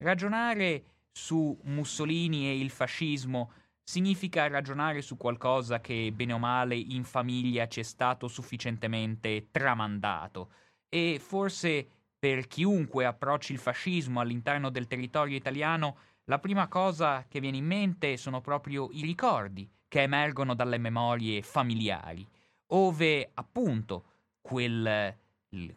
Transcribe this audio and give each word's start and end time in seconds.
ragionare 0.00 0.84
su 1.12 1.58
Mussolini 1.64 2.48
e 2.48 2.58
il 2.58 2.70
fascismo 2.70 3.52
significa 3.82 4.46
ragionare 4.46 5.02
su 5.02 5.16
qualcosa 5.16 5.80
che 5.80 6.12
bene 6.14 6.32
o 6.32 6.38
male 6.38 6.76
in 6.76 7.04
famiglia 7.04 7.66
ci 7.66 7.80
è 7.80 7.82
stato 7.82 8.28
sufficientemente 8.28 9.48
tramandato. 9.50 10.52
E 10.88 11.20
forse 11.20 11.88
per 12.18 12.46
chiunque 12.46 13.04
approcci 13.04 13.52
il 13.52 13.58
fascismo 13.58 14.20
all'interno 14.20 14.70
del 14.70 14.86
territorio 14.86 15.36
italiano 15.36 15.96
la 16.24 16.38
prima 16.38 16.68
cosa 16.68 17.24
che 17.28 17.40
viene 17.40 17.56
in 17.56 17.66
mente 17.66 18.16
sono 18.16 18.40
proprio 18.40 18.88
i 18.92 19.02
ricordi 19.02 19.68
che 19.88 20.02
emergono 20.02 20.54
dalle 20.54 20.78
memorie 20.78 21.42
familiari, 21.42 22.24
ove 22.68 23.30
appunto 23.34 24.04
quel, 24.40 25.16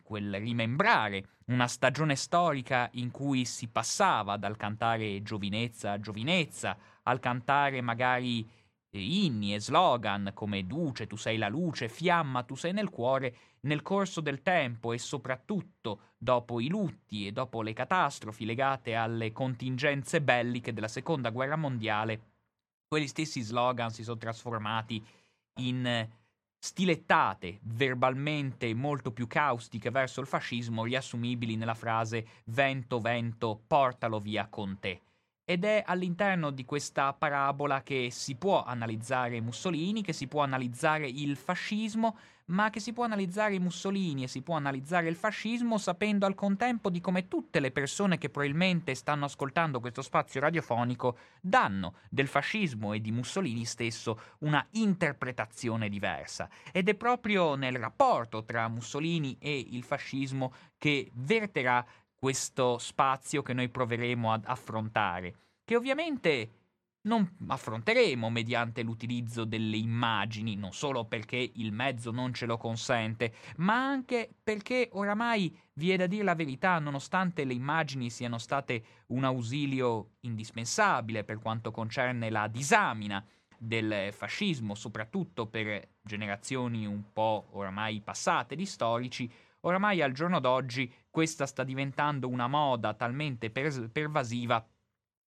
quel 0.04 0.40
rimembrare 0.40 1.26
una 1.48 1.68
stagione 1.68 2.16
storica 2.16 2.90
in 2.94 3.12
cui 3.12 3.44
si 3.46 3.68
passava 3.68 4.38
dal 4.38 4.56
cantare 4.56 5.22
giovinezza 5.24 5.92
a 5.92 6.00
giovinezza 6.00 6.78
al 7.04 7.20
cantare 7.20 7.82
magari 7.82 8.48
eh, 8.90 9.02
inni 9.02 9.56
e 9.56 9.60
slogan 9.60 10.32
come 10.34 10.66
Duce, 10.68 11.08
tu 11.08 11.16
sei 11.16 11.38
la 11.38 11.50
luce, 11.50 11.90
Fiamma, 11.90 12.44
tu 12.44 12.56
sei 12.56 12.74
nel 12.74 12.90
cuore, 12.90 13.36
nel 13.62 13.82
corso 13.82 14.22
del 14.22 14.42
tempo 14.42 14.94
e 14.94 15.00
soprattutto 15.00 16.14
dopo 16.18 16.60
i 16.60 16.68
lutti 16.68 17.26
e 17.26 17.32
dopo 17.32 17.62
le 17.62 17.74
catastrofi 17.74 18.46
legate 18.46 18.94
alle 18.96 19.32
contingenze 19.32 20.22
belliche 20.22 20.74
della 20.74 20.88
seconda 20.88 21.32
guerra 21.32 21.56
mondiale, 21.56 22.32
quegli 22.88 23.08
stessi 23.08 23.42
slogan 23.42 23.90
si 23.90 24.04
sono 24.04 24.18
trasformati 24.18 25.04
in 25.60 26.08
stilettate 26.64 27.60
verbalmente 27.64 28.74
molto 28.74 29.12
più 29.12 29.28
caustiche 29.28 29.92
verso 29.92 30.22
il 30.22 30.28
fascismo, 30.28 30.86
riassumibili 30.86 31.58
nella 31.58 31.74
frase 31.74 32.26
vento, 32.46 33.00
vento, 33.00 33.62
portalo 33.68 34.18
via 34.18 34.48
con 34.48 34.80
te. 34.80 35.02
Ed 35.44 35.66
è 35.66 35.84
all'interno 35.86 36.52
di 36.52 36.64
questa 36.64 37.12
parabola 37.12 37.84
che 37.84 38.08
si 38.12 38.36
può 38.36 38.64
analizzare 38.64 39.42
Mussolini, 39.42 40.02
che 40.02 40.14
si 40.14 40.30
può 40.30 40.42
analizzare 40.42 41.06
il 41.06 41.36
fascismo, 41.36 42.18
ma 42.46 42.70
che 42.70 42.80
si 42.80 42.94
può 42.94 43.04
analizzare 43.04 43.60
Mussolini 43.60 44.24
e 44.24 44.28
si 44.28 44.42
può 44.42 44.56
analizzare 44.56 45.08
il 45.08 45.16
fascismo 45.16 45.78
sapendo 45.78 46.26
al 46.26 46.36
contempo 46.36 46.90
di 46.90 47.00
come 47.00 47.28
tutte 47.28 47.60
le 47.60 47.72
persone 47.72 48.18
che 48.18 48.30
probabilmente 48.30 48.96
stanno 48.96 49.26
ascoltando 49.26 49.80
questo 49.80 50.02
spazio 50.02 50.42
radiofonico 50.42 51.18
danno 51.42 51.96
del 52.10 52.28
fascismo 52.28 52.94
e 52.94 53.02
di 53.02 53.12
Mussolini 53.12 53.66
stesso 53.66 54.20
una 54.40 54.66
interpretazione 54.72 55.90
diversa. 55.90 56.50
Ed 56.72 56.90
è 56.90 56.96
proprio 56.96 57.56
nel 57.56 57.78
rapporto 57.78 58.44
tra 58.44 58.68
Mussolini 58.68 59.38
e 59.40 59.58
il 59.72 59.84
fascismo 59.84 60.54
che 60.78 61.12
verterà 61.14 61.86
questo 62.16 62.78
spazio 62.78 63.42
che 63.42 63.54
noi 63.54 63.70
proveremo 63.70 64.32
ad 64.32 64.44
affrontare, 64.46 65.36
che 65.66 65.76
ovviamente 65.76 66.63
non 67.06 67.30
affronteremo 67.48 68.30
mediante 68.30 68.82
l'utilizzo 68.82 69.46
delle 69.46 69.78
immagini, 69.78 70.56
non 70.56 70.74
solo 70.74 71.06
perché 71.06 71.52
il 71.56 71.72
mezzo 71.72 72.12
non 72.12 72.34
ce 72.34 72.46
lo 72.46 72.58
consente, 72.58 73.34
ma 73.58 73.86
anche 73.86 74.30
perché 74.42 74.90
oramai 74.94 75.58
vi 75.74 75.92
è 75.92 75.98
da 75.98 76.08
dire 76.08 76.24
la 76.24 76.36
verità, 76.36 76.80
nonostante 76.80 77.44
le 77.44 77.54
immagini 77.54 78.10
siano 78.10 78.38
state 78.38 78.84
un 79.08 79.24
ausilio 79.24 80.16
indispensabile 80.22 81.24
per 81.24 81.40
quanto 81.40 81.72
concerne 81.72 82.30
la 82.30 82.48
disamina 82.48 83.26
del 83.58 84.12
fascismo, 84.12 84.76
soprattutto 84.76 85.48
per 85.48 85.96
generazioni 86.02 86.86
un 86.86 87.12
po' 87.12 87.48
oramai 87.52 88.02
passate 88.02 88.56
di 88.56 88.66
storici, 88.66 89.32
Oramai 89.66 90.02
al 90.02 90.12
giorno 90.12 90.40
d'oggi 90.40 90.92
questa 91.10 91.46
sta 91.46 91.64
diventando 91.64 92.28
una 92.28 92.48
moda 92.48 92.94
talmente 92.94 93.50
per- 93.50 93.90
pervasiva 93.90 94.66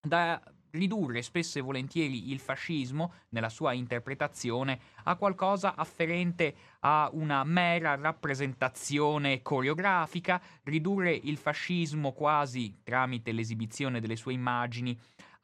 da 0.01 0.41
ridurre 0.75 1.21
spesso 1.21 1.57
e 1.57 1.61
volentieri 1.61 2.31
il 2.31 2.39
fascismo, 2.39 3.13
nella 3.29 3.49
sua 3.49 3.73
interpretazione, 3.73 4.79
a 5.03 5.15
qualcosa 5.15 5.75
afferente 5.75 6.55
a 6.81 7.09
una 7.13 7.43
mera 7.43 7.95
rappresentazione 7.95 9.41
coreografica, 9.41 10.41
ridurre 10.63 11.13
il 11.13 11.37
fascismo 11.37 12.11
quasi 12.11 12.81
tramite 12.83 13.31
l'esibizione 13.31 13.99
delle 13.99 14.15
sue 14.15 14.33
immagini 14.33 14.97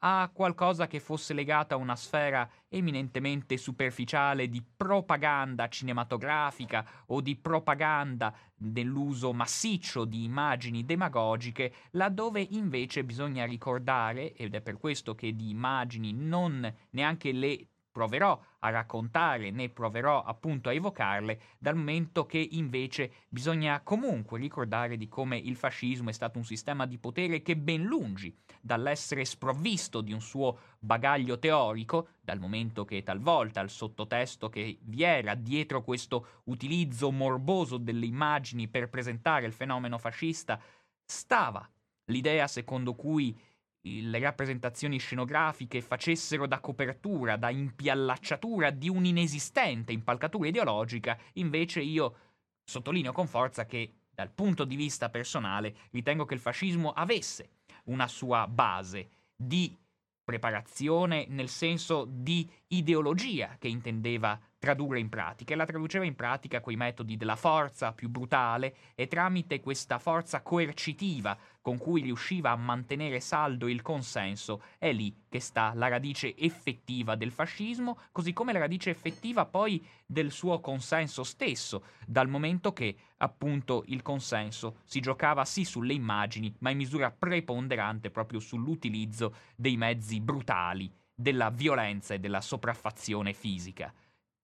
a 0.04 0.30
qualcosa 0.32 0.86
che 0.86 1.00
fosse 1.00 1.32
legato 1.32 1.74
a 1.74 1.78
una 1.78 1.96
sfera 1.96 2.48
eminentemente 2.68 3.56
superficiale 3.56 4.48
di 4.48 4.62
propaganda 4.76 5.68
cinematografica 5.68 6.84
o 7.06 7.20
di 7.20 7.36
propaganda 7.36 8.34
dell'uso 8.54 9.32
massiccio 9.32 10.04
di 10.04 10.24
immagini 10.24 10.84
demagogiche, 10.84 11.72
laddove 11.92 12.40
invece 12.50 13.04
bisogna 13.04 13.44
ricordare, 13.44 14.34
ed 14.34 14.54
è 14.54 14.60
per 14.60 14.78
questo 14.78 15.14
che 15.14 15.34
di 15.34 15.50
immagini 15.50 16.12
non 16.12 16.72
neanche 16.90 17.32
le 17.32 17.66
proverò 17.92 18.40
a 18.60 18.70
raccontare 18.70 19.50
né 19.50 19.68
proverò 19.68 20.22
appunto 20.22 20.70
a 20.70 20.72
evocarle, 20.72 21.40
dal 21.58 21.76
momento 21.76 22.24
che 22.24 22.38
invece 22.52 23.12
bisogna 23.28 23.80
comunque 23.82 24.38
ricordare 24.38 24.96
di 24.96 25.08
come 25.08 25.36
il 25.36 25.56
fascismo 25.56 26.08
è 26.08 26.12
stato 26.12 26.38
un 26.38 26.44
sistema 26.44 26.86
di 26.86 26.98
potere 26.98 27.42
che 27.42 27.56
ben 27.56 27.84
lungi 27.84 28.34
dall'essere 28.60 29.24
sprovvisto 29.24 30.00
di 30.00 30.12
un 30.12 30.22
suo 30.22 30.58
bagaglio 30.78 31.38
teorico, 31.38 32.08
dal 32.20 32.40
momento 32.40 32.84
che 32.84 33.02
talvolta 33.02 33.60
il 33.60 33.70
sottotesto 33.70 34.48
che 34.48 34.78
vi 34.80 35.02
era 35.02 35.34
dietro 35.34 35.82
questo 35.82 36.40
utilizzo 36.44 37.10
morboso 37.10 37.76
delle 37.76 38.06
immagini 38.06 38.68
per 38.68 38.88
presentare 38.88 39.46
il 39.46 39.52
fenomeno 39.52 39.98
fascista, 39.98 40.58
stava 41.04 41.68
l'idea 42.06 42.46
secondo 42.46 42.94
cui 42.94 43.38
le 43.82 44.18
rappresentazioni 44.20 44.98
scenografiche 44.98 45.80
facessero 45.80 46.46
da 46.46 46.60
copertura, 46.60 47.36
da 47.36 47.50
impiallacciatura 47.50 48.70
di 48.70 48.88
un'inesistente 48.88 49.92
impalcatura 49.92 50.48
ideologica, 50.48 51.18
invece 51.34 51.80
io 51.80 52.16
sottolineo 52.64 53.12
con 53.12 53.26
forza 53.26 53.66
che 53.66 53.94
dal 54.14 54.30
punto 54.30 54.64
di 54.64 54.76
vista 54.76 55.08
personale 55.08 55.74
ritengo 55.90 56.24
che 56.24 56.34
il 56.34 56.40
fascismo 56.40 56.92
avesse 56.92 57.50
una 57.84 58.06
sua 58.06 58.46
base 58.46 59.08
di 59.34 59.76
preparazione 60.24 61.26
nel 61.28 61.48
senso 61.48 62.06
di 62.08 62.48
ideologia 62.68 63.56
che 63.58 63.66
intendeva 63.66 64.38
tradurre 64.58 65.00
in 65.00 65.08
pratica 65.08 65.52
e 65.52 65.56
la 65.56 65.66
traduceva 65.66 66.04
in 66.04 66.14
pratica 66.14 66.60
coi 66.60 66.76
metodi 66.76 67.16
della 67.16 67.34
forza 67.34 67.92
più 67.92 68.08
brutale 68.08 68.76
e 68.94 69.08
tramite 69.08 69.60
questa 69.60 69.98
forza 69.98 70.40
coercitiva 70.40 71.36
con 71.62 71.78
cui 71.78 72.02
riusciva 72.02 72.50
a 72.50 72.56
mantenere 72.56 73.20
saldo 73.20 73.68
il 73.68 73.80
consenso, 73.80 74.62
è 74.78 74.92
lì 74.92 75.14
che 75.28 75.40
sta 75.40 75.72
la 75.74 75.88
radice 75.88 76.36
effettiva 76.36 77.14
del 77.14 77.30
fascismo, 77.30 77.98
così 78.10 78.32
come 78.32 78.52
la 78.52 78.58
radice 78.58 78.90
effettiva 78.90 79.46
poi 79.46 79.82
del 80.04 80.32
suo 80.32 80.60
consenso 80.60 81.22
stesso, 81.22 81.84
dal 82.06 82.28
momento 82.28 82.72
che 82.72 82.94
appunto 83.18 83.84
il 83.86 84.02
consenso 84.02 84.80
si 84.84 85.00
giocava 85.00 85.44
sì 85.44 85.64
sulle 85.64 85.94
immagini, 85.94 86.52
ma 86.58 86.70
in 86.70 86.78
misura 86.78 87.12
preponderante 87.12 88.10
proprio 88.10 88.40
sull'utilizzo 88.40 89.34
dei 89.54 89.76
mezzi 89.76 90.20
brutali, 90.20 90.92
della 91.14 91.50
violenza 91.50 92.14
e 92.14 92.18
della 92.18 92.40
sopraffazione 92.40 93.32
fisica. 93.32 93.94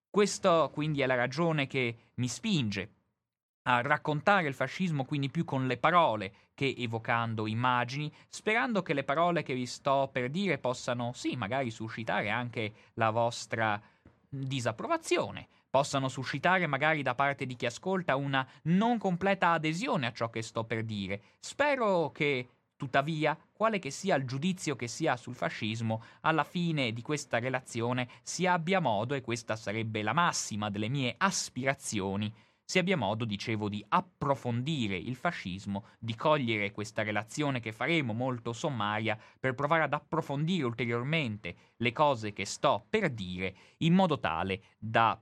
Questo 0.08 0.70
quindi 0.72 1.00
è 1.00 1.06
la 1.06 1.16
ragione 1.16 1.66
che 1.66 1.96
mi 2.14 2.28
spinge 2.28 2.92
a 3.68 3.82
raccontare 3.82 4.48
il 4.48 4.54
fascismo 4.54 5.04
quindi 5.04 5.28
più 5.28 5.44
con 5.44 5.66
le 5.66 5.76
parole 5.76 6.32
che 6.54 6.74
evocando 6.76 7.46
immagini, 7.46 8.10
sperando 8.28 8.82
che 8.82 8.94
le 8.94 9.04
parole 9.04 9.42
che 9.42 9.54
vi 9.54 9.66
sto 9.66 10.08
per 10.10 10.30
dire 10.30 10.58
possano, 10.58 11.12
sì, 11.14 11.36
magari 11.36 11.70
suscitare 11.70 12.30
anche 12.30 12.72
la 12.94 13.10
vostra 13.10 13.80
disapprovazione, 14.28 15.46
possano 15.68 16.08
suscitare 16.08 16.66
magari 16.66 17.02
da 17.02 17.14
parte 17.14 17.44
di 17.44 17.56
chi 17.56 17.66
ascolta 17.66 18.16
una 18.16 18.46
non 18.64 18.96
completa 18.96 19.52
adesione 19.52 20.06
a 20.06 20.12
ciò 20.12 20.30
che 20.30 20.40
sto 20.42 20.64
per 20.64 20.82
dire. 20.82 21.20
Spero 21.38 22.10
che 22.10 22.48
Tuttavia, 22.78 23.36
quale 23.52 23.80
che 23.80 23.90
sia 23.90 24.14
il 24.14 24.24
giudizio 24.24 24.76
che 24.76 24.86
si 24.86 25.08
ha 25.08 25.16
sul 25.16 25.34
fascismo, 25.34 26.00
alla 26.20 26.44
fine 26.44 26.92
di 26.92 27.02
questa 27.02 27.40
relazione 27.40 28.08
si 28.22 28.46
abbia 28.46 28.78
modo, 28.78 29.14
e 29.14 29.20
questa 29.20 29.56
sarebbe 29.56 30.00
la 30.00 30.12
massima 30.12 30.70
delle 30.70 30.86
mie 30.86 31.12
aspirazioni, 31.18 32.32
si 32.70 32.78
abbia 32.78 32.98
modo, 32.98 33.24
dicevo, 33.24 33.70
di 33.70 33.82
approfondire 33.88 34.94
il 34.94 35.16
fascismo, 35.16 35.86
di 35.98 36.14
cogliere 36.14 36.70
questa 36.70 37.02
relazione 37.02 37.60
che 37.60 37.72
faremo 37.72 38.12
molto 38.12 38.52
sommaria 38.52 39.18
per 39.40 39.54
provare 39.54 39.84
ad 39.84 39.94
approfondire 39.94 40.66
ulteriormente 40.66 41.56
le 41.76 41.92
cose 41.92 42.34
che 42.34 42.44
sto 42.44 42.84
per 42.90 43.08
dire, 43.08 43.56
in 43.78 43.94
modo 43.94 44.18
tale 44.18 44.60
da 44.76 45.18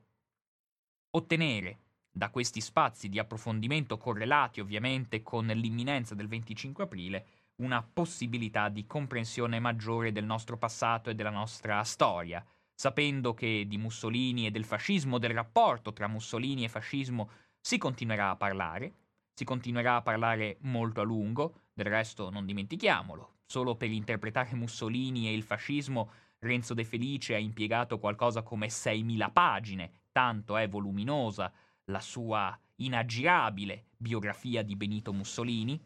ottenere 1.10 1.78
da 2.10 2.30
questi 2.30 2.60
spazi 2.60 3.08
di 3.08 3.20
approfondimento 3.20 3.96
correlati 3.96 4.58
ovviamente 4.58 5.22
con 5.22 5.46
l'imminenza 5.46 6.16
del 6.16 6.26
25 6.26 6.82
aprile 6.82 7.26
una 7.62 7.80
possibilità 7.80 8.68
di 8.68 8.86
comprensione 8.86 9.60
maggiore 9.60 10.10
del 10.10 10.24
nostro 10.24 10.58
passato 10.58 11.10
e 11.10 11.14
della 11.14 11.30
nostra 11.30 11.80
storia, 11.84 12.44
sapendo 12.76 13.32
che 13.32 13.64
di 13.66 13.78
Mussolini 13.78 14.46
e 14.46 14.50
del 14.50 14.66
fascismo, 14.66 15.18
del 15.18 15.32
rapporto 15.32 15.94
tra 15.94 16.06
Mussolini 16.06 16.62
e 16.62 16.68
fascismo, 16.68 17.30
si 17.58 17.78
continuerà 17.78 18.30
a 18.30 18.36
parlare, 18.36 18.92
si 19.32 19.44
continuerà 19.44 19.96
a 19.96 20.02
parlare 20.02 20.58
molto 20.60 21.00
a 21.00 21.04
lungo, 21.04 21.62
del 21.72 21.86
resto 21.86 22.28
non 22.30 22.44
dimentichiamolo, 22.44 23.38
solo 23.46 23.76
per 23.76 23.90
interpretare 23.90 24.54
Mussolini 24.54 25.26
e 25.26 25.32
il 25.32 25.42
fascismo 25.42 26.10
Renzo 26.40 26.74
De 26.74 26.84
Felice 26.84 27.34
ha 27.34 27.38
impiegato 27.38 27.98
qualcosa 27.98 28.42
come 28.42 28.66
6.000 28.66 29.32
pagine, 29.32 29.90
tanto 30.12 30.58
è 30.58 30.68
voluminosa 30.68 31.50
la 31.86 32.00
sua 32.00 32.58
inaggirabile 32.76 33.86
biografia 33.96 34.62
di 34.62 34.76
Benito 34.76 35.14
Mussolini, 35.14 35.82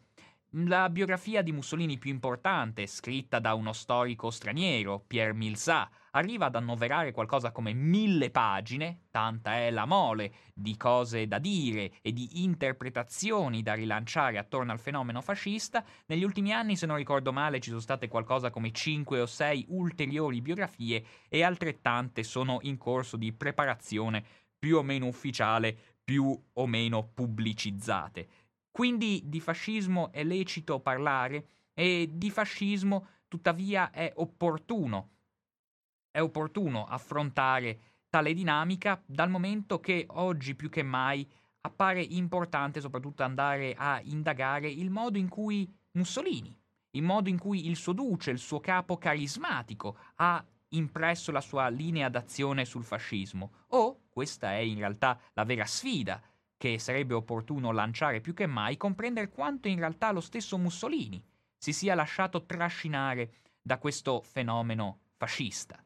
la 0.55 0.89
biografia 0.89 1.41
di 1.41 1.53
Mussolini 1.53 1.97
più 1.97 2.11
importante, 2.11 2.85
scritta 2.85 3.39
da 3.39 3.53
uno 3.53 3.71
storico 3.71 4.29
straniero, 4.29 4.99
Pierre 5.07 5.33
Milsat, 5.33 5.89
arriva 6.11 6.47
ad 6.47 6.55
annoverare 6.55 7.11
qualcosa 7.11 7.51
come 7.51 7.73
mille 7.73 8.31
pagine, 8.31 9.03
tanta 9.11 9.55
è 9.55 9.71
la 9.71 9.85
mole 9.85 10.33
di 10.53 10.75
cose 10.77 11.27
da 11.27 11.39
dire 11.39 11.93
e 12.01 12.11
di 12.11 12.43
interpretazioni 12.43 13.61
da 13.61 13.73
rilanciare 13.73 14.37
attorno 14.37 14.71
al 14.71 14.79
fenomeno 14.79 15.21
fascista. 15.21 15.83
Negli 16.07 16.23
ultimi 16.23 16.53
anni, 16.53 16.75
se 16.75 16.85
non 16.85 16.97
ricordo 16.97 17.31
male, 17.31 17.59
ci 17.59 17.69
sono 17.69 17.81
state 17.81 18.07
qualcosa 18.07 18.49
come 18.49 18.71
cinque 18.71 19.21
o 19.21 19.25
sei 19.25 19.65
ulteriori 19.69 20.41
biografie 20.41 21.03
e 21.29 21.43
altrettante 21.43 22.23
sono 22.23 22.59
in 22.61 22.77
corso 22.77 23.17
di 23.17 23.31
preparazione 23.33 24.23
più 24.57 24.77
o 24.77 24.83
meno 24.83 25.07
ufficiale, 25.07 25.77
più 26.03 26.39
o 26.53 26.67
meno 26.67 27.09
pubblicizzate. 27.13 28.27
Quindi 28.69 29.23
di 29.25 29.39
fascismo 29.39 30.11
è 30.11 30.23
lecito 30.23 30.79
parlare 30.79 31.45
e 31.73 32.09
di 32.11 32.29
fascismo 32.29 33.07
tuttavia 33.27 33.91
è 33.91 34.11
opportuno, 34.15 35.09
è 36.11 36.21
opportuno 36.21 36.85
affrontare 36.85 37.79
tale 38.09 38.33
dinamica 38.33 39.01
dal 39.05 39.29
momento 39.29 39.79
che 39.79 40.05
oggi 40.09 40.53
più 40.53 40.69
che 40.69 40.83
mai 40.83 41.27
appare 41.61 42.01
importante 42.01 42.81
soprattutto 42.81 43.23
andare 43.23 43.73
a 43.77 44.01
indagare 44.03 44.69
il 44.69 44.89
modo 44.89 45.17
in 45.17 45.29
cui 45.29 45.71
Mussolini, 45.91 46.55
il 46.91 47.03
modo 47.03 47.29
in 47.29 47.39
cui 47.39 47.67
il 47.67 47.77
suo 47.77 47.93
duce, 47.93 48.31
il 48.31 48.39
suo 48.39 48.59
capo 48.59 48.97
carismatico 48.97 49.97
ha 50.15 50.43
impresso 50.69 51.31
la 51.31 51.41
sua 51.41 51.69
linea 51.69 52.09
d'azione 52.09 52.65
sul 52.65 52.83
fascismo. 52.83 53.51
O, 53.69 54.01
questa 54.09 54.51
è 54.53 54.57
in 54.57 54.77
realtà 54.77 55.19
la 55.33 55.45
vera 55.45 55.65
sfida 55.65 56.21
che 56.57 56.77
sarebbe 56.79 57.13
opportuno 57.13 57.71
lanciare 57.71 58.21
più 58.21 58.33
che 58.33 58.45
mai, 58.45 58.77
comprendere 58.77 59.29
quanto 59.29 59.67
in 59.67 59.79
realtà 59.79 60.11
lo 60.11 60.21
stesso 60.21 60.57
Mussolini 60.57 61.23
si 61.57 61.73
sia 61.73 61.95
lasciato 61.95 62.45
trascinare 62.45 63.33
da 63.61 63.77
questo 63.77 64.21
fenomeno 64.21 64.99
fascista. 65.15 65.81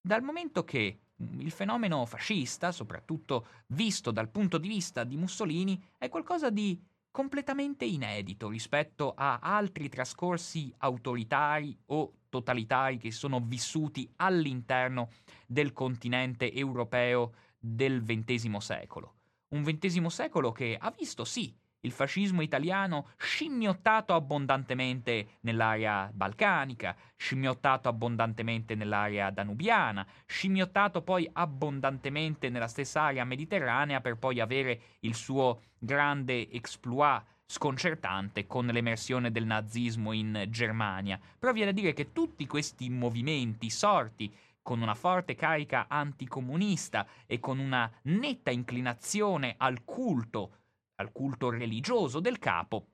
Dal 0.00 0.22
momento 0.22 0.64
che 0.64 1.00
mm, 1.22 1.40
il 1.40 1.50
fenomeno 1.50 2.06
fascista, 2.06 2.72
soprattutto 2.72 3.46
visto 3.68 4.10
dal 4.10 4.30
punto 4.30 4.58
di 4.58 4.68
vista 4.68 5.04
di 5.04 5.16
Mussolini, 5.16 5.82
è 5.98 6.08
qualcosa 6.08 6.50
di 6.50 6.80
completamente 7.10 7.84
inedito 7.84 8.48
rispetto 8.48 9.12
a 9.16 9.38
altri 9.40 9.88
trascorsi 9.88 10.72
autoritari 10.78 11.76
o 11.86 12.12
totalitari 12.28 12.98
che 12.98 13.10
sono 13.10 13.40
vissuti 13.40 14.08
all'interno 14.16 15.10
del 15.46 15.72
continente 15.72 16.52
europeo 16.52 17.32
del 17.58 18.02
XX 18.02 18.56
secolo. 18.58 19.14
Un 19.48 19.64
XX 19.64 20.06
secolo 20.06 20.52
che 20.52 20.76
ha 20.78 20.94
visto, 20.96 21.24
sì, 21.24 21.52
il 21.80 21.92
fascismo 21.92 22.42
italiano 22.42 23.10
scimmiottato 23.16 24.14
abbondantemente 24.14 25.38
nell'area 25.40 26.10
balcanica, 26.12 26.96
scimmiottato 27.16 27.88
abbondantemente 27.88 28.74
nell'area 28.74 29.30
danubiana, 29.30 30.06
scimmiottato 30.26 31.02
poi 31.02 31.28
abbondantemente 31.32 32.48
nella 32.48 32.68
stessa 32.68 33.02
area 33.02 33.24
mediterranea 33.24 34.00
per 34.00 34.16
poi 34.16 34.40
avere 34.40 34.80
il 35.00 35.14
suo 35.14 35.62
grande 35.78 36.50
exploit 36.50 37.22
sconcertante 37.50 38.46
con 38.46 38.66
l'emersione 38.66 39.30
del 39.30 39.46
nazismo 39.46 40.12
in 40.12 40.46
Germania. 40.48 41.18
Però 41.38 41.52
viene 41.52 41.70
a 41.70 41.74
dire 41.74 41.94
che 41.94 42.12
tutti 42.12 42.46
questi 42.46 42.90
movimenti 42.90 43.70
sorti 43.70 44.30
con 44.60 44.82
una 44.82 44.94
forte 44.94 45.34
carica 45.34 45.86
anticomunista 45.88 47.06
e 47.24 47.40
con 47.40 47.58
una 47.58 47.90
netta 48.02 48.50
inclinazione 48.50 49.54
al 49.56 49.82
culto, 49.82 50.57
al 51.00 51.12
culto 51.12 51.50
religioso 51.50 52.20
del 52.20 52.38
capo, 52.38 52.86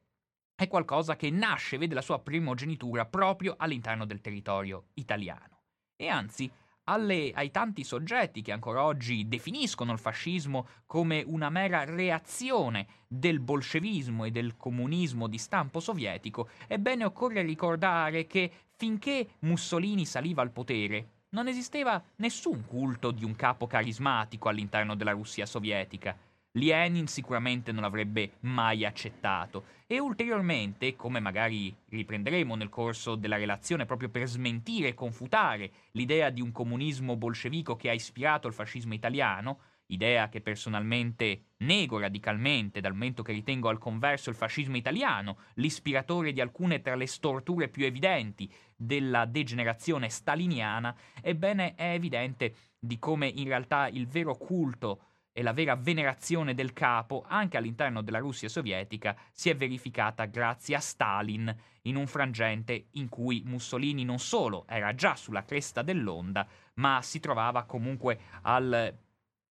è 0.55 0.69
qualcosa 0.69 1.17
che 1.17 1.31
nasce, 1.31 1.79
vede 1.79 1.95
la 1.95 2.03
sua 2.03 2.21
primogenitura 2.21 3.07
proprio 3.07 3.55
all'interno 3.59 4.05
del 4.05 4.21
territorio 4.21 4.87
italiano. 4.95 5.63
E 5.97 6.09
anzi, 6.09 6.51
alle, 6.85 7.33
ai 7.35 7.51
tanti 7.51 7.83
soggetti 7.83 8.43
che 8.43 8.53
ancora 8.53 8.85
oggi 8.85 9.27
definiscono 9.27 9.93
il 9.93 9.99
fascismo 9.99 10.69
come 10.87 11.25
una 11.27 11.49
mera 11.49 11.85
reazione 11.85 12.87
del 13.09 13.41
bolscevismo 13.41 14.25
e 14.25 14.31
del 14.31 14.57
comunismo 14.57 15.27
di 15.27 15.39
stampo 15.39 15.81
sovietico, 15.81 16.49
ebbene 16.67 17.05
occorre 17.05 17.43
ricordare 17.43 18.27
che 18.27 18.51
finché 18.77 19.37
Mussolini 19.41 20.05
saliva 20.05 20.43
al 20.43 20.51
potere, 20.51 21.09
non 21.31 21.49
esisteva 21.49 22.01
nessun 22.17 22.65
culto 22.65 23.11
di 23.11 23.25
un 23.25 23.35
capo 23.35 23.67
carismatico 23.67 24.49
all'interno 24.49 24.95
della 24.95 25.13
Russia 25.13 25.47
sovietica. 25.47 26.17
Lenin 26.57 27.09
sicuramente 27.09 27.73
non 27.73 27.83
l'avrebbe 27.83 28.35
mai 28.41 28.85
accettato. 28.85 29.65
E 29.87 29.99
ulteriormente, 29.99 30.95
come 30.95 31.19
magari 31.19 31.75
riprenderemo 31.89 32.55
nel 32.55 32.69
corso 32.69 33.17
della 33.17 33.37
relazione 33.37 33.87
proprio 33.87 34.09
per 34.09 34.29
smentire 34.29 34.89
e 34.89 34.95
confutare 34.95 35.71
l'idea 35.93 36.31
di 36.31 36.41
un 36.41 36.53
comunismo 36.53 37.17
bolscevico 37.17 37.75
che 37.75 37.91
ha 37.91 37.93
ispirato 37.93 38.47
il 38.47 38.55
fascismo 38.55 38.95
italiano, 38.95 39.59
idea 39.87 40.29
che 40.29 40.41
personalmente 40.41 41.55
nego 41.59 41.99
radicalmente 41.99 42.81
dal 42.81 42.93
momento 42.93 43.23
che 43.23 43.33
ritengo 43.33 43.69
al 43.69 43.79
converso 43.79 44.31
il 44.31 44.37
fascismo 44.37 44.77
italiano, 44.77 45.39
l'ispiratore 45.55 46.33
di 46.33 46.41
alcune 46.41 46.81
tra 46.81 46.95
le 46.95 47.07
storture 47.07 47.69
più 47.69 47.85
evidenti 47.85 48.51
della 48.77 49.25
degenerazione 49.25 50.09
staliniana, 50.09 50.95
ebbene 51.21 51.75
è 51.75 51.93
evidente 51.95 52.55
di 52.79 52.99
come 52.99 53.27
in 53.27 53.49
realtà 53.49 53.89
il 53.89 54.07
vero 54.07 54.37
culto 54.37 55.01
e 55.37 55.43
la 55.43 55.53
vera 55.53 55.75
venerazione 55.75 56.55
del 56.55 56.73
capo 56.73 57.25
anche 57.27 57.57
all'interno 57.57 58.03
della 58.03 58.21
Russia 58.21 58.49
sovietica 58.49 59.17
si 59.33 59.51
è 59.51 59.57
verificata 59.57 60.27
grazie 60.27 60.77
a 60.77 60.81
Stalin 60.81 61.55
in 61.83 61.97
un 61.97 62.07
frangente 62.07 62.87
in 62.93 63.09
cui 63.09 63.43
Mussolini 63.45 64.05
non 64.05 64.21
solo 64.21 64.65
era 64.69 64.95
già 64.95 65.17
sulla 65.17 65.45
cresta 65.45 65.83
dell'onda, 65.83 66.47
ma 66.75 67.03
si 67.03 67.19
trovava 67.19 67.65
comunque 67.65 68.21
al 68.43 68.97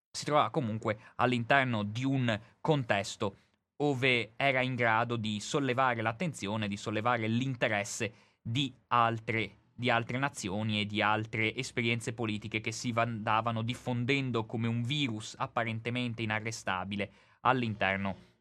si 0.10 0.26
trovava 0.26 0.52
comunque 0.52 1.00
all'interno 1.16 1.84
di 1.84 2.06
un 2.06 2.40
contesto 2.62 3.38
dove 3.76 4.34
era 4.38 4.62
in 4.62 4.76
grado 4.76 5.18
di 5.18 5.40
sollevare 5.40 6.02
l'attenzione, 6.02 6.68
di 6.68 6.78
sollevare 6.78 7.28
l'interesse 7.28 8.14
di 8.42 8.74
altre, 8.88 9.63
di 9.74 9.90
altre 9.90 10.18
nazioni 10.18 10.82
e 10.82 10.86
di 10.86 11.02
altre 11.02 11.56
esperienze 11.56 12.14
politiche 12.14 12.62
che 12.62 12.72
si 12.72 12.94
andavano 12.96 13.62
diffondendo 13.62 14.46
come 14.46 14.68
un 14.68 14.84
virus 14.84 15.36
apparentemente 15.38 16.22
inarrestabile 16.22 17.12
all'interno 17.42 18.32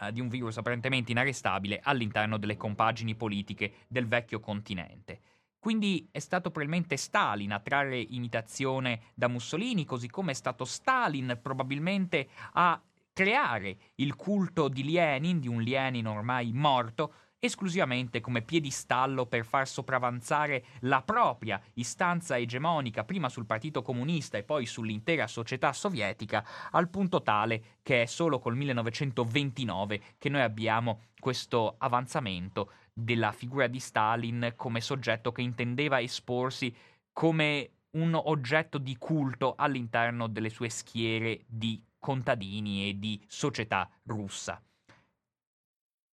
eh, 0.00 0.12
di 0.12 0.20
un 0.20 0.28
virus 0.28 0.58
apparentemente 0.58 1.12
inarrestabile 1.12 1.80
all'interno 1.82 2.36
delle 2.36 2.56
compagini 2.56 3.14
politiche 3.14 3.86
del 3.88 4.06
vecchio 4.06 4.40
continente. 4.40 5.20
Quindi 5.58 6.08
è 6.12 6.18
stato 6.18 6.50
probabilmente 6.50 6.96
Stalin 6.96 7.52
a 7.52 7.60
trarre 7.60 7.98
imitazione 7.98 9.00
da 9.14 9.26
Mussolini, 9.26 9.84
così 9.84 10.08
come 10.08 10.32
è 10.32 10.34
stato 10.34 10.64
Stalin 10.64 11.38
probabilmente 11.42 12.28
a 12.52 12.80
creare 13.12 13.76
il 13.96 14.14
culto 14.14 14.68
di 14.68 14.84
Lenin, 14.84 15.40
di 15.40 15.48
un 15.48 15.62
Lenin 15.62 16.06
ormai 16.06 16.52
morto, 16.52 17.14
esclusivamente 17.46 18.20
come 18.20 18.42
piedistallo 18.42 19.26
per 19.26 19.44
far 19.44 19.66
sopravanzare 19.66 20.64
la 20.80 21.02
propria 21.02 21.60
istanza 21.74 22.36
egemonica 22.36 23.04
prima 23.04 23.28
sul 23.28 23.46
Partito 23.46 23.82
Comunista 23.82 24.36
e 24.36 24.42
poi 24.42 24.66
sull'intera 24.66 25.26
società 25.26 25.72
sovietica, 25.72 26.46
al 26.70 26.88
punto 26.88 27.22
tale 27.22 27.78
che 27.82 28.02
è 28.02 28.06
solo 28.06 28.38
col 28.38 28.56
1929 28.56 30.02
che 30.18 30.28
noi 30.28 30.42
abbiamo 30.42 31.00
questo 31.18 31.76
avanzamento 31.78 32.72
della 32.92 33.32
figura 33.32 33.66
di 33.66 33.80
Stalin 33.80 34.52
come 34.56 34.80
soggetto 34.80 35.32
che 35.32 35.42
intendeva 35.42 36.00
esporsi 36.00 36.74
come 37.12 37.70
un 37.96 38.14
oggetto 38.14 38.78
di 38.78 38.96
culto 38.98 39.54
all'interno 39.56 40.28
delle 40.28 40.50
sue 40.50 40.68
schiere 40.68 41.44
di 41.46 41.82
contadini 41.98 42.88
e 42.88 42.98
di 42.98 43.20
società 43.26 43.90
russa. 44.04 44.62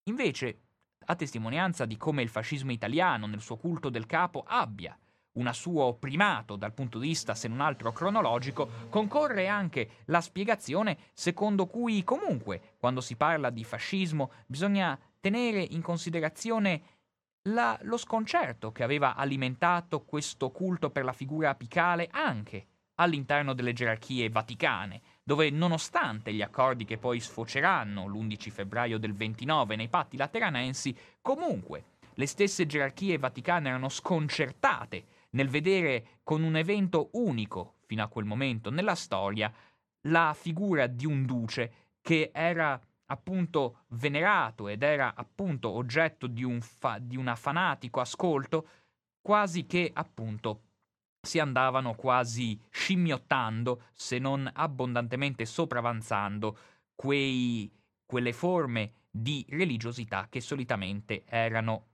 Invece, 0.05 0.59
a 1.07 1.15
testimonianza 1.15 1.85
di 1.85 1.97
come 1.97 2.23
il 2.23 2.29
fascismo 2.29 2.73
italiano 2.73 3.27
nel 3.27 3.41
suo 3.41 3.57
culto 3.57 3.89
del 3.89 4.07
capo 4.07 4.45
abbia 4.47 4.97
un 5.33 5.51
suo 5.55 5.95
primato 5.95 6.57
dal 6.57 6.75
punto 6.75 6.99
di 6.99 7.09
vista, 7.09 7.35
se 7.35 7.49
non 7.49 7.61
altro 7.61 7.93
cronologico, 7.93 8.69
concorre 8.91 9.49
anche 9.49 10.03
la 10.07 10.21
spiegazione 10.21 10.99
secondo 11.13 11.67
cui 11.67 12.05
comunque, 12.05 12.75
quando 12.79 13.01
si 13.01 13.17
parla 13.17 13.51
di 13.51 13.65
fascismo, 13.65 14.33
bisogna 14.47 14.99
tenere 15.21 15.63
in 15.63 15.81
considerazione 15.81 16.83
la, 17.49 17.79
lo 17.83 17.97
sconcerto 17.97 18.73
che 18.73 18.83
aveva 18.83 19.15
alimentato 19.15 20.03
questo 20.05 20.51
culto 20.51 20.91
per 20.91 21.05
la 21.05 21.13
figura 21.13 21.51
apicale 21.51 22.09
anche 22.11 22.67
all'interno 22.97 23.55
delle 23.55 23.73
gerarchie 23.73 24.29
vaticane, 24.29 25.01
dove 25.23 25.51
nonostante 25.51 26.33
gli 26.33 26.43
accordi 26.43 26.85
che 26.85 26.99
poi 26.99 27.21
sfoceranno 27.21 28.07
l'11 28.07 28.51
febbraio 28.51 28.99
del 28.99 29.15
29 29.15 29.77
nei 29.77 29.89
patti 29.89 30.17
lateranensi, 30.17 30.97
comunque 31.21 31.85
le 32.15 32.27
stesse 32.27 32.67
gerarchie 32.67 33.19
vaticane 33.19 33.69
erano 33.69 33.89
sconcertate 33.89 35.05
nel 35.31 35.49
vedere 35.49 36.19
con 36.23 36.43
un 36.43 36.57
evento 36.57 37.11
unico 37.13 37.77
fino 37.87 38.03
a 38.03 38.09
quel 38.09 38.25
momento 38.25 38.71
nella 38.71 38.95
storia 38.95 39.53
la 40.07 40.35
figura 40.37 40.87
di 40.87 41.07
un 41.07 41.25
duce 41.25 41.73
che 42.01 42.31
era 42.33 42.81
appunto 43.07 43.85
venerato 43.89 44.69
ed 44.69 44.83
era 44.83 45.15
appunto 45.15 45.71
oggetto 45.71 46.27
di 46.27 46.43
un, 46.43 46.61
fa- 46.61 46.99
di 46.99 47.23
fanatico 47.35 48.01
ascolto, 48.01 48.69
quasi 49.21 49.67
che 49.67 49.91
appunto 49.93 50.63
si 51.25 51.39
andavano 51.39 51.95
quasi 51.95 52.61
scimmiottando, 52.69 53.85
se 53.93 54.19
non 54.19 54.51
abbondantemente 54.53 55.47
sopravanzando, 55.47 56.59
quei, 56.97 57.71
quelle 58.05 58.33
forme 58.33 58.93
di 59.09 59.47
religiosità 59.49 60.27
che 60.29 60.41
solitamente 60.41 61.23
erano 61.27 61.87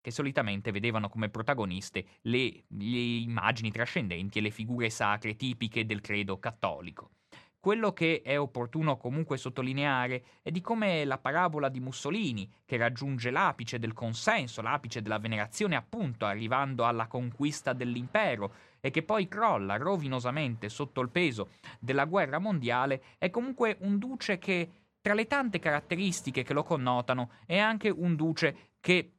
che 0.00 0.10
solitamente 0.10 0.70
vedevano 0.70 1.10
come 1.10 1.28
protagoniste 1.28 2.06
le, 2.22 2.64
le 2.68 2.98
immagini 2.98 3.70
trascendenti 3.70 4.38
e 4.38 4.40
le 4.40 4.50
figure 4.50 4.88
sacre 4.88 5.36
tipiche 5.36 5.84
del 5.84 6.00
credo 6.00 6.38
cattolico. 6.38 7.10
Quello 7.62 7.92
che 7.92 8.22
è 8.24 8.40
opportuno 8.40 8.96
comunque 8.96 9.36
sottolineare 9.36 10.24
è 10.40 10.50
di 10.50 10.62
come 10.62 11.04
la 11.04 11.18
parabola 11.18 11.68
di 11.68 11.78
Mussolini, 11.78 12.50
che 12.64 12.78
raggiunge 12.78 13.30
l'apice 13.30 13.78
del 13.78 13.92
consenso, 13.92 14.62
l'apice 14.62 15.02
della 15.02 15.18
venerazione 15.18 15.76
appunto, 15.76 16.24
arrivando 16.24 16.86
alla 16.86 17.06
conquista 17.06 17.74
dell'impero, 17.74 18.54
e 18.80 18.90
che 18.90 19.02
poi 19.02 19.28
crolla 19.28 19.76
rovinosamente 19.76 20.70
sotto 20.70 21.02
il 21.02 21.10
peso 21.10 21.50
della 21.78 22.06
guerra 22.06 22.38
mondiale, 22.38 23.02
è 23.18 23.28
comunque 23.28 23.76
un 23.80 23.98
duce 23.98 24.38
che, 24.38 24.70
tra 25.02 25.12
le 25.12 25.26
tante 25.26 25.58
caratteristiche 25.58 26.42
che 26.42 26.54
lo 26.54 26.62
connotano, 26.62 27.32
è 27.44 27.58
anche 27.58 27.90
un 27.90 28.16
duce 28.16 28.70
che 28.80 29.12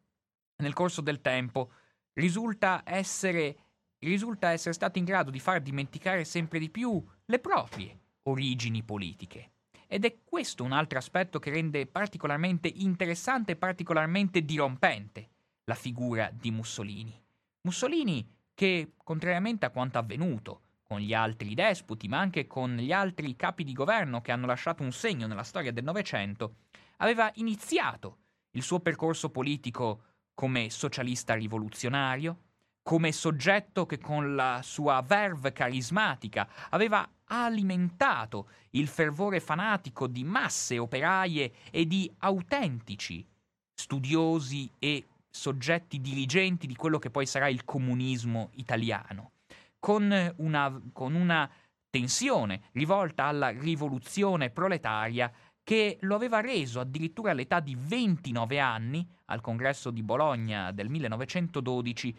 nel 0.64 0.74
corso 0.74 1.02
del 1.02 1.22
tempo 1.22 1.74
risulta 2.14 2.82
essere, 2.86 3.56
risulta 4.00 4.50
essere 4.50 4.74
stato 4.74 4.98
in 4.98 5.06
grado 5.06 5.30
di 5.30 5.40
far 5.40 5.62
dimenticare 5.62 6.26
sempre 6.26 6.58
di 6.58 6.72
più 6.72 7.06
le 7.26 7.38
proprie 7.38 8.00
origini 8.24 8.84
politiche. 8.84 9.51
Ed 9.88 10.06
è 10.06 10.18
questo 10.24 10.63
un 10.63 10.72
altro 10.72 10.98
aspetto 10.98 11.40
che 11.40 11.50
rende 11.50 11.86
particolarmente 11.86 12.68
interessante 12.68 13.54
e 13.54 13.56
particolarmente 13.58 14.44
dirompente 14.44 15.30
la 15.66 15.75
figura 15.75 16.32
di 16.34 16.51
Mussolini. 16.51 17.13
Mussolini 17.62 18.25
che, 18.54 18.94
contrariamente 18.98 19.66
a 19.66 19.70
quanto 19.70 19.98
avvenuto 19.98 20.62
con 20.84 21.00
gli 21.00 21.13
altri 21.13 21.54
despoti, 21.54 22.08
ma 22.08 22.20
anche 22.20 22.48
con 22.48 22.75
gli 22.75 22.92
altri 22.92 23.36
capi 23.36 23.63
di 23.63 23.74
governo 23.74 24.22
che 24.22 24.32
hanno 24.32 24.46
lasciato 24.46 24.84
un 24.84 24.92
segno 24.92 25.28
nella 25.28 25.44
storia 25.44 25.72
del 25.72 25.84
Novecento, 25.84 26.56
aveva 26.98 27.32
iniziato 27.36 28.18
il 28.51 28.62
suo 28.62 28.80
percorso 28.80 29.30
politico 29.30 30.04
come 30.34 30.70
socialista 30.70 31.34
rivoluzionario, 31.34 32.38
come 32.84 33.12
soggetto 33.12 33.86
che 33.86 34.00
con 34.00 34.36
la 34.36 34.62
sua 34.64 35.02
verve 35.06 35.54
carismatica 35.54 36.48
aveva 36.70 37.08
alimentato 37.26 38.50
il 38.72 38.88
fervore 38.88 39.40
fanatico 39.40 40.08
di 40.08 40.24
masse 40.24 40.78
operaie 40.78 41.52
e 41.72 41.86
di 41.86 42.12
autentici 42.20 43.26
studiosi 43.74 44.72
e 44.78 45.08
soggetti 45.30 46.00
dirigenti 46.00 46.68
di 46.68 46.76
quello 46.76 47.00
che 47.00 47.10
poi 47.10 47.26
sarà 47.26 47.48
il 47.48 47.64
comunismo 47.66 48.50
italiano, 48.56 49.32
con 49.80 50.34
una, 50.38 50.82
con 50.94 51.16
una 51.16 51.50
tensione 51.90 52.70
rivolta 52.74 53.26
alla 53.26 53.50
rivoluzione 53.50 54.50
proletaria 54.50 55.32
che 55.64 55.98
lo 56.02 56.16
aveva 56.16 56.42
reso 56.42 56.80
addirittura 56.80 57.32
all'età 57.32 57.60
di 57.60 57.76
29 57.76 58.60
anni, 58.60 59.08
al 59.26 59.42
congresso 59.42 59.90
di 59.92 60.04
Bologna 60.04 60.72
del 60.72 60.90
1912, 60.90 62.16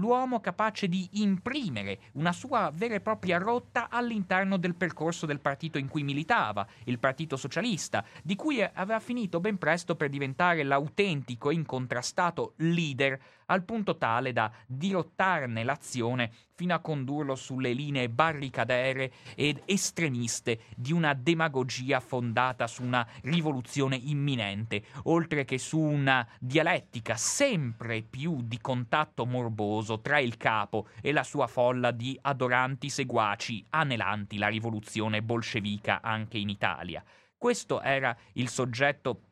l'uomo 0.00 0.40
capace 0.40 0.88
di 0.88 1.06
imprimere 1.12 1.98
una 2.12 2.32
sua 2.32 2.72
vera 2.74 2.94
e 2.94 3.00
propria 3.00 3.36
rotta 3.36 3.88
all'interno 3.90 4.56
del 4.56 4.74
percorso 4.74 5.26
del 5.26 5.40
partito 5.40 5.76
in 5.76 5.88
cui 5.88 6.02
militava, 6.02 6.66
il 6.84 6.98
Partito 6.98 7.36
Socialista, 7.36 8.02
di 8.22 8.34
cui 8.34 8.62
aveva 8.62 8.98
finito 8.98 9.40
ben 9.40 9.58
presto 9.58 9.94
per 9.94 10.08
diventare 10.08 10.62
l'autentico 10.62 11.50
e 11.50 11.54
incontrastato 11.54 12.54
leader 12.56 13.20
al 13.50 13.64
punto 13.64 13.96
tale 13.96 14.32
da 14.32 14.50
dirottarne 14.66 15.64
l'azione 15.64 16.32
fino 16.54 16.74
a 16.74 16.80
condurlo 16.80 17.34
sulle 17.34 17.72
linee 17.72 18.08
barricadere 18.08 19.12
ed 19.34 19.62
estremiste 19.64 20.60
di 20.76 20.92
una 20.92 21.14
demagogia 21.14 22.00
fondata 22.00 22.66
su 22.66 22.82
una 22.82 23.06
rivoluzione 23.22 23.96
imminente, 23.96 24.84
oltre 25.04 25.44
che 25.44 25.58
su 25.58 25.78
una 25.78 26.26
dialettica 26.38 27.16
sempre 27.16 28.02
più 28.02 28.42
di 28.42 28.60
contatto 28.60 29.24
morboso 29.24 30.00
tra 30.00 30.18
il 30.18 30.36
capo 30.36 30.88
e 31.00 31.12
la 31.12 31.24
sua 31.24 31.46
folla 31.46 31.90
di 31.90 32.18
adoranti 32.20 32.88
seguaci 32.88 33.64
anelanti 33.70 34.38
la 34.38 34.48
rivoluzione 34.48 35.22
bolscevica 35.22 36.00
anche 36.02 36.38
in 36.38 36.50
Italia. 36.50 37.02
Questo 37.36 37.80
era 37.80 38.14
il 38.34 38.48
soggetto 38.48 39.22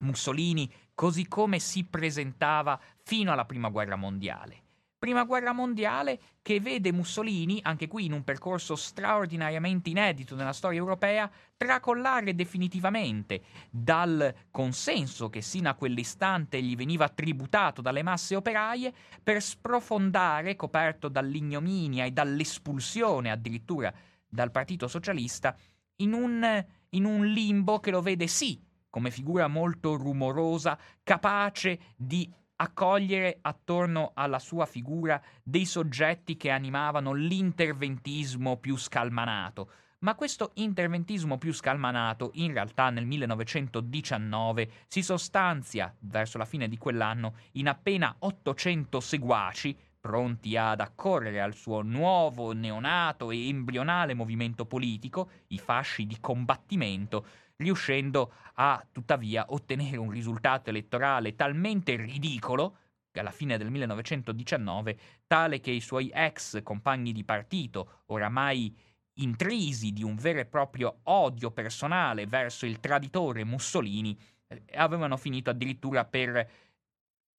Mussolini 0.00 0.70
così 0.98 1.28
come 1.28 1.60
si 1.60 1.84
presentava 1.84 2.76
fino 3.04 3.30
alla 3.30 3.44
Prima 3.44 3.68
Guerra 3.68 3.94
Mondiale. 3.94 4.62
Prima 4.98 5.22
Guerra 5.22 5.52
Mondiale 5.52 6.18
che 6.42 6.58
vede 6.58 6.90
Mussolini, 6.90 7.60
anche 7.62 7.86
qui 7.86 8.06
in 8.06 8.12
un 8.12 8.24
percorso 8.24 8.74
straordinariamente 8.74 9.90
inedito 9.90 10.34
nella 10.34 10.52
storia 10.52 10.80
europea, 10.80 11.30
tracollare 11.56 12.34
definitivamente 12.34 13.42
dal 13.70 14.34
consenso 14.50 15.30
che 15.30 15.40
sino 15.40 15.68
a 15.68 15.74
quell'istante 15.74 16.60
gli 16.60 16.74
veniva 16.74 17.08
tributato 17.08 17.80
dalle 17.80 18.02
masse 18.02 18.34
operaie 18.34 18.92
per 19.22 19.40
sprofondare, 19.40 20.56
coperto 20.56 21.06
dall'ignominia 21.06 22.06
e 22.06 22.10
dall'espulsione 22.10 23.30
addirittura 23.30 23.94
dal 24.26 24.50
Partito 24.50 24.88
Socialista, 24.88 25.56
in 25.98 26.12
un, 26.12 26.66
in 26.88 27.04
un 27.04 27.24
limbo 27.24 27.78
che 27.78 27.92
lo 27.92 28.02
vede 28.02 28.26
sì 28.26 28.66
come 28.98 29.12
figura 29.12 29.46
molto 29.46 29.94
rumorosa, 29.94 30.76
capace 31.04 31.78
di 31.96 32.28
accogliere 32.56 33.38
attorno 33.42 34.10
alla 34.12 34.40
sua 34.40 34.66
figura 34.66 35.22
dei 35.40 35.66
soggetti 35.66 36.36
che 36.36 36.50
animavano 36.50 37.12
l'interventismo 37.12 38.56
più 38.56 38.76
scalmanato. 38.76 39.70
Ma 40.00 40.16
questo 40.16 40.50
interventismo 40.54 41.38
più 41.38 41.52
scalmanato 41.52 42.30
in 42.34 42.52
realtà 42.52 42.90
nel 42.90 43.06
1919 43.06 44.70
si 44.88 45.02
sostanzia, 45.02 45.94
verso 46.00 46.36
la 46.36 46.44
fine 46.44 46.66
di 46.66 46.76
quell'anno, 46.76 47.34
in 47.52 47.68
appena 47.68 48.12
800 48.18 48.98
seguaci, 48.98 49.78
pronti 50.00 50.56
ad 50.56 50.80
accorrere 50.80 51.40
al 51.40 51.54
suo 51.54 51.82
nuovo, 51.82 52.52
neonato 52.52 53.30
e 53.30 53.46
embrionale 53.46 54.14
movimento 54.14 54.66
politico, 54.66 55.30
i 55.48 55.58
fasci 55.58 56.04
di 56.06 56.18
combattimento, 56.18 57.26
riuscendo 57.58 58.32
a 58.54 58.84
tuttavia 58.90 59.46
ottenere 59.48 59.96
un 59.96 60.10
risultato 60.10 60.70
elettorale 60.70 61.34
talmente 61.34 61.96
ridicolo 61.96 62.76
alla 63.18 63.30
fine 63.30 63.58
del 63.58 63.70
1919, 63.70 64.98
tale 65.26 65.60
che 65.60 65.70
i 65.70 65.80
suoi 65.80 66.10
ex 66.12 66.62
compagni 66.62 67.12
di 67.12 67.24
partito, 67.24 68.02
oramai 68.06 68.74
intrisi 69.14 69.92
di 69.92 70.02
un 70.02 70.14
vero 70.14 70.40
e 70.40 70.46
proprio 70.46 71.00
odio 71.04 71.50
personale 71.50 72.26
verso 72.26 72.66
il 72.66 72.80
traditore 72.80 73.44
Mussolini, 73.44 74.16
eh, 74.46 74.62
avevano 74.74 75.16
finito 75.16 75.50
addirittura 75.50 76.04
per 76.04 76.48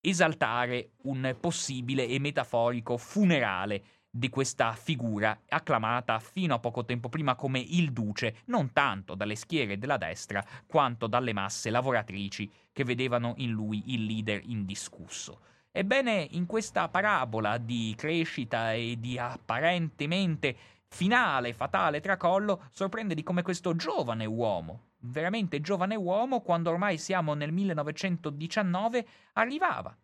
esaltare 0.02 0.92
un 1.04 1.36
possibile 1.40 2.08
e 2.08 2.20
metaforico 2.20 2.98
funerale 2.98 3.84
di 4.10 4.30
questa 4.30 4.74
figura 4.74 5.42
acclamata 5.48 6.20
fino 6.20 6.56
a 6.56 6.60
poco 6.60 6.84
tempo 6.84 7.10
prima 7.10 7.36
come 7.36 7.60
il 7.60 7.92
duce, 7.92 8.38
non 8.46 8.74
tanto 8.74 9.14
dalle 9.14 9.36
schiere 9.36 9.78
della 9.78 9.98
destra 9.98 10.44
quanto 10.66 11.08
dalle 11.08 11.34
masse 11.34 11.70
lavoratrici 11.70 12.52
che 12.72 12.84
vedevano 12.84 13.34
in 13.38 13.52
lui 13.52 13.94
il 13.94 14.06
leader 14.06 14.42
indiscusso. 14.44 15.42
Ebbene, 15.72 16.28
in 16.32 16.48
questa 16.48 16.90
parabola 16.90 17.58
di 17.58 17.94
crescita 17.96 18.74
e 18.74 18.96
di 19.00 19.20
apparentemente 19.20 20.56
finale, 20.88 21.54
fatale 21.54 22.02
tracollo, 22.02 22.64
sorprende 22.72 23.14
di 23.14 23.22
come 23.22 23.44
questo 23.44 23.76
giovane 23.76 24.26
uomo, 24.26 24.88
veramente 25.02 25.62
giovane 25.62 25.96
uomo, 25.96 26.42
quando 26.42 26.72
ormai 26.72 26.98
siamo 26.98 27.36
nel 27.36 27.52
1919, 27.52 29.08
arrivava 29.34 29.96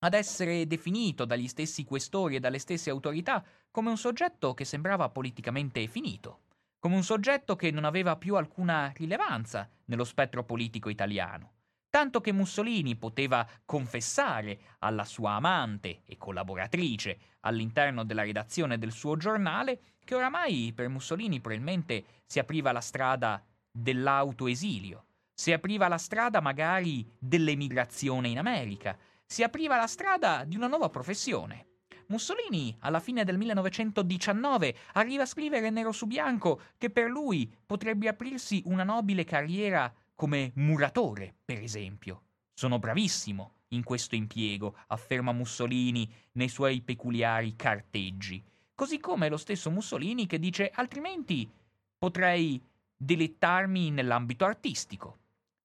ad 0.00 0.14
essere 0.14 0.66
definito 0.66 1.24
dagli 1.24 1.48
stessi 1.48 1.84
questori 1.84 2.36
e 2.36 2.40
dalle 2.40 2.58
stesse 2.58 2.90
autorità 2.90 3.44
come 3.70 3.90
un 3.90 3.96
soggetto 3.96 4.54
che 4.54 4.64
sembrava 4.64 5.08
politicamente 5.08 5.86
finito, 5.86 6.42
come 6.78 6.96
un 6.96 7.02
soggetto 7.02 7.56
che 7.56 7.70
non 7.70 7.84
aveva 7.84 8.16
più 8.16 8.36
alcuna 8.36 8.92
rilevanza 8.96 9.68
nello 9.86 10.04
spettro 10.04 10.44
politico 10.44 10.88
italiano, 10.88 11.52
tanto 11.90 12.20
che 12.20 12.32
Mussolini 12.32 12.96
poteva 12.96 13.46
confessare 13.64 14.76
alla 14.78 15.04
sua 15.04 15.32
amante 15.32 16.02
e 16.06 16.16
collaboratrice 16.16 17.18
all'interno 17.40 18.04
della 18.04 18.22
redazione 18.22 18.78
del 18.78 18.92
suo 18.92 19.16
giornale 19.16 19.80
che 20.02 20.14
oramai 20.14 20.72
per 20.74 20.88
Mussolini 20.88 21.40
probabilmente 21.40 22.04
si 22.24 22.38
apriva 22.38 22.72
la 22.72 22.80
strada 22.80 23.44
dell'autoesilio, 23.70 25.04
si 25.34 25.52
apriva 25.52 25.88
la 25.88 25.98
strada 25.98 26.40
magari 26.40 27.08
dell'emigrazione 27.18 28.28
in 28.28 28.38
America, 28.38 28.96
si 29.30 29.44
apriva 29.44 29.76
la 29.76 29.86
strada 29.86 30.42
di 30.42 30.56
una 30.56 30.66
nuova 30.66 30.88
professione. 30.88 31.66
Mussolini, 32.06 32.76
alla 32.80 32.98
fine 32.98 33.22
del 33.22 33.38
1919, 33.38 34.74
arriva 34.94 35.22
a 35.22 35.26
scrivere 35.26 35.70
nero 35.70 35.92
su 35.92 36.08
bianco 36.08 36.62
che 36.76 36.90
per 36.90 37.08
lui 37.08 37.48
potrebbe 37.64 38.08
aprirsi 38.08 38.60
una 38.66 38.82
nobile 38.82 39.22
carriera 39.22 39.94
come 40.16 40.50
muratore, 40.56 41.32
per 41.44 41.62
esempio. 41.62 42.22
Sono 42.52 42.80
bravissimo 42.80 43.52
in 43.68 43.84
questo 43.84 44.16
impiego, 44.16 44.74
afferma 44.88 45.30
Mussolini 45.30 46.12
nei 46.32 46.48
suoi 46.48 46.80
peculiari 46.80 47.54
carteggi. 47.54 48.42
Così 48.74 48.98
come 48.98 49.28
lo 49.28 49.36
stesso 49.36 49.70
Mussolini 49.70 50.26
che 50.26 50.40
dice 50.40 50.72
altrimenti 50.74 51.48
potrei 51.96 52.60
delettarmi 52.96 53.92
nell'ambito 53.92 54.44
artistico. 54.44 55.18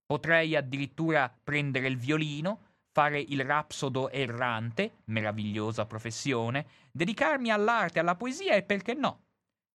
Potrei 0.05 0.55
addirittura 0.55 1.35
prendere 1.43 1.87
il 1.87 1.97
violino, 1.97 2.59
fare 2.95 3.19
il 3.19 3.43
rapsodo 3.43 4.09
errante, 4.09 4.99
meravigliosa 5.07 5.85
professione, 5.85 6.65
dedicarmi 6.93 7.51
all'arte, 7.51 7.99
alla 7.99 8.15
poesia 8.15 8.55
e 8.55 8.63
perché 8.63 8.93
no, 8.93 9.23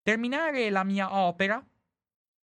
terminare 0.02 0.68
la 0.68 0.84
mia 0.84 1.16
opera, 1.16 1.64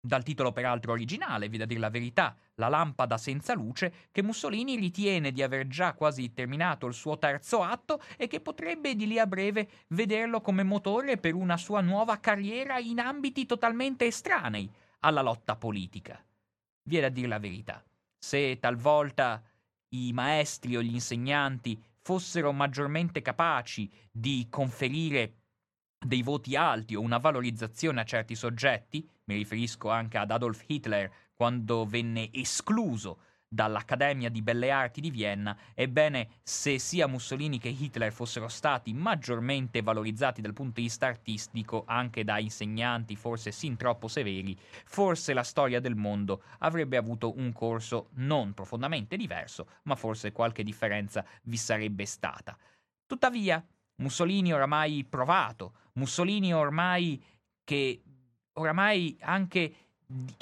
dal 0.01 0.25
titolo 0.25 0.51
peraltro 0.51 0.91
originale, 0.91 1.49
vi 1.49 1.59
da 1.59 1.67
dire 1.67 1.79
la 1.79 1.89
verità, 1.89 2.37
La 2.57 2.67
lampada 2.67 3.17
senza 3.17 3.55
luce, 3.55 4.09
che 4.11 4.25
Mussolini 4.25 4.75
ritiene 4.75 5.31
di 5.31 5.41
aver 5.41 5.69
già 5.69 5.93
quasi 5.93 6.33
terminato 6.33 6.87
il 6.87 6.95
suo 6.95 7.17
terzo 7.17 7.63
atto 7.63 8.03
e 8.17 8.27
che 8.27 8.41
potrebbe 8.41 8.97
di 8.97 9.07
lì 9.07 9.21
a 9.21 9.27
breve 9.29 9.69
vederlo 9.91 10.41
come 10.41 10.65
motore 10.65 11.17
per 11.17 11.35
una 11.35 11.59
sua 11.59 11.81
nuova 11.81 12.19
carriera 12.19 12.79
in 12.79 12.99
ambiti 12.99 13.47
totalmente 13.47 14.07
estranei 14.07 14.69
alla 15.01 15.23
lotta 15.23 15.55
politica. 15.55 16.21
Viene 16.83 17.07
a 17.07 17.11
dire 17.11 17.29
la 17.29 17.39
verità. 17.39 17.85
Se 18.19 18.59
talvolta 18.59 19.41
i 19.91 20.13
maestri 20.13 20.77
o 20.77 20.83
gli 20.83 20.95
insegnanti 20.95 21.81
fossero 22.01 22.53
maggiormente 22.53 23.23
capaci 23.23 23.91
di 24.11 24.47
conferire 24.49 25.35
dei 25.99 26.23
voti 26.23 26.55
alti 26.57 26.95
o 26.95 27.01
una 27.01 27.19
valorizzazione 27.19 28.01
a 28.01 28.05
certi 28.05 28.35
soggetti, 28.35 29.09
mi 29.25 29.35
riferisco 29.35 29.91
anche 29.91 30.19
ad 30.19 30.31
Adolf 30.31 30.63
Hitler 30.67 31.11
quando 31.35 31.85
venne 31.85 32.31
escluso 32.33 33.19
dall'Accademia 33.49 34.29
di 34.29 34.43
Belle 34.43 34.71
Arti 34.71 35.01
di 35.01 35.11
Vienna, 35.11 35.57
ebbene, 35.75 36.29
se 36.43 36.79
sia 36.79 37.07
Mussolini 37.07 37.59
che 37.59 37.69
Hitler 37.69 38.13
fossero 38.13 38.49
stati 38.49 38.93
maggiormente 38.93 39.83
valorizzati 39.83 40.41
dal 40.41 40.53
punto 40.53 40.81
di 40.81 40.83
vista 40.83 41.07
artistico 41.07 41.85
anche 41.87 42.25
da 42.25 42.39
insegnanti 42.39 43.17
forse 43.17 43.53
sin 43.53 43.77
troppo 43.77 44.09
severi, 44.09 44.59
forse 44.85 45.33
la 45.33 45.43
storia 45.45 45.81
del 45.81 45.95
mondo 45.95 46.43
avrebbe 46.59 46.97
avuto 46.97 47.37
un 47.37 47.53
corso 47.53 48.09
non 48.15 48.53
profondamente 48.53 49.17
diverso, 49.17 49.69
ma 49.85 49.95
forse 49.95 50.33
qualche 50.33 50.63
differenza 50.63 51.25
vi 51.43 51.57
sarebbe 51.57 52.05
stata. 52.05 52.57
Tuttavia, 53.07 53.65
Mussolini 53.97 54.53
oramai 54.53 55.05
provato, 55.09 55.75
Mussolini 55.95 56.53
ormai 56.53 57.23
che 57.65 58.03
oramai 58.55 59.17
anche 59.21 59.75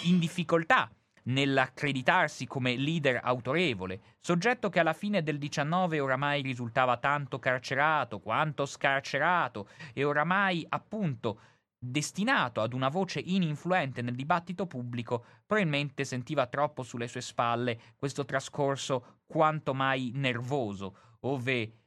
in 0.02 0.18
difficoltà 0.18 0.90
nell'accreditarsi 1.24 2.46
come 2.46 2.76
leader 2.76 3.20
autorevole, 3.22 4.00
soggetto 4.20 4.68
che 4.68 4.80
alla 4.80 4.92
fine 4.92 5.22
del 5.22 5.38
19 5.38 6.00
oramai 6.00 6.42
risultava 6.42 6.96
tanto 6.96 7.38
carcerato 7.38 8.20
quanto 8.20 8.66
scarcerato 8.66 9.68
e 9.92 10.04
oramai 10.04 10.64
appunto 10.68 11.40
destinato 11.78 12.60
ad 12.62 12.72
una 12.72 12.88
voce 12.88 13.20
ininfluente 13.20 14.00
nel 14.00 14.14
dibattito 14.14 14.66
pubblico, 14.66 15.24
probabilmente 15.46 16.04
sentiva 16.04 16.46
troppo 16.46 16.82
sulle 16.82 17.08
sue 17.08 17.20
spalle 17.20 17.78
questo 17.96 18.24
trascorso 18.24 19.20
quanto 19.26 19.74
mai 19.74 20.10
nervoso, 20.14 20.96
ove 21.20 21.78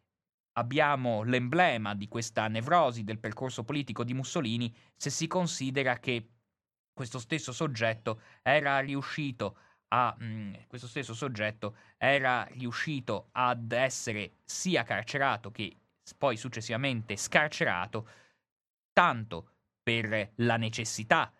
abbiamo 0.53 1.23
l'emblema 1.23 1.95
di 1.95 2.07
questa 2.07 2.47
nevrosi 2.47 3.03
del 3.03 3.19
percorso 3.19 3.63
politico 3.63 4.03
di 4.03 4.13
Mussolini 4.13 4.73
se 4.95 5.09
si 5.09 5.27
considera 5.27 5.97
che 5.99 6.36
questo 6.97 7.19
stesso 7.19 7.51
soggetto 7.51 8.21
era 8.41 8.79
riuscito 8.79 9.57
a 9.89 10.15
mh, 10.17 10.25
mm, 10.25 10.53
questo 10.67 10.87
stesso 10.87 11.13
soggetto 11.13 11.75
era 11.95 12.43
riuscito 12.51 13.29
ad 13.33 13.71
essere 13.71 14.37
sia 14.43 14.81
carcerato 14.83 15.51
che 15.51 15.77
poi 16.17 16.37
successivamente 16.37 17.15
scarcerato 17.15 18.09
tanto 18.91 19.51
per 19.83 20.31
la 20.37 20.57
necessità 20.57 21.31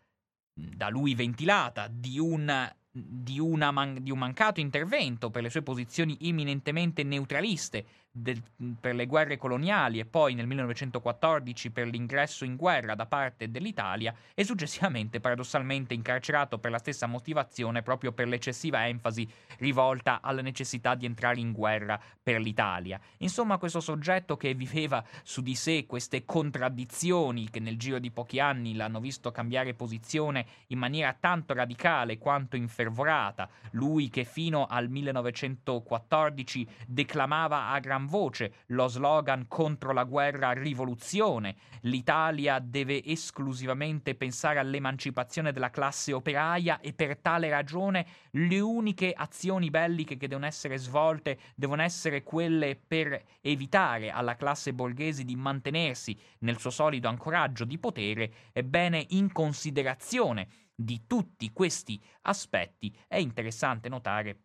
mm, 0.60 0.74
da 0.76 0.90
lui 0.90 1.16
ventilata 1.16 1.88
di 1.88 2.20
un, 2.20 2.72
di, 2.92 3.40
man- 3.40 4.04
di 4.04 4.12
un 4.12 4.20
mancato 4.20 4.60
intervento 4.60 5.32
per 5.32 5.42
le 5.42 5.50
sue 5.50 5.64
posizioni 5.64 6.18
eminentemente 6.22 7.02
neutraliste 7.02 7.86
del, 8.18 8.42
per 8.80 8.96
le 8.96 9.06
guerre 9.06 9.38
coloniali 9.38 10.00
e 10.00 10.06
poi 10.06 10.34
nel 10.34 10.48
1914 10.48 11.72
per 11.72 11.88
l'ingresso 11.88 12.46
in 12.46 12.56
guerra 12.56 12.96
da 12.96 13.06
parte 13.06 13.50
dell'Italia 13.52 14.14
e 14.34 14.44
successivamente 14.44 15.20
paradossalmente 15.20 15.94
incarcerato 15.94 16.58
per 16.58 16.72
la 16.72 16.80
stessa 16.80 17.06
motivazione 17.06 17.84
proprio 17.84 18.12
per 18.12 18.28
l'eccessiva 18.28 18.88
enfasi 18.88 19.28
rivolta 19.60 20.22
alla 20.22 20.42
necessità 20.42 20.96
di 20.96 21.06
entrare 21.06 21.40
in 21.40 21.52
guerra 21.52 22.00
per 22.22 22.40
l'Italia. 22.42 23.00
Insomma 23.18 23.58
questo 23.58 23.80
soggetto 23.80 24.36
che 24.36 24.54
viveva 24.54 25.04
su 25.24 25.42
di 25.42 25.56
sé 25.56 25.86
queste 25.86 26.26
contraddizioni 26.26 27.50
che 27.50 27.60
nel 27.60 27.78
giro 27.78 28.00
di 28.00 28.12
pochi 28.12 28.40
anni 28.40 28.76
l'hanno 28.76 29.00
visto 29.00 29.32
cambiare 29.32 29.74
posizione 29.74 30.46
in 30.68 30.80
maniera 30.80 31.16
tanto 31.20 31.54
radicale 31.54 32.18
quanto 32.18 32.56
infervorata, 32.56 33.48
lui 33.72 34.10
che 34.10 34.24
fino 34.24 34.66
al 34.66 34.90
1914 34.90 36.68
declamava 36.88 37.68
a 37.68 37.80
gran 37.80 38.07
voce 38.08 38.64
lo 38.68 38.88
slogan 38.88 39.48
contro 39.48 39.94
la 39.94 40.04
guerra 40.04 40.52
rivoluzione. 40.54 41.56
L'Italia 41.82 42.60
deve 42.60 43.04
esclusivamente 43.04 44.16
pensare 44.16 44.58
all'emancipazione 44.58 45.52
della 45.52 45.70
classe 45.70 46.14
operaia 46.14 46.80
e 46.80 46.94
per 46.94 47.18
tale 47.18 47.50
ragione 47.50 48.06
le 48.32 48.60
uniche 48.60 49.14
azioni 49.16 49.70
belliche 49.70 50.18
che 50.18 50.28
devono 50.28 50.48
essere 50.48 50.78
svolte 50.78 51.38
devono 51.56 51.84
essere 51.84 52.24
quelle 52.24 52.76
per 52.76 53.22
evitare 53.42 54.10
alla 54.10 54.36
classe 54.36 54.74
borghese 54.74 55.24
di 55.24 55.36
mantenersi 55.36 56.18
nel 56.40 56.58
suo 56.58 56.70
solido 56.70 57.08
ancoraggio 57.08 57.66
di 57.66 57.78
potere, 57.78 58.32
ebbene 58.54 59.06
in 59.10 59.32
considerazione 59.32 60.48
di 60.74 61.06
tutti 61.08 61.52
questi 61.52 62.00
aspetti 62.22 62.96
è 63.08 63.18
interessante 63.18 63.90
notare 63.90 64.42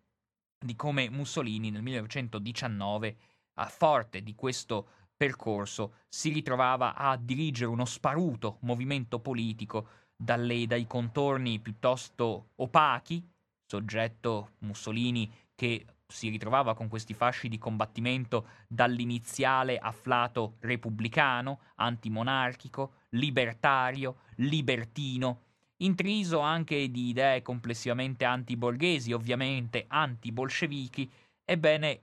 di 0.59 0.77
come 0.77 1.11
Mussolini 1.11 1.71
nel 1.71 1.83
1919 1.83 3.17
a 3.55 3.67
forte 3.67 4.23
di 4.23 4.35
questo 4.35 4.89
percorso, 5.17 5.95
si 6.09 6.31
ritrovava 6.33 6.95
a 6.95 7.17
dirigere 7.17 7.71
uno 7.71 7.85
sparuto 7.85 8.59
movimento 8.61 9.21
politico 9.21 9.87
dalle, 10.17 10.67
dai 10.67 10.87
contorni 10.87 11.61
piuttosto 11.61 12.51
opachi, 12.57 13.25
soggetto 13.67 14.53
Mussolini 14.61 15.31
che 15.55 15.87
si 16.13 16.29
ritrovava 16.29 16.75
con 16.75 16.89
questi 16.89 17.15
fasci 17.15 17.49
di 17.49 17.59
combattimento 17.59 18.49
dall'iniziale 18.69 19.79
afflato 19.79 20.57
repubblicano, 20.61 21.61
antimonarchico, 21.77 22.95
libertario, 23.11 24.19
libertino, 24.37 25.41
intriso 25.79 26.41
anche 26.41 26.91
di 26.91 27.09
idee 27.09 27.43
complessivamente 27.43 28.25
antiborghesi, 28.25 29.13
ovviamente 29.13 29.87
antibolscevichi, 29.89 31.11
ebbene 31.45 32.01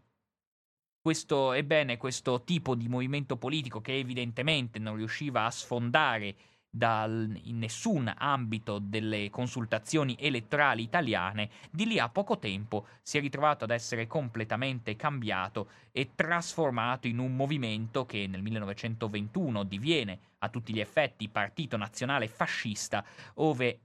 questo, 1.01 1.53
ebbene, 1.53 1.97
questo 1.97 2.43
tipo 2.43 2.75
di 2.75 2.87
movimento 2.87 3.37
politico 3.37 3.81
che 3.81 3.97
evidentemente 3.97 4.79
non 4.79 4.95
riusciva 4.95 5.45
a 5.45 5.51
sfondare 5.51 6.35
dal, 6.69 7.39
in 7.43 7.57
nessun 7.57 8.11
ambito 8.15 8.79
delle 8.79 9.29
consultazioni 9.29 10.15
elettorali 10.19 10.83
italiane, 10.83 11.49
di 11.71 11.85
lì 11.85 11.99
a 11.99 12.09
poco 12.09 12.37
tempo 12.37 12.87
si 13.01 13.17
è 13.17 13.21
ritrovato 13.21 13.63
ad 13.63 13.71
essere 13.71 14.07
completamente 14.07 14.95
cambiato 14.95 15.69
e 15.91 16.11
trasformato 16.13 17.07
in 17.07 17.17
un 17.17 17.35
movimento 17.35 18.05
che 18.05 18.27
nel 18.27 18.41
1921 18.41 19.63
diviene 19.63 20.19
a 20.39 20.49
tutti 20.49 20.73
gli 20.73 20.79
effetti 20.79 21.29
Partito 21.29 21.75
Nazionale 21.75 22.27
Fascista, 22.27 23.03
ove 23.35 23.79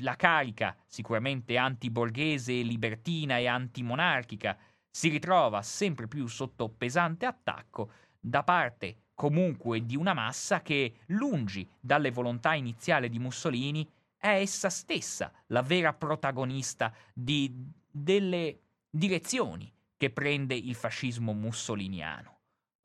la 0.00 0.16
carica 0.16 0.76
sicuramente 0.84 1.56
antiborghese, 1.56 2.52
libertina 2.54 3.38
e 3.38 3.46
antimonarchica 3.46 4.58
si 4.96 5.10
ritrova 5.10 5.60
sempre 5.60 6.08
più 6.08 6.26
sotto 6.26 6.70
pesante 6.70 7.26
attacco 7.26 7.90
da 8.18 8.42
parte 8.42 9.08
comunque 9.12 9.84
di 9.84 9.94
una 9.94 10.14
massa 10.14 10.62
che, 10.62 11.00
lungi 11.08 11.68
dalle 11.78 12.10
volontà 12.10 12.54
iniziali 12.54 13.10
di 13.10 13.18
Mussolini, 13.18 13.86
è 14.16 14.28
essa 14.28 14.70
stessa 14.70 15.30
la 15.48 15.60
vera 15.60 15.92
protagonista 15.92 16.90
di, 17.12 17.54
delle 17.90 18.60
direzioni 18.88 19.70
che 19.98 20.08
prende 20.08 20.54
il 20.54 20.74
fascismo 20.74 21.34
mussoliniano. 21.34 22.35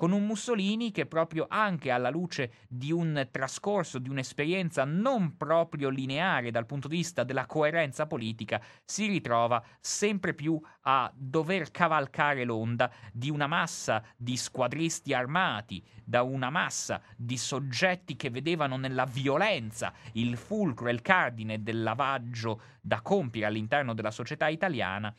Con 0.01 0.13
un 0.13 0.25
Mussolini 0.25 0.89
che 0.89 1.05
proprio 1.05 1.45
anche 1.47 1.91
alla 1.91 2.09
luce 2.09 2.53
di 2.67 2.91
un 2.91 3.27
trascorso, 3.29 3.99
di 3.99 4.09
un'esperienza 4.09 4.83
non 4.83 5.37
proprio 5.37 5.89
lineare 5.89 6.49
dal 6.49 6.65
punto 6.65 6.87
di 6.87 6.95
vista 6.95 7.23
della 7.23 7.45
coerenza 7.45 8.07
politica, 8.07 8.59
si 8.83 9.05
ritrova 9.05 9.63
sempre 9.79 10.33
più 10.33 10.59
a 10.85 11.11
dover 11.15 11.69
cavalcare 11.69 12.45
l'onda 12.45 12.91
di 13.13 13.29
una 13.29 13.45
massa 13.45 14.03
di 14.17 14.37
squadristi 14.37 15.13
armati, 15.13 15.85
da 16.03 16.23
una 16.23 16.49
massa 16.49 16.99
di 17.15 17.37
soggetti 17.37 18.15
che 18.15 18.31
vedevano 18.31 18.77
nella 18.77 19.05
violenza 19.05 19.93
il 20.13 20.35
fulcro 20.35 20.89
il 20.89 21.03
cardine 21.03 21.61
del 21.61 21.83
lavaggio 21.83 22.61
da 22.81 23.01
compiere 23.01 23.45
all'interno 23.45 23.93
della 23.93 24.09
società 24.09 24.47
italiana 24.47 25.13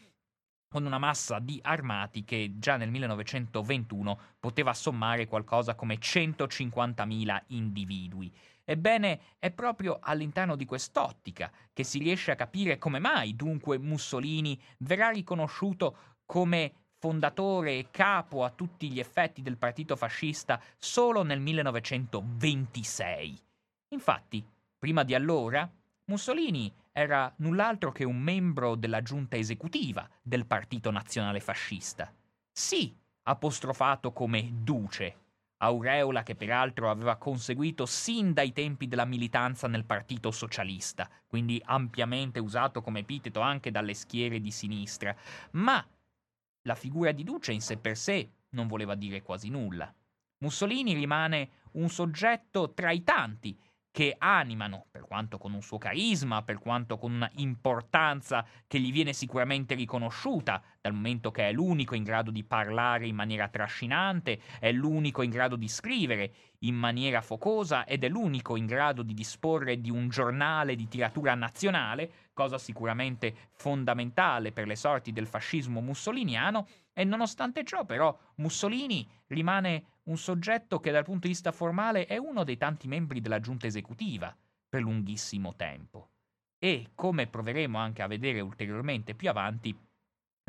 con 0.72 0.86
una 0.86 0.96
massa 0.96 1.38
di 1.38 1.60
armati 1.62 2.24
che 2.24 2.54
già 2.56 2.78
nel 2.78 2.88
1921 2.88 4.18
poteva 4.40 4.72
sommare 4.72 5.26
qualcosa 5.26 5.74
come 5.74 5.98
150.000 5.98 7.42
individui. 7.48 8.34
Ebbene, 8.64 9.20
è 9.38 9.50
proprio 9.50 9.98
all'interno 10.00 10.56
di 10.56 10.64
quest'ottica 10.64 11.52
che 11.74 11.84
si 11.84 11.98
riesce 11.98 12.30
a 12.30 12.36
capire 12.36 12.78
come 12.78 13.00
mai 13.00 13.36
dunque 13.36 13.76
Mussolini 13.76 14.58
verrà 14.78 15.10
riconosciuto 15.10 15.94
come 16.24 16.72
fondatore 16.96 17.76
e 17.76 17.88
capo 17.90 18.42
a 18.42 18.48
tutti 18.48 18.90
gli 18.90 18.98
effetti 18.98 19.42
del 19.42 19.58
partito 19.58 19.94
fascista 19.94 20.58
solo 20.78 21.22
nel 21.22 21.40
1926. 21.40 23.38
Infatti, 23.88 24.42
prima 24.78 25.02
di 25.02 25.14
allora, 25.14 25.70
Mussolini 26.04 26.72
era 26.90 27.32
null'altro 27.38 27.92
che 27.92 28.04
un 28.04 28.18
membro 28.18 28.74
della 28.74 29.02
giunta 29.02 29.36
esecutiva 29.36 30.08
del 30.20 30.46
Partito 30.46 30.90
Nazionale 30.90 31.40
Fascista. 31.40 32.12
Sì, 32.50 32.94
apostrofato 33.22 34.12
come 34.12 34.50
duce, 34.52 35.16
aureola 35.58 36.24
che 36.24 36.34
peraltro 36.34 36.90
aveva 36.90 37.16
conseguito 37.16 37.86
sin 37.86 38.32
dai 38.32 38.52
tempi 38.52 38.88
della 38.88 39.04
militanza 39.04 39.68
nel 39.68 39.84
Partito 39.84 40.32
Socialista, 40.32 41.08
quindi 41.26 41.62
ampiamente 41.64 42.40
usato 42.40 42.82
come 42.82 43.00
epiteto 43.00 43.40
anche 43.40 43.70
dalle 43.70 43.94
schiere 43.94 44.40
di 44.40 44.50
sinistra, 44.50 45.14
ma 45.52 45.86
la 46.62 46.74
figura 46.74 47.12
di 47.12 47.22
duce 47.22 47.52
in 47.52 47.60
sé 47.60 47.76
per 47.76 47.96
sé 47.96 48.28
non 48.50 48.66
voleva 48.66 48.96
dire 48.96 49.22
quasi 49.22 49.48
nulla. 49.48 49.92
Mussolini 50.38 50.94
rimane 50.94 51.50
un 51.72 51.88
soggetto 51.88 52.72
tra 52.74 52.90
i 52.90 53.04
tanti 53.04 53.56
che 53.92 54.16
animano, 54.18 54.86
per 54.90 55.02
quanto 55.02 55.36
con 55.36 55.52
un 55.52 55.60
suo 55.60 55.76
carisma, 55.76 56.42
per 56.42 56.58
quanto 56.58 56.96
con 56.96 57.12
una 57.12 57.30
importanza 57.36 58.44
che 58.66 58.80
gli 58.80 58.90
viene 58.90 59.12
sicuramente 59.12 59.74
riconosciuta, 59.74 60.62
dal 60.80 60.94
momento 60.94 61.30
che 61.30 61.48
è 61.48 61.52
l'unico 61.52 61.94
in 61.94 62.02
grado 62.02 62.30
di 62.30 62.42
parlare 62.42 63.06
in 63.06 63.14
maniera 63.14 63.48
trascinante, 63.48 64.40
è 64.58 64.72
l'unico 64.72 65.20
in 65.20 65.28
grado 65.28 65.56
di 65.56 65.68
scrivere 65.68 66.34
in 66.60 66.74
maniera 66.74 67.20
focosa 67.20 67.84
ed 67.84 68.02
è 68.02 68.08
l'unico 68.08 68.56
in 68.56 68.64
grado 68.64 69.02
di 69.02 69.12
disporre 69.12 69.78
di 69.78 69.90
un 69.90 70.08
giornale 70.08 70.74
di 70.74 70.88
tiratura 70.88 71.34
nazionale, 71.34 72.30
cosa 72.32 72.56
sicuramente 72.56 73.50
fondamentale 73.50 74.52
per 74.52 74.66
le 74.66 74.76
sorti 74.76 75.12
del 75.12 75.26
fascismo 75.26 75.82
mussoliniano, 75.82 76.66
e 76.94 77.04
nonostante 77.04 77.64
ciò 77.64 77.84
però 77.84 78.16
Mussolini 78.36 79.06
rimane 79.28 79.84
un 80.04 80.16
soggetto 80.16 80.80
che 80.80 80.90
dal 80.90 81.04
punto 81.04 81.26
di 81.26 81.32
vista 81.32 81.52
formale 81.52 82.06
è 82.06 82.16
uno 82.16 82.44
dei 82.44 82.56
tanti 82.56 82.88
membri 82.88 83.20
della 83.20 83.40
giunta 83.40 83.66
esecutiva 83.66 84.36
per 84.68 84.82
lunghissimo 84.82 85.54
tempo. 85.54 86.10
E, 86.58 86.90
come 86.94 87.26
proveremo 87.26 87.78
anche 87.78 88.02
a 88.02 88.06
vedere 88.06 88.40
ulteriormente 88.40 89.14
più 89.14 89.28
avanti, 89.28 89.76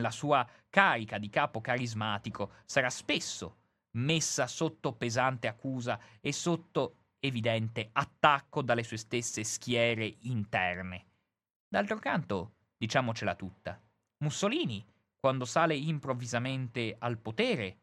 la 0.01 0.11
sua 0.11 0.47
carica 0.69 1.17
di 1.17 1.29
capo 1.29 1.61
carismatico 1.61 2.53
sarà 2.65 2.89
spesso 2.89 3.57
messa 3.97 4.47
sotto 4.47 4.93
pesante 4.93 5.47
accusa 5.47 5.99
e 6.19 6.31
sotto 6.31 6.97
evidente 7.19 7.89
attacco 7.91 8.61
dalle 8.61 8.83
sue 8.83 8.97
stesse 8.97 9.43
schiere 9.43 10.17
interne. 10.21 11.05
D'altro 11.67 11.97
canto, 11.99 12.55
diciamocela 12.77 13.35
tutta, 13.35 13.79
Mussolini, 14.23 14.85
quando 15.19 15.45
sale 15.45 15.75
improvvisamente 15.75 16.95
al 16.97 17.17
potere, 17.17 17.82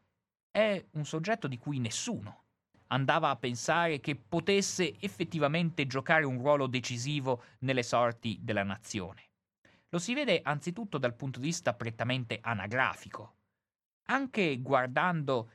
è 0.51 0.85
un 0.91 1.05
soggetto 1.05 1.47
di 1.47 1.57
cui 1.57 1.79
nessuno 1.79 2.43
andava 2.87 3.29
a 3.29 3.37
pensare 3.37 4.01
che 4.01 4.15
potesse 4.15 4.99
effettivamente 4.99 5.87
giocare 5.87 6.25
un 6.25 6.37
ruolo 6.37 6.67
decisivo 6.67 7.43
nelle 7.59 7.83
sorti 7.83 8.37
della 8.41 8.63
nazione. 8.63 9.29
Lo 9.89 9.97
si 9.97 10.13
vede 10.13 10.41
anzitutto 10.43 10.97
dal 10.97 11.15
punto 11.15 11.39
di 11.39 11.45
vista 11.45 11.73
prettamente 11.73 12.39
anagrafico. 12.41 13.35
Anche 14.09 14.59
guardando 14.61 15.51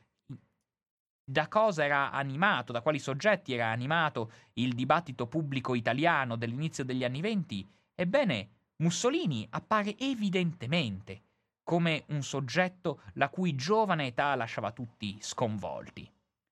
da 1.28 1.48
cosa 1.48 1.84
era 1.84 2.10
animato, 2.10 2.72
da 2.72 2.80
quali 2.80 2.98
soggetti 2.98 3.52
era 3.52 3.70
animato 3.70 4.32
il 4.54 4.74
dibattito 4.74 5.26
pubblico 5.26 5.74
italiano 5.74 6.36
dell'inizio 6.36 6.84
degli 6.84 7.04
anni 7.04 7.20
venti, 7.20 7.68
ebbene, 7.94 8.50
Mussolini 8.76 9.46
appare 9.50 9.96
evidentemente 9.98 11.25
come 11.66 12.04
un 12.10 12.22
soggetto 12.22 13.00
la 13.14 13.28
cui 13.28 13.56
giovane 13.56 14.06
età 14.06 14.36
lasciava 14.36 14.70
tutti 14.70 15.18
sconvolti. 15.20 16.08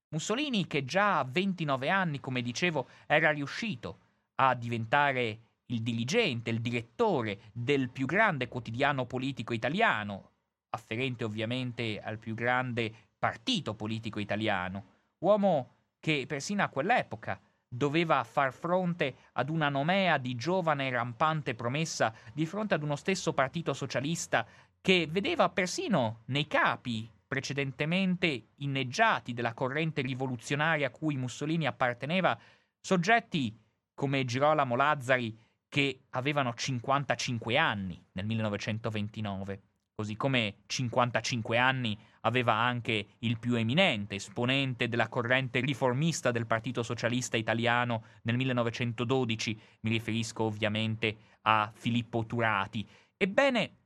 Mussolini, 0.08 0.66
che 0.66 0.84
già 0.84 1.20
a 1.20 1.24
29 1.24 1.88
anni, 1.88 2.18
come 2.18 2.42
dicevo, 2.42 2.88
era 3.06 3.30
riuscito 3.30 3.98
a 4.40 4.54
diventare 4.54 5.38
il 5.66 5.82
dirigente, 5.82 6.50
il 6.50 6.60
direttore 6.60 7.42
del 7.52 7.90
più 7.90 8.06
grande 8.06 8.48
quotidiano 8.48 9.06
politico 9.06 9.54
italiano, 9.54 10.30
afferente 10.70 11.22
ovviamente 11.22 12.00
al 12.00 12.18
più 12.18 12.34
grande 12.34 12.92
partito 13.16 13.74
politico 13.74 14.18
italiano, 14.18 14.84
uomo 15.18 15.74
che 16.00 16.24
persino 16.26 16.64
a 16.64 16.68
quell'epoca 16.68 17.40
doveva 17.68 18.24
far 18.24 18.52
fronte 18.52 19.14
ad 19.34 19.48
una 19.48 19.68
nomea 19.68 20.18
di 20.18 20.34
giovane 20.34 20.90
rampante 20.90 21.54
promessa 21.54 22.12
di 22.32 22.46
fronte 22.46 22.74
ad 22.74 22.82
uno 22.82 22.96
stesso 22.96 23.32
partito 23.32 23.72
socialista 23.72 24.44
che 24.84 25.08
vedeva 25.10 25.48
persino 25.48 26.24
nei 26.26 26.46
capi 26.46 27.10
precedentemente 27.26 28.48
inneggiati 28.56 29.32
della 29.32 29.54
corrente 29.54 30.02
rivoluzionaria 30.02 30.88
a 30.88 30.90
cui 30.90 31.16
Mussolini 31.16 31.66
apparteneva 31.66 32.38
soggetti 32.82 33.58
come 33.94 34.26
Girolamo 34.26 34.76
Lazzari 34.76 35.34
che 35.70 36.00
avevano 36.10 36.52
55 36.52 37.56
anni 37.56 37.98
nel 38.12 38.26
1929, 38.26 39.62
così 39.94 40.16
come 40.16 40.56
55 40.66 41.56
anni 41.56 41.98
aveva 42.20 42.52
anche 42.52 43.06
il 43.20 43.38
più 43.38 43.54
eminente 43.54 44.16
esponente 44.16 44.88
della 44.88 45.08
corrente 45.08 45.60
riformista 45.60 46.30
del 46.30 46.44
Partito 46.44 46.82
Socialista 46.82 47.38
Italiano 47.38 48.04
nel 48.24 48.36
1912, 48.36 49.58
mi 49.80 49.90
riferisco 49.90 50.42
ovviamente 50.42 51.16
a 51.40 51.72
Filippo 51.74 52.26
Turati. 52.26 52.86
Ebbene, 53.16 53.76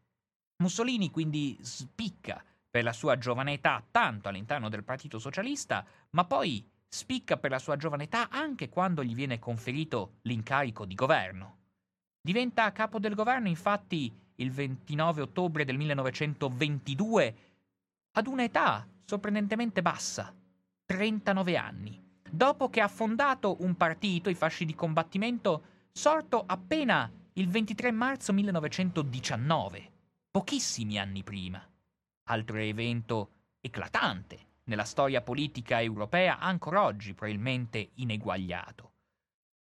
Mussolini 0.61 1.11
quindi 1.13 1.57
spicca 1.63 2.43
per 2.69 2.83
la 2.83 2.93
sua 2.93 3.17
giovane 3.17 3.53
età 3.53 3.81
tanto 3.91 4.29
all'interno 4.29 4.69
del 4.69 4.83
Partito 4.83 5.21
Socialista, 5.21 5.87
ma 6.11 6.25
poi 6.25 6.69
spicca 6.89 7.37
per 7.37 7.53
la 7.53 7.61
sua 7.61 7.77
giovane 7.77 8.05
età 8.05 8.29
anche 8.29 8.69
quando 8.69 9.05
gli 9.05 9.15
viene 9.15 9.39
conferito 9.39 10.15
l'incarico 10.23 10.85
di 10.85 10.97
governo. 10.97 11.57
Diventa 12.21 12.73
capo 12.73 12.99
del 12.99 13.15
governo 13.15 13.47
infatti 13.47 14.13
il 14.35 14.51
29 14.51 15.23
ottobre 15.23 15.65
del 15.65 15.77
1922 15.77 17.37
ad 18.13 18.27
un'età 18.27 18.85
sorprendentemente 19.05 19.81
bassa, 19.81 20.35
39 20.87 21.57
anni, 21.57 22.03
dopo 22.29 22.69
che 22.69 22.81
ha 22.81 22.89
fondato 22.89 23.63
un 23.63 23.77
partito, 23.77 24.29
i 24.29 24.35
fasci 24.35 24.65
di 24.65 24.75
combattimento, 24.75 25.63
sorto 25.93 26.43
appena 26.45 27.09
il 27.35 27.49
23 27.49 27.93
marzo 27.93 28.33
1919 28.33 29.93
pochissimi 30.31 30.99
anni 30.99 31.23
prima. 31.23 31.67
Altro 32.29 32.59
evento 32.59 33.33
eclatante 33.61 34.47
nella 34.65 34.85
storia 34.85 35.23
politica 35.23 35.81
europea, 35.81 36.39
ancora 36.39 36.85
oggi 36.85 37.15
probabilmente 37.15 37.91
ineguagliato. 37.95 38.93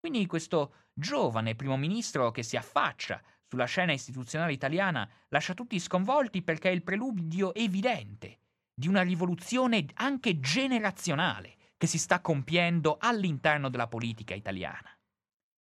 Quindi 0.00 0.27
questo 0.27 0.74
giovane 0.92 1.55
primo 1.55 1.77
ministro 1.77 2.31
che 2.31 2.42
si 2.42 2.57
affaccia 2.57 3.22
sulla 3.46 3.66
scena 3.66 3.92
istituzionale 3.92 4.53
italiana 4.53 5.09
lascia 5.29 5.55
tutti 5.55 5.79
sconvolti 5.79 6.42
perché 6.42 6.70
è 6.70 6.72
il 6.72 6.83
preludio 6.83 7.55
evidente 7.55 8.38
di 8.74 8.88
una 8.88 9.03
rivoluzione 9.03 9.87
anche 9.94 10.40
generazionale 10.40 11.57
che 11.77 11.87
si 11.87 11.98
sta 11.98 12.20
compiendo 12.20 12.96
all'interno 12.98 13.68
della 13.68 13.87
politica 13.87 14.35
italiana. 14.35 14.90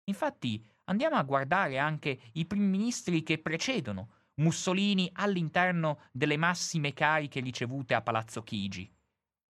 Infatti 0.05 0.65
andiamo 0.85 1.17
a 1.17 1.23
guardare 1.23 1.79
anche 1.79 2.19
i 2.33 2.47
primi 2.47 2.67
ministri 2.67 3.23
che 3.23 3.39
precedono 3.39 4.22
Mussolini 4.43 5.09
all'interno 5.15 6.01
delle 6.11 6.37
massime 6.37 6.93
cariche 6.93 7.41
ricevute 7.41 7.95
a 7.95 8.03
Palazzo 8.03 8.43
Chigi. 8.43 8.91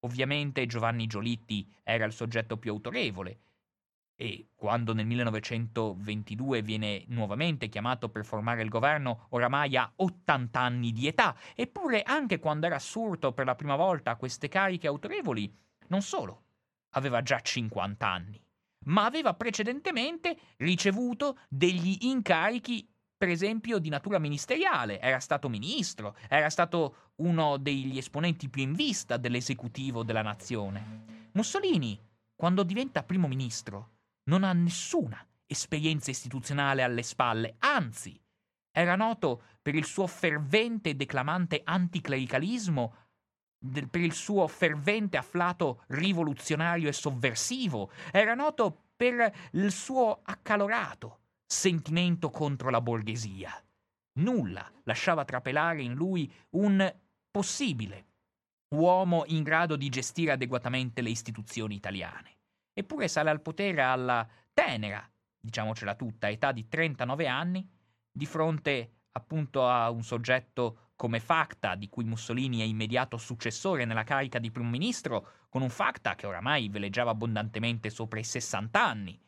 Ovviamente 0.01 0.67
Giovanni 0.67 1.07
Giolitti 1.07 1.67
era 1.83 2.05
il 2.05 2.13
soggetto 2.13 2.59
più 2.59 2.73
autorevole 2.73 3.41
e 4.15 4.51
quando 4.55 4.93
nel 4.93 5.07
1922 5.07 6.63
viene 6.63 7.05
nuovamente 7.09 7.69
chiamato 7.69 8.09
per 8.09 8.25
formare 8.25 8.63
il 8.63 8.69
governo, 8.69 9.27
oramai 9.31 9.77
ha 9.77 9.91
80 9.97 10.61
anni 10.61 10.93
di 10.93 11.09
età, 11.09 11.35
eppure 11.57 12.03
anche 12.03 12.39
quando 12.39 12.67
era 12.67 12.77
assurto 12.77 13.33
per 13.33 13.47
la 13.47 13.57
prima 13.57 13.75
volta 13.75 14.13
a 14.13 14.17
queste 14.17 14.49
cariche 14.49 14.87
autorevoli, 14.87 15.53
Non 15.89 16.03
solo, 16.03 16.45
aveva 16.91 17.21
già 17.23 17.41
50 17.41 18.07
anni, 18.07 18.41
ma 18.85 19.05
aveva 19.05 19.35
precedentemente 19.35 20.37
ricevuto 20.59 21.39
degli 21.49 21.99
incarichi 22.03 22.92
per 23.23 23.31
esempio 23.31 23.79
di 23.79 23.89
natura 23.89 24.19
ministeriale, 24.19 24.99
era 24.99 25.21
stato 25.21 25.49
ministro, 25.49 26.17
era 26.29 26.51
stato 26.51 27.13
uno 27.19 27.57
degli 27.57 27.97
esponenti 27.97 28.49
più 28.49 28.63
in 28.63 28.73
vista 28.73 29.17
dell'esecutivo 29.17 30.03
della 30.03 30.23
nazione. 30.23 31.29
Mussolini, 31.35 31.97
quando 32.35 32.65
diventa 32.65 33.05
primo 33.05 33.29
ministro, 33.29 33.91
non 34.25 34.43
ha 34.43 34.53
nessuna 34.53 35.25
esperienza 35.47 36.11
istituzionale 36.11 36.83
alle 36.83 37.05
spalle, 37.05 37.55
anzi, 37.61 38.21
era 38.73 38.97
noto 38.97 39.43
per 39.63 39.77
il 39.77 39.85
suo 39.85 40.09
fervente 40.09 40.89
e 40.89 40.95
declamante 40.97 41.61
anticlericalismo, 41.63 42.95
per 43.89 44.01
il 44.01 44.15
suo 44.15 44.49
fervente 44.49 45.17
afflato 45.17 45.85
rivoluzionario 45.91 46.89
e 46.89 46.93
sovversivo, 46.93 47.93
era 48.11 48.35
noto 48.35 48.87
per 48.97 49.33
il 49.53 49.71
suo 49.71 50.23
accalorato 50.25 51.19
sentimento 51.53 52.31
contro 52.31 52.71
la 52.71 52.81
borghesia. 52.81 53.53
Nulla 54.15 54.73
lasciava 54.85 55.27
trapelare 55.27 55.83
in 55.83 55.93
lui 55.93 56.33
un 56.51 56.93
possibile 57.31 58.07
uomo 58.71 59.25
in 59.27 59.43
grado 59.43 59.77
di 59.77 59.91
gestire 59.91 60.33
adeguatamente 60.33 61.03
le 61.03 61.11
istituzioni 61.11 61.75
italiane. 61.75 62.39
Eppure 62.73 63.07
sale 63.07 63.29
al 63.29 63.43
potere 63.43 63.83
alla 63.83 64.27
tenera, 64.55 65.07
diciamocela 65.39 65.95
tutta, 65.95 66.31
età 66.31 66.53
di 66.53 66.69
39 66.69 67.27
anni, 67.29 67.69
di 68.11 68.25
fronte 68.25 68.93
appunto 69.13 69.69
a 69.69 69.91
un 69.91 70.03
soggetto 70.03 70.93
come 70.97 71.21
Facta, 71.21 71.75
di 71.75 71.91
cui 71.91 72.05
Mussolini 72.05 72.61
è 72.61 72.65
immediato 72.65 73.19
successore 73.19 73.85
nella 73.85 74.05
carica 74.05 74.39
di 74.39 74.51
primo 74.51 74.71
ministro, 74.71 75.29
con 75.51 75.61
un 75.61 75.69
Facta 75.69 76.15
che 76.15 76.27
oramai 76.27 76.71
veleggiava 76.71 77.11
abbondantemente 77.11 77.91
sopra 77.91 78.19
i 78.19 78.25
60 78.25 78.83
anni, 78.83 79.21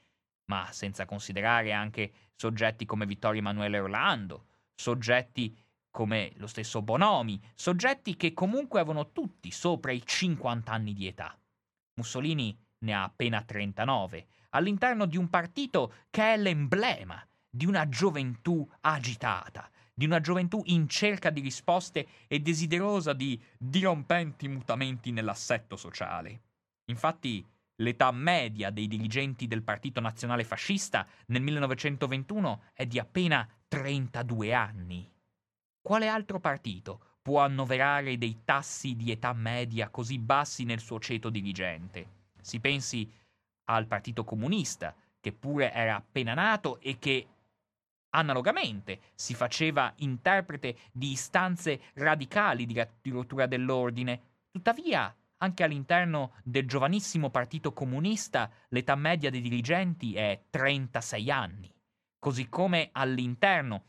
ma 0.47 0.71
senza 0.73 1.05
considerare 1.07 1.73
anche 1.73 2.13
soggetti 2.35 2.85
come 2.85 3.07
Vittorio 3.07 3.41
Emanuele 3.41 3.79
Orlando, 3.79 4.47
soggetti 4.75 5.57
come 5.91 6.33
lo 6.37 6.47
stesso 6.47 6.83
Bonomi, 6.83 7.41
soggetti 7.55 8.17
che 8.17 8.33
comunque 8.33 8.81
avevano 8.81 9.13
tutti 9.13 9.51
sopra 9.51 9.93
i 9.93 10.03
50 10.05 10.73
anni 10.73 10.93
di 10.93 11.07
età. 11.07 11.39
Mussolini 11.95 12.57
ne 12.79 12.93
ha 12.93 13.05
appena 13.05 13.43
39, 13.43 14.27
all'interno 14.51 15.07
di 15.07 15.17
un 15.17 15.31
partito 15.31 15.95
che 16.11 16.35
è 16.35 16.37
l'emblema 16.37 17.25
di 17.49 17.67
una 17.67 17.89
gioventù 17.89 18.69
agitata, 18.81 19.71
di 19.95 20.05
una 20.05 20.21
gioventù 20.21 20.61
in 20.67 20.89
cerca 20.89 21.31
di 21.31 21.41
risposte 21.41 22.09
e 22.27 22.41
desiderosa 22.41 23.13
di 23.13 23.41
dirompenti 23.57 24.49
mutamenti 24.49 25.13
nell'assetto 25.13 25.77
sociale. 25.77 26.41
Infatti, 26.87 27.47
L'età 27.79 28.13
media 28.13 28.71
dei 28.71 28.87
dirigenti 28.87 29.49
del 29.49 29.65
Partito 29.65 30.01
Nazionale 30.01 30.45
Fascista 30.45 31.07
nel 31.27 31.43
1921 31.43 32.63
è 32.73 32.87
di 32.87 33.01
appena 33.01 33.49
32 33.67 34.55
anni. 34.55 35.13
Quale 35.81 36.09
altro 36.09 36.39
partito 36.39 37.19
può 37.21 37.41
annoverare 37.41 38.17
dei 38.17 38.43
tassi 38.45 38.95
di 38.95 39.11
età 39.11 39.33
media 39.33 39.89
così 39.89 40.19
bassi 40.19 40.65
nel 40.65 40.79
suo 40.79 41.01
ceto 41.01 41.31
dirigente? 41.31 42.23
Si 42.41 42.61
pensi 42.61 43.11
al 43.65 43.87
Partito 43.87 44.25
Comunista, 44.25 44.95
che 45.19 45.33
pure 45.33 45.73
era 45.73 45.97
appena 45.97 46.35
nato 46.35 46.79
e 46.81 46.99
che 46.99 47.27
analogamente 48.11 49.01
si 49.15 49.35
faceva 49.35 49.93
interprete 49.97 50.77
di 50.93 51.13
istanze 51.13 51.81
radicali 51.95 52.67
di 52.67 53.11
rottura 53.11 53.47
dell'ordine. 53.47 54.21
Tuttavia, 54.51 55.13
anche 55.45 55.63
all'interno 55.63 56.33
del 56.43 56.67
giovanissimo 56.67 57.31
partito 57.31 57.73
comunista 57.73 58.51
l'età 58.69 58.97
media 58.97 59.31
dei 59.31 59.43
dirigenti 59.43 60.15
è 60.15 60.45
36 60.51 61.31
anni, 61.31 61.73
così 62.19 62.49
come 62.49 62.89
all'interno 62.93 63.85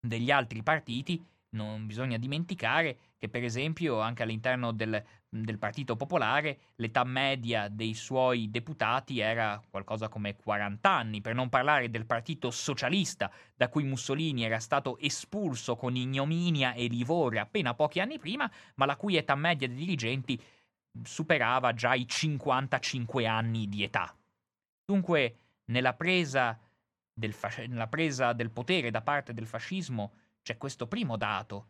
degli 0.00 0.30
altri 0.30 0.62
partiti 0.62 1.22
non 1.50 1.86
bisogna 1.86 2.16
dimenticare 2.16 2.98
che 3.18 3.28
per 3.28 3.42
esempio 3.42 4.00
anche 4.00 4.22
all'interno 4.22 4.72
del, 4.72 5.02
del, 5.28 5.58
Partito 5.58 5.96
Popolare 5.96 6.58
l'età 6.76 7.04
media 7.04 7.68
dei 7.68 7.92
suoi 7.92 8.50
deputati 8.50 9.18
era 9.18 9.60
qualcosa 9.68 10.08
come 10.08 10.36
40 10.36 10.88
anni, 10.88 11.20
per 11.20 11.34
non 11.34 11.48
parlare 11.48 11.90
del 11.90 12.06
Partito 12.06 12.50
Socialista 12.50 13.30
da 13.54 13.68
cui 13.68 13.84
Mussolini 13.84 14.44
era 14.44 14.58
stato 14.58 14.96
espulso 14.98 15.76
con 15.76 15.96
ignominia 15.96 16.72
e 16.72 16.86
livore 16.86 17.40
appena 17.40 17.74
pochi 17.74 18.00
anni 18.00 18.18
prima, 18.18 18.50
ma 18.76 18.86
la 18.86 18.96
cui 18.96 19.16
età 19.16 19.34
media 19.34 19.68
dei 19.68 19.76
dirigenti 19.76 20.40
superava 21.02 21.72
già 21.74 21.94
i 21.94 22.06
55 22.06 23.26
anni 23.26 23.68
di 23.68 23.82
età. 23.82 24.14
Dunque, 24.84 25.36
nella 25.66 25.94
presa 25.94 26.58
del, 27.12 27.32
fasc- 27.32 27.66
nella 27.66 27.86
presa 27.86 28.32
del 28.32 28.50
potere 28.50 28.90
da 28.90 29.02
parte 29.02 29.32
del 29.32 29.46
fascismo 29.46 30.14
c'è 30.42 30.56
questo 30.56 30.86
primo 30.86 31.16
dato 31.16 31.68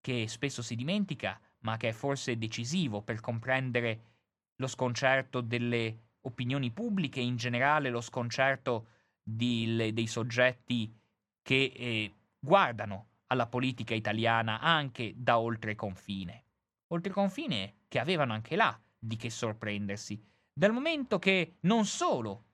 che 0.00 0.28
spesso 0.28 0.62
si 0.62 0.76
dimentica, 0.76 1.40
ma 1.60 1.76
che 1.76 1.88
è 1.88 1.92
forse 1.92 2.38
decisivo 2.38 3.02
per 3.02 3.20
comprendere 3.20 4.04
lo 4.56 4.66
sconcerto 4.66 5.40
delle 5.40 6.08
opinioni 6.22 6.70
pubbliche 6.70 7.20
e 7.20 7.24
in 7.24 7.36
generale 7.36 7.90
lo 7.90 8.00
sconcerto 8.00 8.88
di, 9.22 9.74
le, 9.74 9.92
dei 9.92 10.06
soggetti 10.06 10.94
che 11.42 11.72
eh, 11.74 12.14
guardano 12.38 13.08
alla 13.26 13.46
politica 13.46 13.94
italiana 13.94 14.60
anche 14.60 15.12
da 15.16 15.38
oltre 15.38 15.74
confine. 15.74 16.44
Oltre 16.92 17.12
confine 17.12 17.74
che 17.88 17.98
avevano 17.98 18.32
anche 18.32 18.56
là 18.56 18.78
di 18.98 19.16
che 19.16 19.30
sorprendersi, 19.30 20.22
dal 20.52 20.72
momento 20.72 21.18
che 21.18 21.56
non 21.60 21.86
solo 21.86 22.44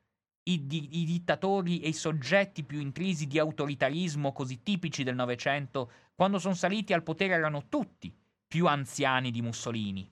i, 0.45 0.67
di, 0.67 1.01
i 1.01 1.05
dittatori 1.05 1.81
e 1.81 1.89
i 1.89 1.93
soggetti 1.93 2.63
più 2.63 2.79
intrisi 2.79 3.27
di 3.27 3.39
autoritarismo 3.39 4.33
così 4.33 4.63
tipici 4.63 5.03
del 5.03 5.15
Novecento, 5.15 5.91
quando 6.15 6.39
sono 6.39 6.55
saliti 6.55 6.93
al 6.93 7.03
potere 7.03 7.35
erano 7.35 7.69
tutti 7.69 8.15
più 8.47 8.67
anziani 8.67 9.31
di 9.31 9.43
Mussolini. 9.43 10.09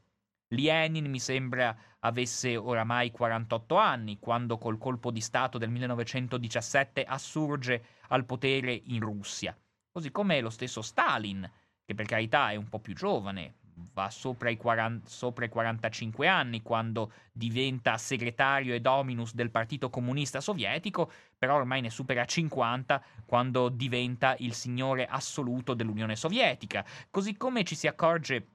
Lenin 0.48 1.08
mi 1.08 1.20
sembra 1.20 1.76
avesse 2.00 2.56
oramai 2.56 3.10
48 3.10 3.76
anni 3.76 4.18
quando 4.18 4.58
col 4.58 4.78
colpo 4.78 5.10
di 5.10 5.20
Stato 5.20 5.58
del 5.58 5.70
1917 5.70 7.04
assurge 7.04 7.84
al 8.08 8.24
potere 8.24 8.72
in 8.72 9.00
Russia, 9.00 9.56
così 9.90 10.10
come 10.10 10.40
lo 10.40 10.50
stesso 10.50 10.82
Stalin, 10.82 11.50
che 11.84 11.94
per 11.94 12.06
carità 12.06 12.50
è 12.50 12.56
un 12.56 12.68
po' 12.68 12.80
più 12.80 12.94
giovane, 12.94 13.54
va 13.92 14.10
sopra 14.10 14.50
i, 14.50 14.56
40, 14.56 15.08
sopra 15.08 15.44
i 15.44 15.48
45 15.48 16.26
anni 16.26 16.62
quando 16.62 17.12
diventa 17.32 17.96
segretario 17.98 18.74
e 18.74 18.80
dominus 18.80 19.34
del 19.34 19.50
Partito 19.50 19.90
Comunista 19.90 20.40
Sovietico, 20.40 21.10
però 21.36 21.56
ormai 21.56 21.80
ne 21.80 21.90
supera 21.90 22.24
50 22.24 23.02
quando 23.26 23.68
diventa 23.68 24.36
il 24.38 24.54
signore 24.54 25.06
assoluto 25.06 25.74
dell'Unione 25.74 26.16
Sovietica. 26.16 26.84
Così 27.10 27.36
come 27.36 27.64
ci 27.64 27.74
si 27.74 27.86
accorge 27.86 28.48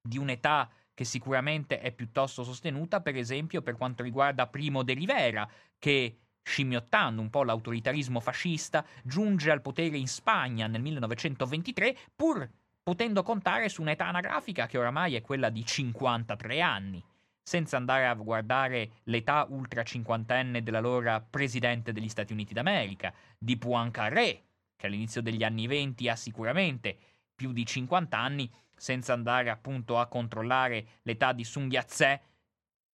di 0.00 0.18
un'età 0.18 0.70
che 0.94 1.04
sicuramente 1.04 1.80
è 1.80 1.92
piuttosto 1.92 2.44
sostenuta, 2.44 3.00
per 3.00 3.16
esempio 3.16 3.62
per 3.62 3.76
quanto 3.76 4.02
riguarda 4.02 4.46
Primo 4.46 4.82
de 4.82 4.94
Rivera, 4.94 5.48
che 5.78 6.18
scimmiottando 6.42 7.20
un 7.20 7.30
po' 7.30 7.42
l'autoritarismo 7.42 8.20
fascista, 8.20 8.84
giunge 9.02 9.50
al 9.50 9.62
potere 9.62 9.96
in 9.96 10.06
Spagna 10.06 10.66
nel 10.66 10.82
1923 10.82 11.96
pur 12.14 12.48
potendo 12.84 13.22
contare 13.22 13.70
su 13.70 13.80
un'età 13.80 14.06
anagrafica 14.06 14.66
che 14.66 14.76
oramai 14.76 15.14
è 15.14 15.22
quella 15.22 15.48
di 15.48 15.64
53 15.64 16.60
anni, 16.60 17.02
senza 17.42 17.78
andare 17.78 18.06
a 18.06 18.12
guardare 18.12 19.00
l'età 19.04 19.46
ultra 19.48 19.82
cinquantenne 19.82 20.62
dell'allora 20.62 21.20
presidente 21.22 21.92
degli 21.92 22.10
Stati 22.10 22.34
Uniti 22.34 22.52
d'America, 22.52 23.12
di 23.38 23.56
Poincaré, 23.56 24.42
che 24.76 24.86
all'inizio 24.86 25.22
degli 25.22 25.42
anni 25.42 25.66
20 25.66 26.10
ha 26.10 26.14
sicuramente 26.14 26.96
più 27.34 27.52
di 27.52 27.64
50 27.64 28.18
anni, 28.18 28.52
senza 28.76 29.14
andare 29.14 29.48
appunto 29.48 29.98
a 29.98 30.06
controllare 30.06 30.86
l'età 31.02 31.32
di 31.32 31.42
Sun 31.42 31.70
Yat-sen, 31.70 32.20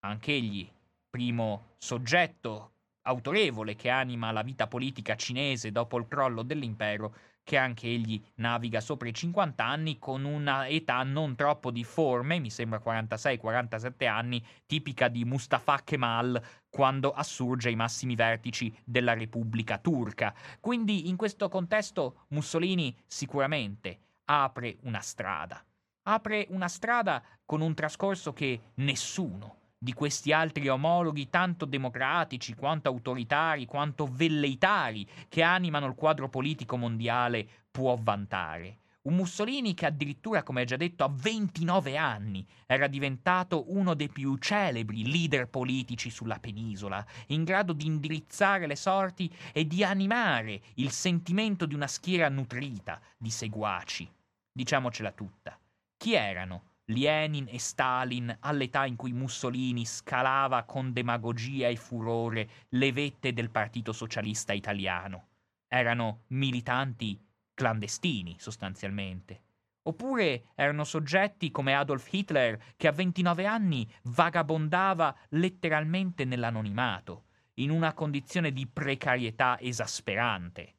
anch'egli 0.01 0.69
primo 1.09 1.75
soggetto 1.77 2.73
autorevole 3.03 3.75
che 3.75 3.89
anima 3.89 4.31
la 4.31 4.41
vita 4.41 4.67
politica 4.67 5.15
cinese 5.15 5.71
dopo 5.71 5.97
il 5.97 6.07
crollo 6.07 6.43
dell'impero, 6.43 7.15
che 7.47 7.55
anche 7.55 7.87
egli 7.87 8.21
naviga 8.35 8.81
sopra 8.81 9.07
i 9.07 9.13
50 9.13 9.63
anni 9.63 9.99
con 9.99 10.25
una 10.25 10.67
età 10.67 11.01
non 11.03 11.33
troppo 11.33 11.71
difforme, 11.71 12.39
mi 12.39 12.49
sembra 12.49 12.81
46-47 12.85 14.05
anni, 14.05 14.45
tipica 14.65 15.07
di 15.07 15.23
Mustafa 15.23 15.79
Kemal 15.81 16.43
quando 16.69 17.13
assurge 17.13 17.69
ai 17.69 17.77
massimi 17.77 18.15
vertici 18.15 18.77
della 18.83 19.13
Repubblica 19.13 19.77
turca. 19.77 20.35
Quindi 20.59 21.07
in 21.07 21.15
questo 21.15 21.47
contesto 21.47 22.25
Mussolini 22.31 22.93
sicuramente 23.05 23.97
apre 24.25 24.79
una 24.81 24.99
strada. 24.99 25.63
Apre 26.03 26.47
una 26.49 26.67
strada 26.67 27.23
con 27.45 27.61
un 27.61 27.73
trascorso 27.73 28.33
che 28.33 28.59
nessuno 28.75 29.66
di 29.77 29.93
questi 29.93 30.31
altri 30.31 30.67
omologhi 30.67 31.29
tanto 31.29 31.65
democratici 31.65 32.55
quanto 32.55 32.89
autoritari 32.89 33.65
quanto 33.65 34.09
velleitari 34.11 35.07
che 35.29 35.43
animano 35.43 35.85
il 35.85 35.95
quadro 35.95 36.29
politico 36.29 36.77
mondiale 36.77 37.47
può 37.69 37.95
vantare. 37.99 38.79
Un 39.07 39.15
Mussolini 39.15 39.73
che 39.73 39.85
addirittura, 39.85 40.43
come 40.43 40.65
già 40.65 40.75
detto, 40.75 41.05
a 41.05 41.09
29 41.09 41.95
anni 41.95 42.45
era 42.65 42.87
diventato 42.87 43.71
uno 43.71 43.93
dei 43.93 44.09
più 44.09 44.35
celebri 44.35 45.09
leader 45.09 45.47
politici 45.47 46.09
sulla 46.09 46.39
penisola, 46.39 47.05
in 47.27 47.45
grado 47.45 47.71
di 47.71 47.85
indirizzare 47.85 48.67
le 48.67 48.75
sorti 48.75 49.33
e 49.53 49.65
di 49.65 49.81
animare 49.81 50.59
il 50.75 50.91
sentimento 50.91 51.65
di 51.65 51.73
una 51.73 51.87
schiera 51.87 52.27
nutrita 52.27 52.99
di 53.15 53.29
seguaci. 53.29 54.11
Diciamocela 54.51 55.11
tutta. 55.13 55.57
Chi 55.95 56.13
erano 56.13 56.63
Lenin 56.89 57.47
e 57.49 57.59
Stalin 57.59 58.33
all'età 58.39 58.85
in 58.85 58.95
cui 58.95 59.11
Mussolini 59.11 59.85
scalava 59.85 60.63
con 60.63 60.93
demagogia 60.93 61.67
e 61.67 61.75
furore 61.75 62.49
le 62.69 62.91
vette 62.93 63.33
del 63.33 63.49
Partito 63.49 63.91
Socialista 63.91 64.53
Italiano? 64.53 65.27
Erano 65.67 66.23
militanti 66.27 67.21
clandestini 67.53 68.37
sostanzialmente. 68.39 69.43
Oppure 69.87 70.51
erano 70.55 70.83
soggetti 70.83 71.51
come 71.51 71.73
Adolf 71.73 72.11
Hitler 72.11 72.73
che 72.77 72.87
a 72.87 72.91
29 72.91 73.45
anni 73.45 73.89
vagabondava 74.03 75.15
letteralmente 75.29 76.23
nell'anonimato, 76.23 77.25
in 77.55 77.69
una 77.69 77.93
condizione 77.93 78.51
di 78.51 78.67
precarietà 78.67 79.59
esasperante. 79.59 80.75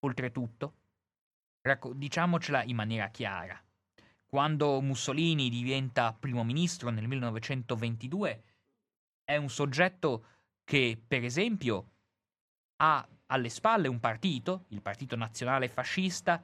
Oltretutto, 0.00 0.74
diciamocela 1.94 2.62
in 2.64 2.76
maniera 2.76 3.08
chiara, 3.08 3.60
quando 4.30 4.80
Mussolini 4.80 5.50
diventa 5.50 6.12
primo 6.12 6.44
ministro 6.44 6.90
nel 6.90 7.08
1922, 7.08 8.44
è 9.24 9.36
un 9.36 9.50
soggetto 9.50 10.24
che, 10.62 10.96
per 11.04 11.24
esempio, 11.24 11.90
ha 12.76 13.06
alle 13.26 13.48
spalle 13.48 13.88
un 13.88 13.98
partito, 13.98 14.66
il 14.68 14.82
Partito 14.82 15.16
Nazionale 15.16 15.68
Fascista, 15.68 16.42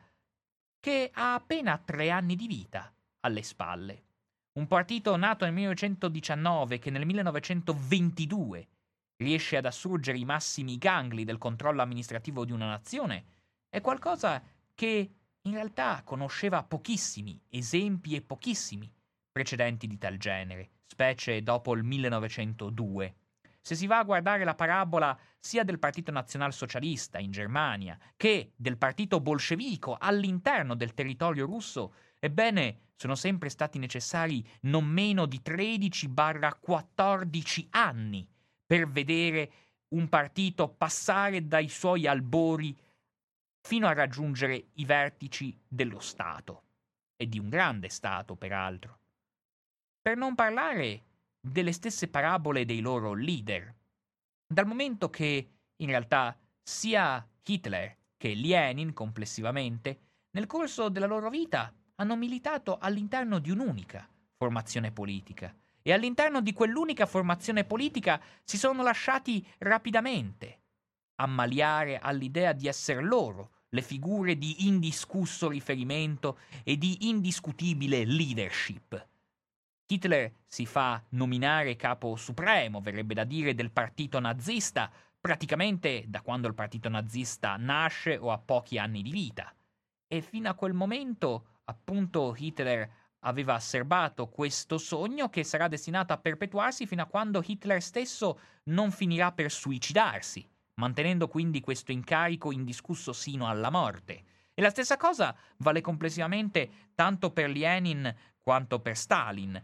che 0.80 1.10
ha 1.12 1.34
appena 1.34 1.78
tre 1.78 2.10
anni 2.10 2.34
di 2.34 2.48
vita 2.48 2.92
alle 3.20 3.42
spalle. 3.42 4.02
Un 4.58 4.66
partito 4.66 5.14
nato 5.16 5.44
nel 5.44 5.54
1919 5.54 6.78
che 6.78 6.90
nel 6.90 7.06
1922 7.06 8.68
riesce 9.16 9.56
ad 9.56 9.64
assurgere 9.64 10.18
i 10.18 10.24
massimi 10.24 10.76
gangli 10.76 11.24
del 11.24 11.38
controllo 11.38 11.82
amministrativo 11.82 12.44
di 12.44 12.52
una 12.52 12.66
nazione, 12.66 13.24
è 13.68 13.80
qualcosa 13.80 14.42
che 14.74 15.10
in 15.46 15.54
realtà 15.54 16.02
conosceva 16.04 16.62
pochissimi 16.64 17.40
esempi 17.48 18.14
e 18.14 18.22
pochissimi 18.22 18.92
precedenti 19.30 19.86
di 19.86 19.96
tal 19.96 20.16
genere, 20.16 20.70
specie 20.86 21.42
dopo 21.42 21.74
il 21.74 21.84
1902. 21.84 23.14
Se 23.60 23.74
si 23.74 23.86
va 23.86 23.98
a 23.98 24.04
guardare 24.04 24.44
la 24.44 24.54
parabola 24.54 25.18
sia 25.38 25.64
del 25.64 25.78
Partito 25.78 26.12
Nazionalsocialista 26.12 27.18
in 27.18 27.30
Germania 27.30 27.98
che 28.16 28.52
del 28.56 28.76
Partito 28.76 29.20
bolscevico 29.20 29.96
all'interno 29.98 30.74
del 30.74 30.94
territorio 30.94 31.46
russo, 31.46 31.94
ebbene, 32.18 32.80
sono 32.96 33.14
sempre 33.14 33.48
stati 33.48 33.78
necessari 33.78 34.44
non 34.62 34.84
meno 34.86 35.26
di 35.26 35.40
13-14 35.44 37.66
anni 37.70 38.26
per 38.64 38.88
vedere 38.88 39.50
un 39.88 40.08
partito 40.08 40.68
passare 40.68 41.46
dai 41.46 41.68
suoi 41.68 42.06
albori 42.06 42.74
fino 43.66 43.88
a 43.88 43.94
raggiungere 43.94 44.68
i 44.74 44.84
vertici 44.84 45.58
dello 45.66 45.98
Stato, 45.98 46.62
e 47.16 47.28
di 47.28 47.40
un 47.40 47.48
grande 47.48 47.88
Stato 47.88 48.36
peraltro. 48.36 49.00
Per 50.00 50.16
non 50.16 50.36
parlare 50.36 51.02
delle 51.40 51.72
stesse 51.72 52.06
parabole 52.06 52.64
dei 52.64 52.78
loro 52.78 53.12
leader, 53.12 53.74
dal 54.46 54.68
momento 54.68 55.10
che 55.10 55.50
in 55.74 55.88
realtà 55.88 56.38
sia 56.62 57.28
Hitler 57.42 57.96
che 58.16 58.34
Lenin 58.34 58.92
complessivamente 58.92 59.98
nel 60.30 60.46
corso 60.46 60.88
della 60.88 61.06
loro 61.06 61.28
vita 61.28 61.74
hanno 61.96 62.14
militato 62.14 62.78
all'interno 62.78 63.40
di 63.40 63.50
un'unica 63.50 64.08
formazione 64.36 64.92
politica 64.92 65.52
e 65.82 65.92
all'interno 65.92 66.40
di 66.40 66.52
quell'unica 66.52 67.04
formazione 67.04 67.64
politica 67.64 68.22
si 68.44 68.58
sono 68.58 68.84
lasciati 68.84 69.44
rapidamente 69.58 70.60
ammaliare 71.16 71.98
all'idea 71.98 72.52
di 72.52 72.68
essere 72.68 73.02
loro 73.02 73.54
le 73.68 73.82
figure 73.82 74.36
di 74.36 74.66
indiscusso 74.66 75.48
riferimento 75.48 76.38
e 76.62 76.76
di 76.76 77.08
indiscutibile 77.08 78.04
leadership 78.04 79.14
Hitler 79.88 80.32
si 80.46 80.66
fa 80.66 81.02
nominare 81.10 81.76
capo 81.76 82.16
supremo, 82.16 82.80
verrebbe 82.80 83.14
da 83.14 83.24
dire, 83.24 83.54
del 83.54 83.70
partito 83.70 84.18
nazista, 84.18 84.90
praticamente 85.20 86.04
da 86.08 86.22
quando 86.22 86.48
il 86.48 86.54
partito 86.54 86.88
nazista 86.88 87.56
nasce 87.56 88.16
o 88.16 88.32
ha 88.32 88.38
pochi 88.38 88.78
anni 88.78 89.02
di 89.02 89.10
vita. 89.10 89.54
E 90.08 90.20
fino 90.22 90.48
a 90.48 90.54
quel 90.54 90.72
momento, 90.72 91.60
appunto, 91.64 92.34
Hitler 92.36 92.90
aveva 93.20 93.58
serbato 93.60 94.28
questo 94.28 94.76
sogno 94.78 95.28
che 95.28 95.44
sarà 95.44 95.68
destinato 95.68 96.12
a 96.12 96.18
perpetuarsi 96.18 96.86
fino 96.86 97.02
a 97.02 97.06
quando 97.06 97.42
Hitler 97.44 97.80
stesso 97.80 98.40
non 98.64 98.90
finirà 98.90 99.32
per 99.32 99.50
suicidarsi, 99.50 100.48
mantenendo 100.76 101.28
quindi 101.28 101.60
questo 101.60 101.92
incarico 101.92 102.52
indiscusso 102.52 103.12
sino 103.12 103.48
alla 103.48 103.70
morte. 103.70 104.24
E 104.54 104.62
la 104.62 104.70
stessa 104.70 104.96
cosa 104.96 105.36
vale 105.58 105.80
complessivamente 105.80 106.90
tanto 106.94 107.30
per 107.30 107.50
Lenin 107.50 108.14
quanto 108.40 108.80
per 108.80 108.96
Stalin. 108.96 109.62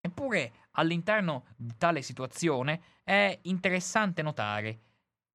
Eppure 0.00 0.52
all'interno 0.72 1.44
di 1.56 1.74
tale 1.78 2.02
situazione 2.02 2.82
è 3.04 3.38
interessante 3.42 4.22
notare 4.22 4.80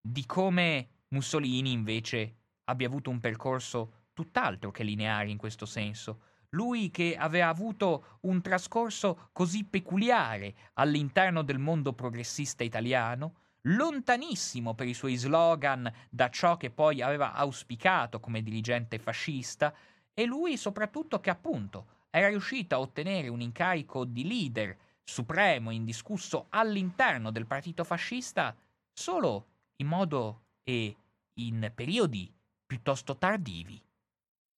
di 0.01 0.25
come 0.25 0.89
Mussolini 1.09 1.71
invece 1.71 2.35
abbia 2.65 2.87
avuto 2.87 3.09
un 3.09 3.19
percorso 3.19 4.09
tutt'altro 4.13 4.71
che 4.71 4.83
lineare 4.83 5.29
in 5.29 5.37
questo 5.37 5.65
senso. 5.65 6.21
Lui 6.49 6.91
che 6.91 7.15
aveva 7.17 7.47
avuto 7.47 8.19
un 8.21 8.41
trascorso 8.41 9.29
così 9.31 9.63
peculiare 9.63 10.53
all'interno 10.73 11.43
del 11.43 11.59
mondo 11.59 11.93
progressista 11.93 12.63
italiano, 12.63 13.35
lontanissimo 13.67 14.73
per 14.73 14.87
i 14.87 14.93
suoi 14.93 15.15
slogan 15.15 15.91
da 16.09 16.29
ciò 16.29 16.57
che 16.57 16.69
poi 16.69 17.01
aveva 17.01 17.33
auspicato 17.33 18.19
come 18.19 18.41
dirigente 18.41 18.99
fascista, 18.99 19.73
e 20.13 20.25
lui 20.25 20.57
soprattutto 20.57 21.19
che 21.19 21.29
appunto 21.29 21.95
era 22.09 22.29
riuscito 22.29 22.75
a 22.75 22.79
ottenere 22.79 23.27
un 23.27 23.41
incarico 23.41 24.05
di 24.05 24.27
leader 24.27 24.75
supremo 25.03 25.71
indiscusso 25.71 26.47
all'interno 26.49 27.31
del 27.31 27.45
partito 27.45 27.83
fascista 27.83 28.55
solo 28.91 29.45
in 29.77 29.87
modo 29.87 30.41
e 30.63 30.95
in 31.35 31.71
periodi 31.73 32.33
piuttosto 32.65 33.15
tardivi. 33.17 33.81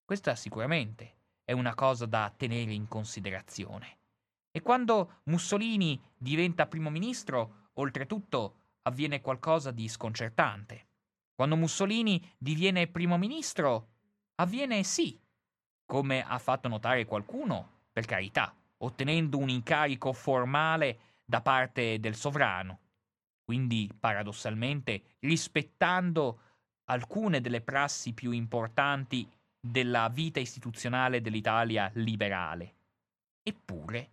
Questa 0.06 0.36
sicuramente 0.36 1.16
è 1.44 1.54
una 1.54 1.74
cosa 1.74 2.06
da 2.06 2.32
tenere 2.36 2.74
in 2.74 2.88
considerazione. 2.88 3.98
E 4.52 4.62
quando 4.62 5.22
Mussolini 5.24 6.00
diventa 6.16 6.68
primo 6.68 6.90
ministro, 6.90 7.70
oltretutto 7.74 8.67
avviene 8.88 9.22
qualcosa 9.22 9.72
di 9.72 9.88
sconcertante. 9.88 10.88
Quando 11.36 11.56
Mussolini 11.56 12.26
diviene 12.38 12.88
primo 12.88 13.18
ministro, 13.18 13.90
avviene 14.36 14.84
sì 14.84 15.20
come 15.86 16.24
ha 16.24 16.38
fatto 16.40 16.68
notare 16.68 17.06
qualcuno, 17.06 17.84
per 17.92 18.06
carità, 18.06 18.54
ottenendo 18.78 19.38
un 19.38 19.50
incarico 19.50 20.14
formale 20.14 21.00
da 21.26 21.42
parte 21.42 22.00
del 22.00 22.16
sovrano, 22.16 22.80
quindi 23.44 23.90
paradossalmente 23.98 25.16
rispettando 25.20 26.42
alcune 26.86 27.42
delle 27.42 27.62
prassi 27.62 28.14
più 28.14 28.32
importanti 28.32 29.30
della 29.60 30.10
vita 30.10 30.40
istituzionale 30.40 31.22
dell'Italia 31.22 31.90
liberale. 31.96 32.76
Eppure, 33.44 34.12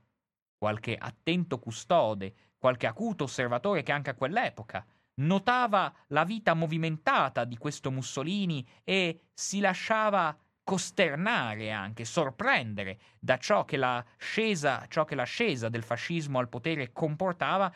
qualche 0.56 0.96
attento 0.96 1.58
custode, 1.58 2.53
qualche 2.64 2.86
acuto 2.86 3.24
osservatore 3.24 3.82
che 3.82 3.92
anche 3.92 4.08
a 4.08 4.14
quell'epoca 4.14 4.86
notava 5.16 5.94
la 6.06 6.24
vita 6.24 6.54
movimentata 6.54 7.44
di 7.44 7.58
questo 7.58 7.90
Mussolini 7.90 8.66
e 8.82 9.24
si 9.34 9.60
lasciava 9.60 10.34
costernare 10.62 11.70
anche, 11.72 12.06
sorprendere 12.06 12.98
da 13.20 13.36
ciò 13.36 13.66
che 13.66 13.76
l'ascesa, 13.76 14.86
ciò 14.88 15.04
che 15.04 15.14
l'ascesa 15.14 15.68
del 15.68 15.82
fascismo 15.82 16.38
al 16.38 16.48
potere 16.48 16.90
comportava, 16.90 17.70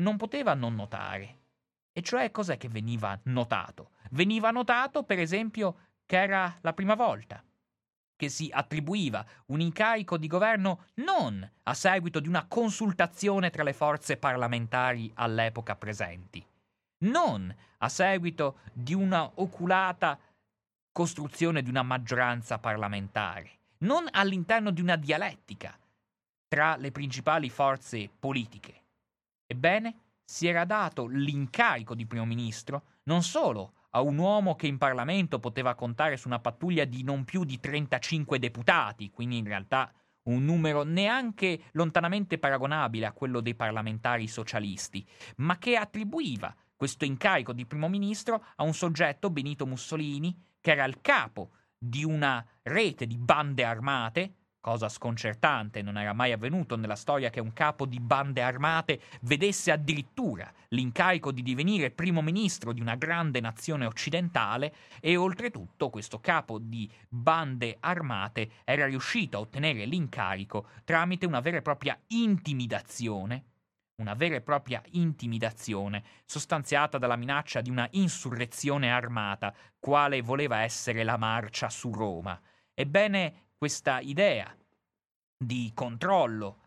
non 0.00 0.16
poteva 0.16 0.54
non 0.54 0.74
notare. 0.76 1.40
E 1.92 2.00
cioè 2.00 2.30
cos'è 2.30 2.56
che 2.56 2.70
veniva 2.70 3.20
notato? 3.24 3.90
Veniva 4.12 4.50
notato, 4.50 5.02
per 5.02 5.18
esempio, 5.18 5.90
che 6.06 6.22
era 6.22 6.56
la 6.62 6.72
prima 6.72 6.94
volta 6.94 7.44
che 8.16 8.28
si 8.28 8.48
attribuiva 8.52 9.24
un 9.46 9.60
incarico 9.60 10.16
di 10.16 10.26
governo 10.26 10.86
non 10.94 11.48
a 11.64 11.74
seguito 11.74 12.20
di 12.20 12.28
una 12.28 12.46
consultazione 12.46 13.50
tra 13.50 13.62
le 13.62 13.72
forze 13.72 14.16
parlamentari 14.16 15.10
all'epoca 15.14 15.76
presenti, 15.76 16.44
non 17.04 17.54
a 17.78 17.88
seguito 17.88 18.58
di 18.72 18.94
una 18.94 19.30
oculata 19.34 20.18
costruzione 20.92 21.62
di 21.62 21.70
una 21.70 21.82
maggioranza 21.82 22.58
parlamentare, 22.58 23.58
non 23.78 24.06
all'interno 24.10 24.70
di 24.70 24.80
una 24.80 24.96
dialettica 24.96 25.76
tra 26.46 26.76
le 26.76 26.92
principali 26.92 27.50
forze 27.50 28.08
politiche. 28.16 28.82
Ebbene, 29.46 30.02
si 30.24 30.46
era 30.46 30.64
dato 30.64 31.06
l'incarico 31.06 31.94
di 31.94 32.06
primo 32.06 32.24
ministro 32.24 32.84
non 33.04 33.22
solo 33.22 33.72
a 33.96 34.00
un 34.00 34.18
uomo 34.18 34.56
che 34.56 34.66
in 34.66 34.78
Parlamento 34.78 35.38
poteva 35.38 35.74
contare 35.74 36.16
su 36.16 36.26
una 36.28 36.40
pattuglia 36.40 36.84
di 36.84 37.02
non 37.02 37.24
più 37.24 37.44
di 37.44 37.60
35 37.60 38.38
deputati, 38.38 39.10
quindi 39.10 39.38
in 39.38 39.44
realtà 39.44 39.92
un 40.24 40.44
numero 40.44 40.82
neanche 40.82 41.64
lontanamente 41.72 42.38
paragonabile 42.38 43.06
a 43.06 43.12
quello 43.12 43.40
dei 43.40 43.54
parlamentari 43.54 44.26
socialisti, 44.26 45.06
ma 45.36 45.58
che 45.58 45.76
attribuiva 45.76 46.54
questo 46.74 47.04
incarico 47.04 47.52
di 47.52 47.66
primo 47.66 47.88
ministro 47.88 48.44
a 48.56 48.64
un 48.64 48.74
soggetto, 48.74 49.30
Benito 49.30 49.64
Mussolini, 49.66 50.36
che 50.60 50.72
era 50.72 50.84
il 50.84 51.00
capo 51.00 51.50
di 51.78 52.04
una 52.04 52.44
rete 52.62 53.06
di 53.06 53.16
bande 53.16 53.62
armate, 53.62 54.34
cosa 54.64 54.88
sconcertante, 54.88 55.82
non 55.82 55.98
era 55.98 56.14
mai 56.14 56.32
avvenuto 56.32 56.74
nella 56.74 56.96
storia 56.96 57.28
che 57.28 57.38
un 57.38 57.52
capo 57.52 57.84
di 57.84 58.00
bande 58.00 58.40
armate 58.40 58.98
vedesse 59.20 59.70
addirittura 59.70 60.50
l'incarico 60.68 61.32
di 61.32 61.42
divenire 61.42 61.90
primo 61.90 62.22
ministro 62.22 62.72
di 62.72 62.80
una 62.80 62.94
grande 62.94 63.40
nazione 63.40 63.84
occidentale 63.84 64.74
e 65.00 65.16
oltretutto 65.16 65.90
questo 65.90 66.18
capo 66.18 66.58
di 66.58 66.90
bande 67.06 67.76
armate 67.78 68.52
era 68.64 68.86
riuscito 68.86 69.36
a 69.36 69.40
ottenere 69.40 69.84
l'incarico 69.84 70.68
tramite 70.84 71.26
una 71.26 71.40
vera 71.40 71.58
e 71.58 71.62
propria 71.62 72.00
intimidazione 72.06 73.44
una 73.96 74.14
vera 74.14 74.34
e 74.34 74.40
propria 74.40 74.82
intimidazione, 74.92 76.02
sostanziata 76.24 76.98
dalla 76.98 77.14
minaccia 77.14 77.60
di 77.60 77.70
una 77.70 77.86
insurrezione 77.92 78.90
armata, 78.90 79.54
quale 79.78 80.20
voleva 80.20 80.62
essere 80.62 81.04
la 81.04 81.16
marcia 81.16 81.70
su 81.70 81.92
Roma. 81.92 82.36
Ebbene, 82.74 83.44
questa 83.64 83.98
idea 84.00 84.54
di 85.38 85.70
controllo 85.72 86.58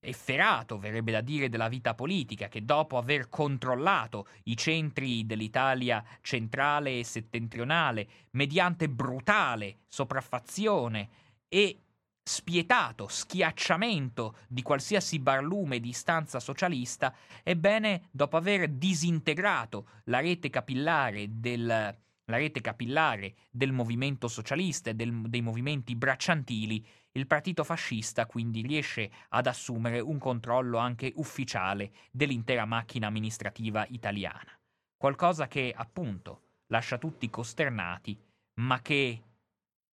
efferato, 0.00 0.78
verrebbe 0.78 1.10
da 1.10 1.22
dire, 1.22 1.48
della 1.48 1.68
vita 1.68 1.94
politica, 1.94 2.48
che 2.48 2.62
dopo 2.62 2.98
aver 2.98 3.30
controllato 3.30 4.26
i 4.44 4.56
centri 4.58 5.24
dell'Italia 5.24 6.04
centrale 6.20 6.98
e 6.98 7.04
settentrionale 7.04 8.06
mediante 8.32 8.90
brutale 8.90 9.78
sopraffazione 9.88 11.08
e 11.48 11.78
spietato 12.22 13.08
schiacciamento 13.08 14.36
di 14.46 14.60
qualsiasi 14.60 15.20
barlume 15.20 15.80
di 15.80 15.88
istanza 15.88 16.38
socialista, 16.38 17.14
ebbene, 17.42 18.08
dopo 18.10 18.36
aver 18.36 18.68
disintegrato 18.68 19.86
la 20.04 20.20
rete 20.20 20.50
capillare 20.50 21.28
del, 21.30 21.96
la 22.26 22.36
rete 22.36 22.60
capillare 22.60 23.34
del 23.50 23.72
movimento 23.72 24.28
socialista 24.28 24.90
e 24.90 24.94
del, 24.94 25.22
dei 25.28 25.42
movimenti 25.42 25.96
bracciantili, 25.96 26.86
il 27.12 27.26
partito 27.26 27.64
fascista 27.64 28.26
quindi 28.26 28.62
riesce 28.62 29.10
ad 29.30 29.46
assumere 29.46 30.00
un 30.00 30.18
controllo 30.18 30.78
anche 30.78 31.12
ufficiale 31.16 31.92
dell'intera 32.10 32.64
macchina 32.64 33.08
amministrativa 33.08 33.84
italiana. 33.88 34.58
Qualcosa 34.96 35.48
che, 35.48 35.74
appunto, 35.76 36.42
lascia 36.68 36.98
tutti 36.98 37.28
costernati, 37.28 38.18
ma 38.60 38.80
che 38.80 39.22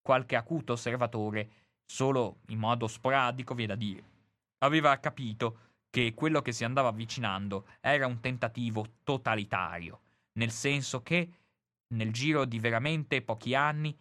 qualche 0.02 0.36
acuto 0.36 0.74
osservatore 0.74 1.50
solo 1.86 2.40
in 2.48 2.60
modo 2.60 2.88
sporadico, 2.88 3.54
vi 3.54 3.64
è 3.64 3.68
da 3.68 3.76
dire. 3.76 4.04
Aveva 4.60 4.98
capito 5.00 5.72
che 5.90 6.14
quello 6.14 6.42
che 6.42 6.52
si 6.52 6.64
andava 6.64 6.88
avvicinando 6.88 7.68
era 7.80 8.08
un 8.08 8.20
tentativo 8.20 8.96
totalitario, 9.04 10.00
nel 10.34 10.52
senso 10.52 11.04
che 11.04 11.30
nel 11.88 12.12
giro 12.12 12.46
di 12.46 12.60
veramente 12.60 13.22
pochi 13.22 13.56
anni 13.56 13.98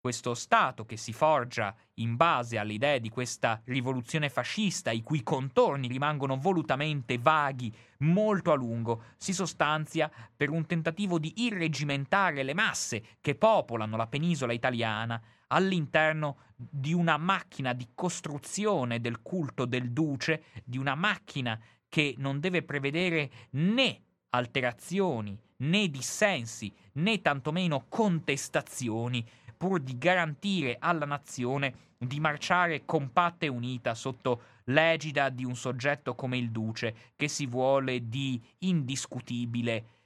questo 0.00 0.34
Stato 0.34 0.84
che 0.84 0.96
si 0.96 1.12
forgia 1.12 1.74
in 1.94 2.16
base 2.16 2.56
alle 2.56 2.74
idee 2.74 3.00
di 3.00 3.08
questa 3.08 3.60
rivoluzione 3.64 4.30
fascista, 4.30 4.90
i 4.90 5.02
cui 5.02 5.22
contorni 5.22 5.88
rimangono 5.88 6.36
volutamente 6.38 7.18
vaghi 7.18 7.74
molto 7.98 8.52
a 8.52 8.54
lungo, 8.54 9.02
si 9.16 9.32
sostanzia 9.32 10.10
per 10.34 10.50
un 10.50 10.66
tentativo 10.66 11.18
di 11.18 11.42
irregimentare 11.44 12.42
le 12.42 12.54
masse 12.54 13.02
che 13.20 13.34
popolano 13.34 13.96
la 13.96 14.06
penisola 14.06 14.52
italiana 14.52 15.20
all'interno 15.48 16.38
di 16.54 16.92
una 16.92 17.16
macchina 17.16 17.72
di 17.72 17.88
costruzione 17.94 19.00
del 19.00 19.20
culto 19.20 19.64
del 19.64 19.90
duce, 19.90 20.44
di 20.64 20.78
una 20.78 20.94
macchina 20.94 21.60
che 21.88 22.14
non 22.18 22.38
deve 22.38 22.62
prevedere 22.62 23.30
né 23.50 24.02
alterazioni, 24.30 25.38
né 25.58 25.88
dissensi, 25.88 26.72
né 26.94 27.20
tantomeno 27.20 27.86
contestazioni, 27.88 29.26
pur 29.56 29.80
di 29.80 29.98
garantire 29.98 30.76
alla 30.78 31.06
nazione 31.06 31.86
di 31.98 32.20
marciare 32.20 32.84
compatta 32.84 33.44
e 33.44 33.48
unita 33.48 33.94
sotto 33.94 34.42
l'egida 34.64 35.30
di 35.30 35.44
un 35.44 35.56
soggetto 35.56 36.14
come 36.14 36.38
il 36.38 36.50
duce 36.50 37.12
che 37.16 37.26
si 37.26 37.46
vuole 37.46 38.08
di 38.08 38.40
indiscutibile 38.58 39.96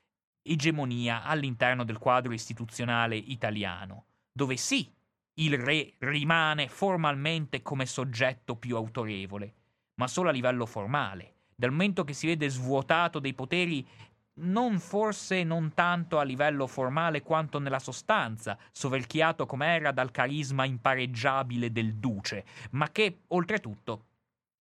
egemonia 0.42 1.22
all'interno 1.22 1.84
del 1.84 1.98
quadro 1.98 2.32
istituzionale 2.32 3.16
italiano, 3.16 4.06
dove 4.32 4.56
sì, 4.56 4.90
il 5.34 5.58
re 5.58 5.94
rimane 5.98 6.68
formalmente 6.68 7.62
come 7.62 7.86
soggetto 7.86 8.56
più 8.56 8.76
autorevole, 8.76 9.54
ma 9.96 10.08
solo 10.08 10.30
a 10.30 10.32
livello 10.32 10.66
formale, 10.66 11.34
dal 11.54 11.70
momento 11.70 12.04
che 12.04 12.12
si 12.12 12.26
vede 12.26 12.48
svuotato 12.48 13.18
dei 13.18 13.34
poteri 13.34 13.86
non 14.34 14.78
forse 14.78 15.44
non 15.44 15.74
tanto 15.74 16.18
a 16.18 16.22
livello 16.22 16.66
formale 16.66 17.22
quanto 17.22 17.58
nella 17.58 17.78
sostanza, 17.78 18.58
soverchiato 18.70 19.46
com'era 19.46 19.92
dal 19.92 20.10
carisma 20.10 20.64
impareggiabile 20.64 21.70
del 21.70 21.96
duce, 21.96 22.44
ma 22.70 22.90
che 22.90 23.22
oltretutto 23.28 24.06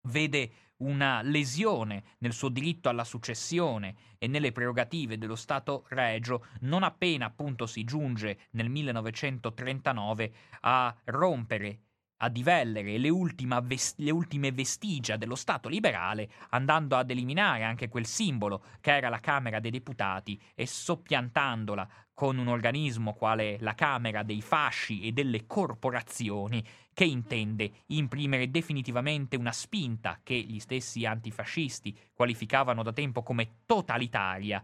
vede 0.03 0.51
una 0.79 1.21
lesione 1.21 2.03
nel 2.19 2.33
suo 2.33 2.49
diritto 2.49 2.89
alla 2.89 3.03
successione 3.03 3.95
e 4.17 4.27
nelle 4.27 4.51
prerogative 4.51 5.17
dello 5.17 5.35
Stato 5.35 5.85
regio 5.89 6.45
non 6.61 6.83
appena 6.83 7.25
appunto 7.25 7.65
si 7.65 7.83
giunge 7.83 8.47
nel 8.51 8.69
1939 8.69 10.33
a 10.61 10.95
rompere 11.05 11.79
a 12.21 12.29
divellere 12.29 12.97
le, 12.97 13.09
le, 13.09 14.11
ultime 14.11 14.51
vestigia 14.51 15.17
dello 15.17 15.35
Stato 15.35 15.69
liberale, 15.69 16.29
andando 16.49 16.95
ad 16.95 17.09
eliminare 17.09 17.63
anche 17.63 17.87
quel 17.87 18.05
simbolo 18.05 18.63
che 18.81 18.95
era 18.95 19.09
la 19.09 19.19
Camera 19.19 19.59
dei 19.59 19.71
Deputati 19.71 20.39
e 20.55 20.65
soppiantandola 20.65 21.87
con 22.13 22.37
un 22.37 22.47
organismo 22.47 23.13
quale 23.13 23.57
la 23.61 23.75
Camera 23.75 24.23
dei 24.23 24.41
Fasci 24.41 25.01
e 25.03 25.13
delle 25.13 25.45
Corporazioni, 25.45 26.61
che 26.93 27.05
intende 27.05 27.71
imprimere 27.87 28.51
definitivamente 28.51 29.37
una 29.37 29.53
spinta 29.53 30.19
che 30.21 30.35
gli 30.35 30.59
stessi 30.59 31.05
antifascisti 31.05 31.97
qualificavano 32.13 32.83
da 32.83 32.91
tempo 32.91 33.23
come 33.23 33.61
totalitaria, 33.65 34.61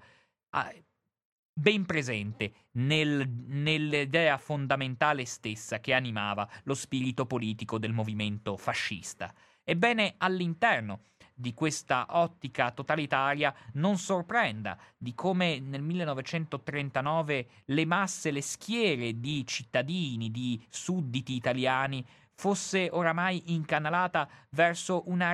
ben 1.57 1.85
presente 1.85 2.51
nel, 2.71 3.27
nell'idea 3.47 4.37
fondamentale 4.37 5.23
stessa 5.23 5.79
che 5.79 5.93
animava 5.93 6.47
lo 6.63 6.73
spirito 6.73 7.25
politico 7.25 7.79
del 7.79 7.93
movimento 7.93 8.57
fascista. 8.57 9.33
Ebbene, 9.63 10.15
all'interno 10.17 10.99
di 11.33 11.53
questa 11.53 12.07
ottica 12.09 12.71
totalitaria 12.71 13.53
non 13.73 13.97
sorprenda 13.97 14.77
di 14.97 15.13
come 15.13 15.59
nel 15.59 15.81
1939 15.81 17.47
le 17.65 17.85
masse, 17.85 18.31
le 18.31 18.41
schiere 18.41 19.19
di 19.19 19.45
cittadini, 19.47 20.31
di 20.31 20.61
sudditi 20.69 21.35
italiani 21.35 22.05
fosse 22.35 22.89
oramai 22.91 23.53
incanalata 23.53 24.29
verso 24.49 25.03
una 25.07 25.31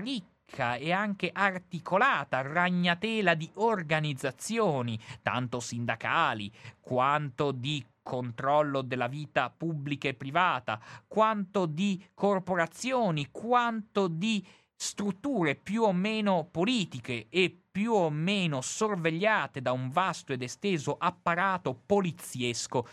ricca 0.51 0.75
e 0.75 0.91
anche 0.91 1.29
articolata 1.33 2.41
ragnatela 2.41 3.33
di 3.33 3.49
organizzazioni, 3.55 4.99
tanto 5.21 5.59
sindacali 5.59 6.51
quanto 6.79 7.51
di 7.51 7.83
controllo 8.03 8.81
della 8.81 9.07
vita 9.07 9.49
pubblica 9.49 10.09
e 10.09 10.13
privata, 10.13 10.79
quanto 11.07 11.65
di 11.65 12.03
corporazioni, 12.13 13.29
quanto 13.31 14.07
di 14.07 14.45
strutture 14.75 15.55
più 15.55 15.83
o 15.83 15.93
meno 15.93 16.47
politiche 16.49 17.27
e 17.29 17.55
più 17.71 17.93
o 17.93 18.09
meno 18.09 18.61
sorvegliate 18.61 19.61
da 19.61 19.71
un 19.71 19.89
vasto 19.89 20.33
ed 20.33 20.41
esteso 20.41 20.97
apparato 20.97 21.79
poliziesco, 21.85 22.87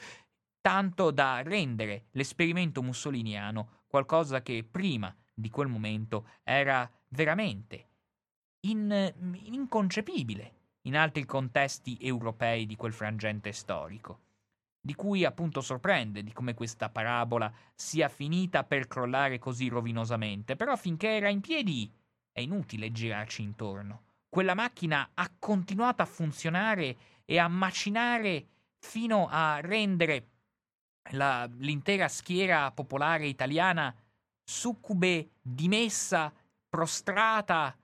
tanto 0.60 1.10
da 1.10 1.42
rendere 1.42 2.04
l'esperimento 2.12 2.82
mussoliniano 2.82 3.82
qualcosa 3.86 4.42
che 4.42 4.66
prima 4.70 5.12
di 5.32 5.48
quel 5.48 5.68
momento 5.68 6.26
era 6.42 6.88
veramente 7.08 7.86
in, 8.66 9.12
inconcepibile 9.44 10.54
in 10.82 10.96
altri 10.96 11.24
contesti 11.24 11.98
europei 12.00 12.66
di 12.66 12.76
quel 12.76 12.92
frangente 12.92 13.52
storico 13.52 14.26
di 14.80 14.94
cui 14.94 15.24
appunto 15.24 15.60
sorprende 15.60 16.22
di 16.22 16.32
come 16.32 16.54
questa 16.54 16.88
parabola 16.88 17.52
sia 17.74 18.08
finita 18.08 18.64
per 18.64 18.86
crollare 18.86 19.38
così 19.38 19.68
rovinosamente, 19.68 20.56
però 20.56 20.76
finché 20.76 21.08
era 21.08 21.28
in 21.28 21.42
piedi 21.42 21.92
è 22.32 22.40
inutile 22.40 22.90
girarci 22.90 23.42
intorno. 23.42 24.04
Quella 24.28 24.54
macchina 24.54 25.10
ha 25.12 25.30
continuato 25.38 26.00
a 26.00 26.06
funzionare 26.06 26.96
e 27.24 27.38
a 27.38 27.48
macinare 27.48 28.46
fino 28.78 29.28
a 29.30 29.60
rendere 29.60 30.28
la, 31.12 31.46
l'intera 31.58 32.08
schiera 32.08 32.70
popolare 32.70 33.26
italiana 33.26 33.94
succube, 34.42 35.32
dimessa, 35.42 36.32
prostrata 36.68 37.76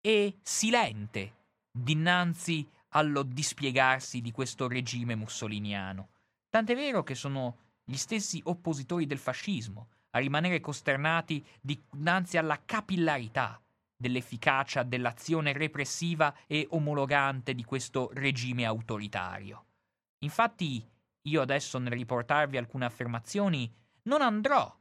e 0.00 0.38
silente 0.42 1.34
dinanzi 1.70 2.68
allo 2.90 3.22
dispiegarsi 3.22 4.20
di 4.20 4.30
questo 4.30 4.68
regime 4.68 5.14
mussoliniano. 5.14 6.08
Tant'è 6.48 6.74
vero 6.74 7.02
che 7.02 7.14
sono 7.14 7.58
gli 7.84 7.96
stessi 7.96 8.40
oppositori 8.44 9.06
del 9.06 9.18
fascismo 9.18 9.88
a 10.10 10.18
rimanere 10.18 10.60
costernati 10.60 11.44
dinanzi 11.60 12.38
alla 12.38 12.62
capillarità 12.64 13.60
dell'efficacia 13.96 14.84
dell'azione 14.84 15.52
repressiva 15.52 16.34
e 16.46 16.66
omologante 16.70 17.54
di 17.54 17.64
questo 17.64 18.10
regime 18.14 18.64
autoritario. 18.64 19.64
Infatti, 20.20 20.86
io 21.22 21.42
adesso 21.42 21.78
nel 21.78 21.92
riportarvi 21.92 22.56
alcune 22.56 22.84
affermazioni 22.84 23.70
non 24.02 24.22
andrò 24.22 24.77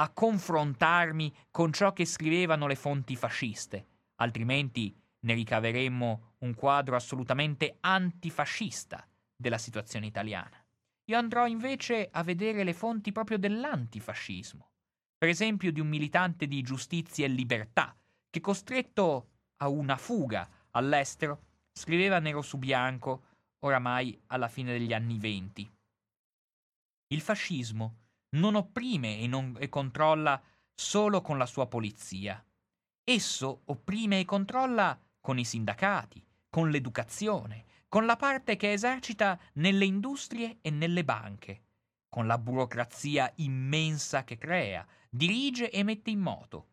a 0.00 0.08
confrontarmi 0.08 1.32
con 1.50 1.74
ciò 1.74 1.92
che 1.92 2.06
scrivevano 2.06 2.66
le 2.66 2.74
fonti 2.74 3.16
fasciste, 3.16 3.86
altrimenti 4.16 4.98
ne 5.20 5.34
ricaveremmo 5.34 6.36
un 6.38 6.54
quadro 6.54 6.96
assolutamente 6.96 7.76
antifascista 7.80 9.06
della 9.36 9.58
situazione 9.58 10.06
italiana. 10.06 10.56
Io 11.04 11.18
andrò 11.18 11.46
invece 11.46 12.08
a 12.10 12.22
vedere 12.22 12.64
le 12.64 12.72
fonti 12.72 13.12
proprio 13.12 13.36
dell'antifascismo, 13.38 14.70
per 15.18 15.28
esempio 15.28 15.70
di 15.70 15.80
un 15.80 15.88
militante 15.88 16.46
di 16.46 16.62
giustizia 16.62 17.26
e 17.26 17.28
libertà, 17.28 17.94
che 18.30 18.40
costretto 18.40 19.28
a 19.58 19.68
una 19.68 19.98
fuga 19.98 20.48
all'estero, 20.70 21.42
scriveva 21.72 22.18
nero 22.20 22.40
su 22.40 22.56
bianco, 22.56 23.24
oramai 23.58 24.18
alla 24.28 24.48
fine 24.48 24.72
degli 24.72 24.94
anni 24.94 25.18
venti. 25.18 25.70
Il 27.08 27.20
fascismo 27.20 27.96
non 28.30 28.54
opprime 28.54 29.18
e, 29.18 29.26
non, 29.26 29.56
e 29.58 29.68
controlla 29.68 30.40
solo 30.74 31.20
con 31.20 31.38
la 31.38 31.46
sua 31.46 31.66
polizia. 31.66 32.44
Esso 33.02 33.62
opprime 33.66 34.20
e 34.20 34.24
controlla 34.24 34.98
con 35.20 35.38
i 35.38 35.44
sindacati, 35.44 36.24
con 36.48 36.70
l'educazione, 36.70 37.64
con 37.88 38.06
la 38.06 38.16
parte 38.16 38.56
che 38.56 38.72
esercita 38.72 39.38
nelle 39.54 39.84
industrie 39.84 40.58
e 40.60 40.70
nelle 40.70 41.04
banche, 41.04 41.64
con 42.08 42.26
la 42.26 42.38
burocrazia 42.38 43.32
immensa 43.36 44.24
che 44.24 44.38
crea, 44.38 44.86
dirige 45.08 45.70
e 45.70 45.82
mette 45.82 46.10
in 46.10 46.20
moto, 46.20 46.68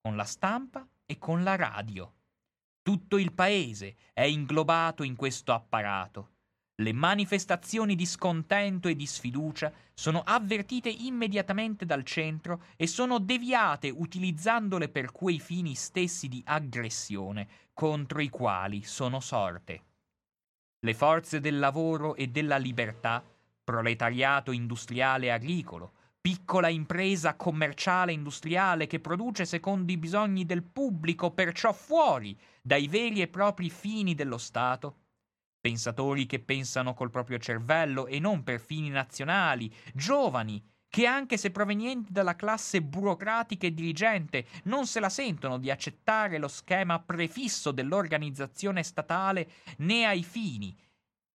con 0.00 0.16
la 0.16 0.24
stampa 0.24 0.86
e 1.04 1.18
con 1.18 1.42
la 1.42 1.56
radio. 1.56 2.14
Tutto 2.82 3.18
il 3.18 3.32
paese 3.32 3.96
è 4.12 4.22
inglobato 4.22 5.02
in 5.02 5.14
questo 5.14 5.52
apparato. 5.52 6.31
Le 6.76 6.92
manifestazioni 6.92 7.94
di 7.94 8.06
scontento 8.06 8.88
e 8.88 8.96
di 8.96 9.04
sfiducia 9.04 9.70
sono 9.92 10.22
avvertite 10.24 10.88
immediatamente 10.88 11.84
dal 11.84 12.02
centro 12.02 12.62
e 12.76 12.86
sono 12.86 13.18
deviate 13.18 13.90
utilizzandole 13.90 14.88
per 14.88 15.12
quei 15.12 15.38
fini 15.38 15.74
stessi 15.74 16.28
di 16.28 16.42
aggressione 16.46 17.46
contro 17.74 18.20
i 18.20 18.30
quali 18.30 18.82
sono 18.84 19.20
sorte. 19.20 19.82
Le 20.80 20.94
forze 20.94 21.40
del 21.40 21.58
lavoro 21.58 22.14
e 22.16 22.28
della 22.28 22.56
libertà, 22.56 23.22
proletariato 23.62 24.50
industriale 24.50 25.26
e 25.26 25.30
agricolo, 25.30 25.92
piccola 26.22 26.68
impresa 26.68 27.36
commerciale 27.36 28.12
industriale 28.12 28.86
che 28.86 28.98
produce 28.98 29.44
secondo 29.44 29.92
i 29.92 29.98
bisogni 29.98 30.46
del 30.46 30.62
pubblico, 30.62 31.32
perciò 31.32 31.72
fuori 31.72 32.36
dai 32.62 32.88
veri 32.88 33.20
e 33.20 33.28
propri 33.28 33.68
fini 33.68 34.14
dello 34.14 34.38
Stato. 34.38 35.01
Pensatori 35.62 36.26
che 36.26 36.40
pensano 36.40 36.92
col 36.92 37.10
proprio 37.10 37.38
cervello 37.38 38.08
e 38.08 38.18
non 38.18 38.42
per 38.42 38.58
fini 38.58 38.88
nazionali, 38.88 39.72
giovani 39.94 40.60
che 40.88 41.06
anche 41.06 41.38
se 41.38 41.52
provenienti 41.52 42.12
dalla 42.12 42.34
classe 42.34 42.82
burocratica 42.82 43.66
e 43.66 43.72
dirigente 43.72 44.44
non 44.64 44.86
se 44.86 44.98
la 44.98 45.08
sentono 45.08 45.58
di 45.58 45.70
accettare 45.70 46.38
lo 46.38 46.48
schema 46.48 46.98
prefisso 46.98 47.70
dell'organizzazione 47.70 48.82
statale 48.82 49.48
né 49.78 50.04
ai 50.04 50.24
fini 50.24 50.76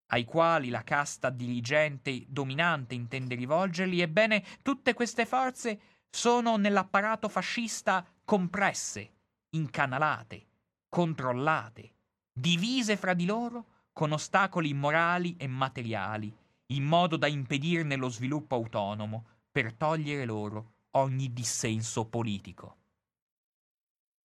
ai 0.07 0.25
quali 0.25 0.69
la 0.69 0.83
casta 0.83 1.29
dirigente 1.29 2.23
dominante 2.27 2.95
intende 2.95 3.35
rivolgerli, 3.35 4.01
ebbene 4.01 4.43
tutte 4.61 4.93
queste 4.93 5.25
forze 5.25 5.79
sono 6.09 6.57
nell'apparato 6.57 7.27
fascista 7.27 8.05
compresse, 8.23 9.11
incanalate, 9.51 10.45
controllate, 10.87 11.93
divise 12.31 12.95
fra 12.95 13.13
di 13.13 13.25
loro 13.25 13.65
con 13.97 14.11
ostacoli 14.11 14.75
morali 14.75 15.35
e 15.39 15.47
materiali, 15.47 16.31
in 16.67 16.83
modo 16.83 17.17
da 17.17 17.25
impedirne 17.25 17.95
lo 17.95 18.09
sviluppo 18.09 18.53
autonomo 18.53 19.25
per 19.51 19.73
togliere 19.73 20.23
loro 20.23 20.73
ogni 20.91 21.33
dissenso 21.33 22.05
politico. 22.05 22.77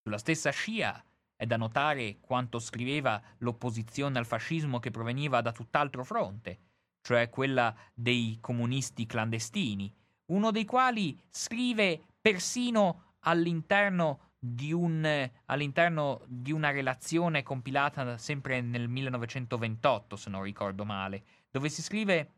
Sulla 0.02 0.18
stessa 0.18 0.50
scia 0.50 1.02
è 1.34 1.46
da 1.46 1.56
notare 1.56 2.18
quanto 2.20 2.58
scriveva 2.58 3.18
l'opposizione 3.38 4.18
al 4.18 4.26
fascismo 4.26 4.78
che 4.78 4.90
proveniva 4.90 5.40
da 5.40 5.52
tutt'altro 5.52 6.04
fronte, 6.04 6.58
cioè 7.00 7.30
quella 7.30 7.74
dei 7.94 8.36
comunisti 8.42 9.06
clandestini, 9.06 9.90
uno 10.26 10.50
dei 10.50 10.66
quali 10.66 11.18
scrive 11.30 11.98
persino 12.20 13.14
all'interno 13.20 14.31
di, 14.44 14.72
un, 14.72 15.30
all'interno 15.44 16.22
di 16.26 16.50
una 16.50 16.72
relazione 16.72 17.44
compilata 17.44 18.18
sempre 18.18 18.60
nel 18.60 18.88
1928, 18.88 20.16
se 20.16 20.30
non 20.30 20.42
ricordo 20.42 20.84
male, 20.84 21.22
dove 21.48 21.68
si 21.68 21.80
scrive 21.80 22.30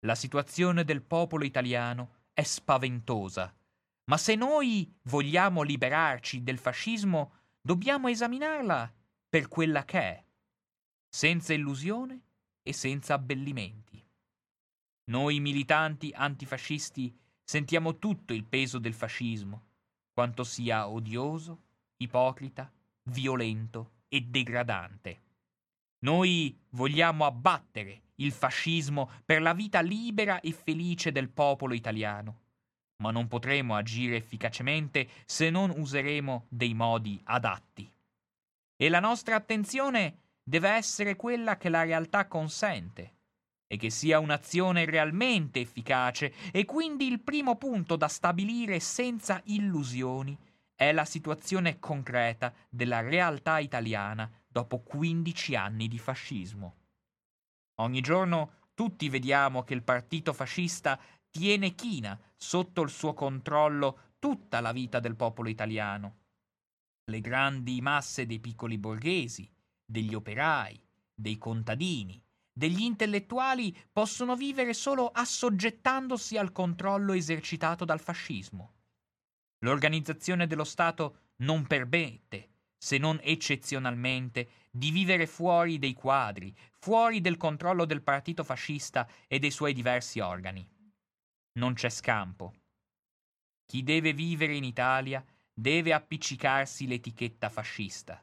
La 0.00 0.14
situazione 0.14 0.84
del 0.84 1.00
popolo 1.00 1.44
italiano 1.46 2.24
è 2.34 2.42
spaventosa, 2.42 3.54
ma 4.04 4.18
se 4.18 4.34
noi 4.34 4.94
vogliamo 5.04 5.62
liberarci 5.62 6.42
del 6.42 6.58
fascismo, 6.58 7.32
dobbiamo 7.58 8.08
esaminarla 8.08 8.92
per 9.30 9.48
quella 9.48 9.82
che 9.86 9.98
è, 9.98 10.24
senza 11.08 11.54
illusione 11.54 12.20
e 12.62 12.74
senza 12.74 13.14
abbellimenti. 13.14 14.04
Noi 15.10 15.40
militanti 15.40 16.12
antifascisti 16.14 17.16
sentiamo 17.42 17.98
tutto 17.98 18.34
il 18.34 18.44
peso 18.44 18.78
del 18.78 18.94
fascismo, 18.94 19.65
quanto 20.16 20.44
sia 20.44 20.88
odioso, 20.88 21.58
ipocrita, 21.98 22.72
violento 23.10 23.90
e 24.08 24.22
degradante. 24.22 25.20
Noi 26.06 26.58
vogliamo 26.70 27.26
abbattere 27.26 28.04
il 28.14 28.32
fascismo 28.32 29.10
per 29.26 29.42
la 29.42 29.52
vita 29.52 29.82
libera 29.82 30.40
e 30.40 30.52
felice 30.52 31.12
del 31.12 31.28
popolo 31.28 31.74
italiano 31.74 32.44
ma 33.02 33.10
non 33.10 33.28
potremo 33.28 33.76
agire 33.76 34.16
efficacemente 34.16 35.06
se 35.26 35.50
non 35.50 35.68
useremo 35.68 36.46
dei 36.48 36.72
modi 36.72 37.20
adatti. 37.24 37.90
E 38.74 38.88
la 38.88 39.00
nostra 39.00 39.36
attenzione 39.36 40.20
deve 40.42 40.70
essere 40.70 41.14
quella 41.14 41.58
che 41.58 41.68
la 41.68 41.82
realtà 41.82 42.26
consente 42.26 43.15
e 43.66 43.76
che 43.76 43.90
sia 43.90 44.18
un'azione 44.18 44.84
realmente 44.84 45.60
efficace 45.60 46.32
e 46.52 46.64
quindi 46.64 47.06
il 47.06 47.20
primo 47.20 47.56
punto 47.56 47.96
da 47.96 48.08
stabilire 48.08 48.80
senza 48.80 49.40
illusioni 49.46 50.38
è 50.74 50.92
la 50.92 51.04
situazione 51.04 51.78
concreta 51.78 52.52
della 52.68 53.00
realtà 53.00 53.58
italiana 53.58 54.30
dopo 54.46 54.80
15 54.80 55.56
anni 55.56 55.88
di 55.88 55.98
fascismo. 55.98 56.76
Ogni 57.80 58.00
giorno 58.00 58.52
tutti 58.74 59.08
vediamo 59.08 59.64
che 59.64 59.74
il 59.74 59.82
partito 59.82 60.32
fascista 60.32 61.00
tiene 61.30 61.74
china 61.74 62.18
sotto 62.36 62.82
il 62.82 62.90
suo 62.90 63.14
controllo 63.14 64.14
tutta 64.18 64.60
la 64.60 64.72
vita 64.72 65.00
del 65.00 65.16
popolo 65.16 65.48
italiano. 65.48 66.24
Le 67.10 67.20
grandi 67.20 67.80
masse 67.80 68.26
dei 68.26 68.40
piccoli 68.40 68.78
borghesi, 68.78 69.50
degli 69.84 70.14
operai, 70.14 70.80
dei 71.14 71.38
contadini, 71.38 72.22
degli 72.56 72.82
intellettuali 72.82 73.76
possono 73.92 74.34
vivere 74.34 74.72
solo 74.72 75.08
assoggettandosi 75.08 76.38
al 76.38 76.52
controllo 76.52 77.12
esercitato 77.12 77.84
dal 77.84 78.00
fascismo. 78.00 78.74
L'organizzazione 79.58 80.46
dello 80.46 80.64
Stato 80.64 81.32
non 81.38 81.66
permette, 81.66 82.50
se 82.78 82.96
non 82.96 83.20
eccezionalmente, 83.22 84.48
di 84.70 84.90
vivere 84.90 85.26
fuori 85.26 85.78
dei 85.78 85.92
quadri, 85.92 86.56
fuori 86.78 87.20
del 87.20 87.36
controllo 87.36 87.84
del 87.84 88.02
partito 88.02 88.44
fascista 88.44 89.06
e 89.26 89.38
dei 89.38 89.50
suoi 89.50 89.74
diversi 89.74 90.20
organi 90.20 90.66
non 91.56 91.74
c'è 91.74 91.88
scampo. 91.88 92.54
Chi 93.66 93.82
deve 93.82 94.12
vivere 94.12 94.54
in 94.54 94.64
Italia 94.64 95.24
deve 95.52 95.92
appiccicarsi 95.92 96.86
l'etichetta 96.86 97.48
fascista. 97.48 98.22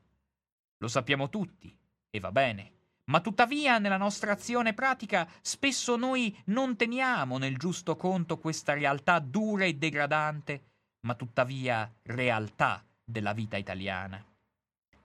Lo 0.77 0.87
sappiamo 0.87 1.29
tutti, 1.29 1.75
e 2.09 2.19
va 2.19 2.31
bene. 2.31 2.71
Ma 3.05 3.19
tuttavia 3.19 3.79
nella 3.79 3.97
nostra 3.97 4.31
azione 4.31 4.73
pratica 4.73 5.27
spesso 5.41 5.97
noi 5.97 6.37
non 6.45 6.77
teniamo 6.77 7.37
nel 7.37 7.57
giusto 7.57 7.95
conto 7.97 8.37
questa 8.37 8.73
realtà 8.73 9.19
dura 9.19 9.65
e 9.65 9.73
degradante, 9.73 10.63
ma 11.01 11.15
tuttavia 11.15 11.91
realtà 12.03 12.83
della 13.03 13.33
vita 13.33 13.57
italiana. 13.57 14.23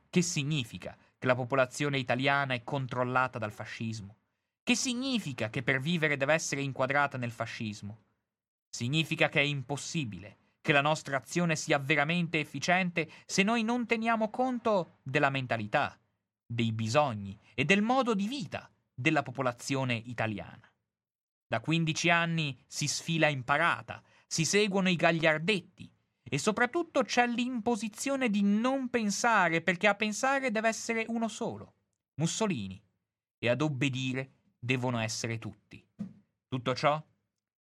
Che 0.09 0.23
significa 0.23 0.97
che 1.19 1.27
la 1.27 1.35
popolazione 1.35 1.99
italiana 1.99 2.55
è 2.55 2.63
controllata 2.63 3.39
dal 3.39 3.53
fascismo? 3.53 4.15
Che 4.63 4.77
significa 4.77 5.51
che 5.51 5.63
per 5.63 5.81
vivere 5.81 6.17
deve 6.17 6.35
essere 6.35 6.61
inquadrata 6.61 7.19
nel 7.19 7.33
fascismo? 7.33 8.05
Significa 8.69 9.29
che 9.29 9.41
è 9.41 9.45
impossibile 9.45 10.37
che 10.61 10.73
la 10.73 10.81
nostra 10.83 11.17
azione 11.17 11.57
sia 11.57 11.79
veramente 11.79 12.39
efficiente 12.39 13.11
se 13.27 13.43
noi 13.43 13.63
non 13.63 13.87
teniamo 13.87 14.31
conto 14.31 14.99
della 15.03 15.31
mentalità, 15.31 15.99
dei 16.51 16.73
bisogni 16.73 17.39
e 17.55 17.67
del 17.67 17.83
modo 17.83 18.15
di 18.15 18.27
vita 18.27 18.71
della 18.95 19.23
popolazione 19.23 19.95
italiana. 19.95 20.73
Da 21.47 21.61
15 21.61 22.11
anni 22.11 22.59
si 22.67 22.89
sfila 22.89 23.29
in 23.29 23.45
parata, 23.45 24.03
si 24.27 24.45
seguono 24.45 24.89
i 24.89 24.97
gagliardetti 24.97 25.93
e 26.23 26.39
soprattutto 26.39 27.03
c'è 27.03 27.27
l'imposizione 27.27 28.31
di 28.31 28.43
non 28.43 28.89
pensare 28.89 29.61
perché 29.61 29.89
a 29.89 29.95
pensare 29.95 30.51
deve 30.51 30.69
essere 30.69 31.05
uno 31.09 31.29
solo, 31.29 31.75
Mussolini, 32.15 32.83
e 33.39 33.49
ad 33.49 33.61
obbedire 33.61 34.33
devono 34.59 34.99
essere 34.99 35.39
tutti. 35.39 35.87
Tutto 36.49 36.75
ciò, 36.75 37.03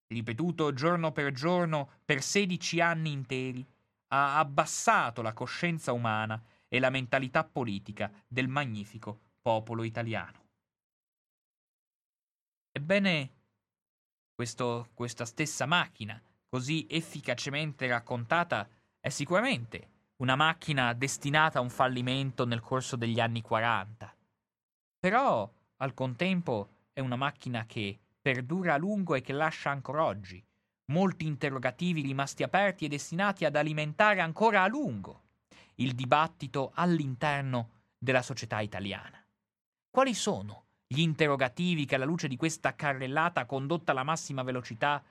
ripetuto 0.06 0.72
giorno 0.72 1.12
per 1.12 1.32
giorno 1.32 1.90
per 2.04 2.22
16 2.22 2.80
anni 2.80 3.12
interi, 3.12 3.66
ha 4.08 4.38
abbassato 4.38 5.20
la 5.20 5.34
coscienza 5.34 5.92
umana 5.92 6.42
e 6.68 6.78
la 6.78 6.90
mentalità 6.90 7.44
politica 7.44 8.12
del 8.26 8.48
magnifico 8.48 9.20
popolo 9.40 9.82
italiano. 9.82 10.46
Ebbene, 12.70 13.30
questo, 14.34 14.90
questa 14.94 15.24
stessa 15.24 15.66
macchina, 15.66 16.20
così 16.48 16.86
efficacemente 16.88 17.86
raccontata, 17.86 18.68
è 19.00 19.08
sicuramente 19.08 19.96
una 20.16 20.36
macchina 20.36 20.92
destinata 20.92 21.58
a 21.58 21.62
un 21.62 21.70
fallimento 21.70 22.44
nel 22.44 22.60
corso 22.60 22.96
degli 22.96 23.20
anni 23.20 23.40
40. 23.40 24.14
Però, 24.98 25.50
al 25.76 25.94
contempo, 25.94 26.68
è 26.92 27.00
una 27.00 27.16
macchina 27.16 27.64
che 27.66 27.98
perdura 28.20 28.74
a 28.74 28.78
lungo 28.78 29.14
e 29.14 29.20
che 29.20 29.32
lascia 29.32 29.70
ancora 29.70 30.04
oggi 30.04 30.44
molti 30.90 31.26
interrogativi 31.26 32.00
rimasti 32.00 32.42
aperti 32.42 32.84
e 32.84 32.88
destinati 32.88 33.44
ad 33.44 33.56
alimentare 33.56 34.20
ancora 34.20 34.62
a 34.62 34.68
lungo 34.68 35.22
il 35.80 35.94
dibattito 35.94 36.72
all'interno 36.74 37.70
della 37.98 38.22
società 38.22 38.60
italiana. 38.60 39.22
Quali 39.90 40.14
sono 40.14 40.66
gli 40.86 41.00
interrogativi 41.00 41.84
che 41.84 41.96
alla 41.96 42.04
luce 42.04 42.28
di 42.28 42.36
questa 42.36 42.74
carrellata 42.74 43.44
condotta 43.44 43.92
alla 43.92 44.04
massima 44.04 44.42
velocità 44.42 45.02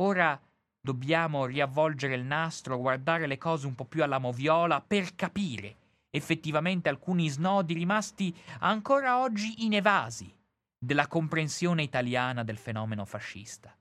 ora 0.00 0.40
dobbiamo 0.80 1.44
riavvolgere 1.44 2.14
il 2.14 2.24
nastro, 2.24 2.78
guardare 2.78 3.26
le 3.26 3.38
cose 3.38 3.66
un 3.66 3.74
po' 3.74 3.84
più 3.84 4.02
alla 4.02 4.18
moviola 4.18 4.80
per 4.80 5.14
capire 5.14 5.76
effettivamente 6.10 6.88
alcuni 6.88 7.28
snodi 7.28 7.74
rimasti 7.74 8.34
ancora 8.60 9.20
oggi 9.20 9.64
inevasi 9.64 10.34
della 10.76 11.06
comprensione 11.06 11.82
italiana 11.82 12.42
del 12.42 12.56
fenomeno 12.56 13.04
fascista. 13.04 13.76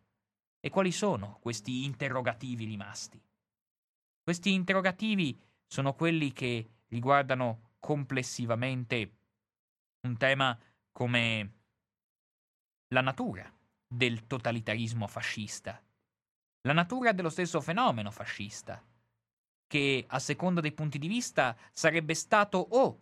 E 0.59 0.69
quali 0.69 0.91
sono 0.91 1.39
questi 1.41 1.85
interrogativi 1.85 2.65
rimasti? 2.65 3.19
Questi 4.21 4.53
interrogativi 4.53 5.39
sono 5.69 5.93
quelli 5.93 6.33
che 6.33 6.67
riguardano 6.87 7.73
complessivamente 7.79 9.17
un 10.07 10.17
tema 10.17 10.57
come 10.91 11.53
la 12.87 13.01
natura 13.01 13.51
del 13.87 14.25
totalitarismo 14.25 15.07
fascista, 15.07 15.81
la 16.61 16.73
natura 16.73 17.11
dello 17.11 17.29
stesso 17.29 17.61
fenomeno 17.61 18.09
fascista, 18.09 18.83
che 19.67 20.05
a 20.07 20.19
seconda 20.19 20.61
dei 20.61 20.71
punti 20.71 20.97
di 20.97 21.07
vista 21.07 21.55
sarebbe 21.71 22.15
stato 22.15 22.57
o 22.57 23.01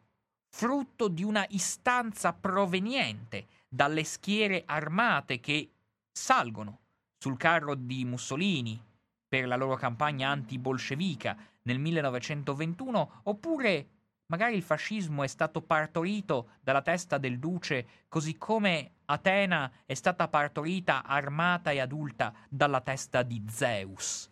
frutto 0.49 1.07
di 1.07 1.23
una 1.23 1.45
istanza 1.49 2.33
proveniente 2.33 3.47
dalle 3.69 4.03
schiere 4.03 4.63
armate 4.65 5.39
che 5.39 5.71
salgono 6.11 6.81
sul 7.17 7.37
carro 7.37 7.75
di 7.75 8.03
Mussolini 8.03 8.81
per 9.27 9.47
la 9.47 9.55
loro 9.55 9.75
campagna 9.75 10.29
anti-bolscevica 10.29 11.37
nel 11.67 11.79
1921, 11.79 13.21
oppure 13.23 13.89
magari 14.27 14.55
il 14.55 14.63
fascismo 14.63 15.23
è 15.23 15.27
stato 15.27 15.61
partorito 15.61 16.51
dalla 16.61 16.81
testa 16.81 17.17
del 17.17 17.39
duce, 17.39 18.05
così 18.07 18.37
come 18.37 18.93
Atena 19.05 19.71
è 19.85 19.93
stata 19.93 20.29
partorita 20.29 21.03
armata 21.03 21.71
e 21.71 21.79
adulta 21.79 22.33
dalla 22.49 22.81
testa 22.81 23.21
di 23.21 23.43
Zeus. 23.49 24.31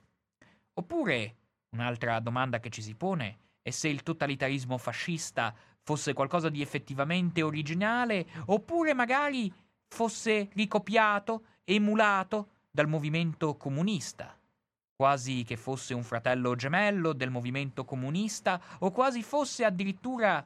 Oppure, 0.73 1.35
un'altra 1.75 2.19
domanda 2.19 2.59
che 2.59 2.69
ci 2.69 2.81
si 2.81 2.95
pone 2.95 3.39
è 3.61 3.69
se 3.69 3.89
il 3.89 4.03
totalitarismo 4.03 4.77
fascista 4.77 5.53
fosse 5.83 6.13
qualcosa 6.13 6.49
di 6.49 6.61
effettivamente 6.61 7.41
originale, 7.41 8.25
oppure 8.45 8.93
magari 8.93 9.53
fosse 9.87 10.49
ricopiato, 10.53 11.45
emulato 11.65 12.49
dal 12.71 12.87
movimento 12.87 13.55
comunista 13.55 14.37
quasi 14.95 15.43
che 15.43 15.57
fosse 15.57 15.93
un 15.93 16.03
fratello 16.03 16.55
gemello 16.55 17.13
del 17.13 17.29
movimento 17.29 17.83
comunista 17.83 18.61
o 18.79 18.91
quasi 18.91 19.21
fosse 19.23 19.65
addirittura 19.65 20.45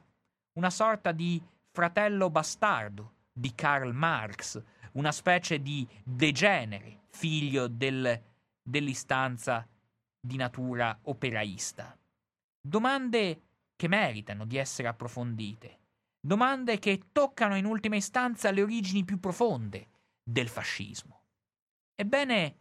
una 0.54 0.70
sorta 0.70 1.12
di 1.12 1.40
fratello 1.70 2.30
bastardo 2.30 3.14
di 3.32 3.54
Karl 3.54 3.92
Marx, 3.94 4.62
una 4.92 5.12
specie 5.12 5.62
di 5.62 5.86
degenere, 6.02 7.02
figlio 7.10 7.68
del, 7.68 8.20
dell'istanza 8.60 9.66
di 10.20 10.36
natura 10.36 10.98
operaista. 11.02 11.96
Domande 12.60 13.42
che 13.76 13.88
meritano 13.88 14.44
di 14.44 14.56
essere 14.58 14.88
approfondite, 14.88 15.78
domande 16.20 16.78
che 16.78 17.04
toccano 17.12 17.56
in 17.56 17.64
ultima 17.64 17.96
istanza 17.96 18.50
le 18.50 18.62
origini 18.62 19.04
più 19.04 19.18
profonde 19.18 19.88
del 20.22 20.48
fascismo. 20.48 21.22
Ebbene, 21.94 22.56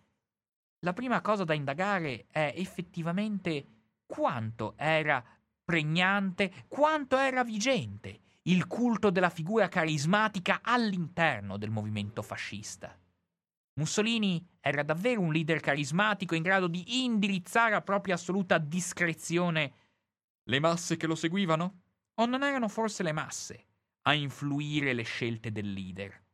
la 0.79 0.93
prima 0.93 1.21
cosa 1.21 1.43
da 1.43 1.53
indagare 1.53 2.27
è 2.29 2.53
effettivamente 2.55 3.65
quanto 4.05 4.73
era 4.77 5.23
pregnante, 5.63 6.65
quanto 6.67 7.17
era 7.17 7.43
vigente 7.43 8.21
il 8.43 8.65
culto 8.65 9.09
della 9.09 9.29
figura 9.29 9.67
carismatica 9.67 10.61
all'interno 10.63 11.57
del 11.57 11.69
movimento 11.69 12.21
fascista. 12.21 12.97
Mussolini 13.73 14.45
era 14.59 14.83
davvero 14.83 15.21
un 15.21 15.31
leader 15.31 15.59
carismatico 15.59 16.35
in 16.35 16.41
grado 16.41 16.67
di 16.67 17.03
indirizzare 17.03 17.75
a 17.75 17.81
propria 17.81 18.15
assoluta 18.15 18.57
discrezione 18.57 19.73
le 20.43 20.59
masse 20.59 20.97
che 20.97 21.05
lo 21.05 21.15
seguivano? 21.15 21.81
O 22.15 22.25
non 22.25 22.43
erano 22.43 22.67
forse 22.67 23.03
le 23.03 23.11
masse 23.11 23.65
a 24.03 24.13
influire 24.13 24.93
le 24.93 25.03
scelte 25.03 25.51
del 25.51 25.71
leader? 25.71 26.25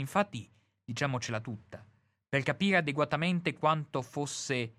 Infatti, 0.00 0.50
diciamocela 0.84 1.40
tutta, 1.40 1.86
per 2.30 2.44
capire 2.44 2.76
adeguatamente 2.76 3.54
quanto 3.54 4.02
fosse 4.02 4.72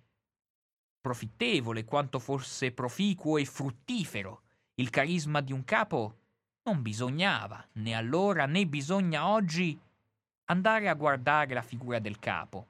profittevole, 1.02 1.84
quanto 1.84 2.18
fosse 2.18 2.72
proficuo 2.72 3.38
e 3.38 3.45
fruttifero 3.45 4.43
il 4.76 4.89
carisma 4.89 5.41
di 5.41 5.52
un 5.52 5.66
capo, 5.66 6.20
non 6.64 6.82
bisognava, 6.82 7.68
né 7.74 7.93
allora 7.93 8.45
né 8.45 8.66
bisogna 8.66 9.28
oggi, 9.28 9.78
andare 10.45 10.88
a 10.88 10.93
guardare 10.93 11.54
la 11.54 11.62
figura 11.62 11.99
del 11.99 12.20
capo. 12.20 12.68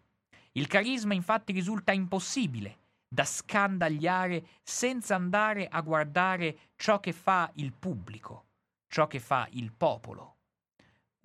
Il 0.54 0.66
carisma 0.66 1.14
infatti 1.14 1.54
risulta 1.54 1.92
impossibile 1.92 2.80
da 3.08 3.24
scandagliare 3.24 4.48
senza 4.64 5.14
andare 5.14 5.68
a 5.68 5.80
guardare 5.82 6.72
ciò 6.76 7.00
che 7.00 7.14
fa 7.14 7.52
il 7.56 7.72
pubblico, 7.72 8.46
ciò 8.88 9.06
che 9.06 9.20
fa 9.20 9.48
il 9.52 9.72
popolo. 9.72 10.38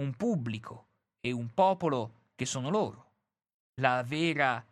Un 0.02 0.14
pubblico 0.14 0.88
e 1.20 1.32
un 1.32 1.54
popolo 1.54 2.24
che 2.34 2.44
sono 2.44 2.68
loro 2.68 3.05
la 3.80 4.02
vera 4.02 4.64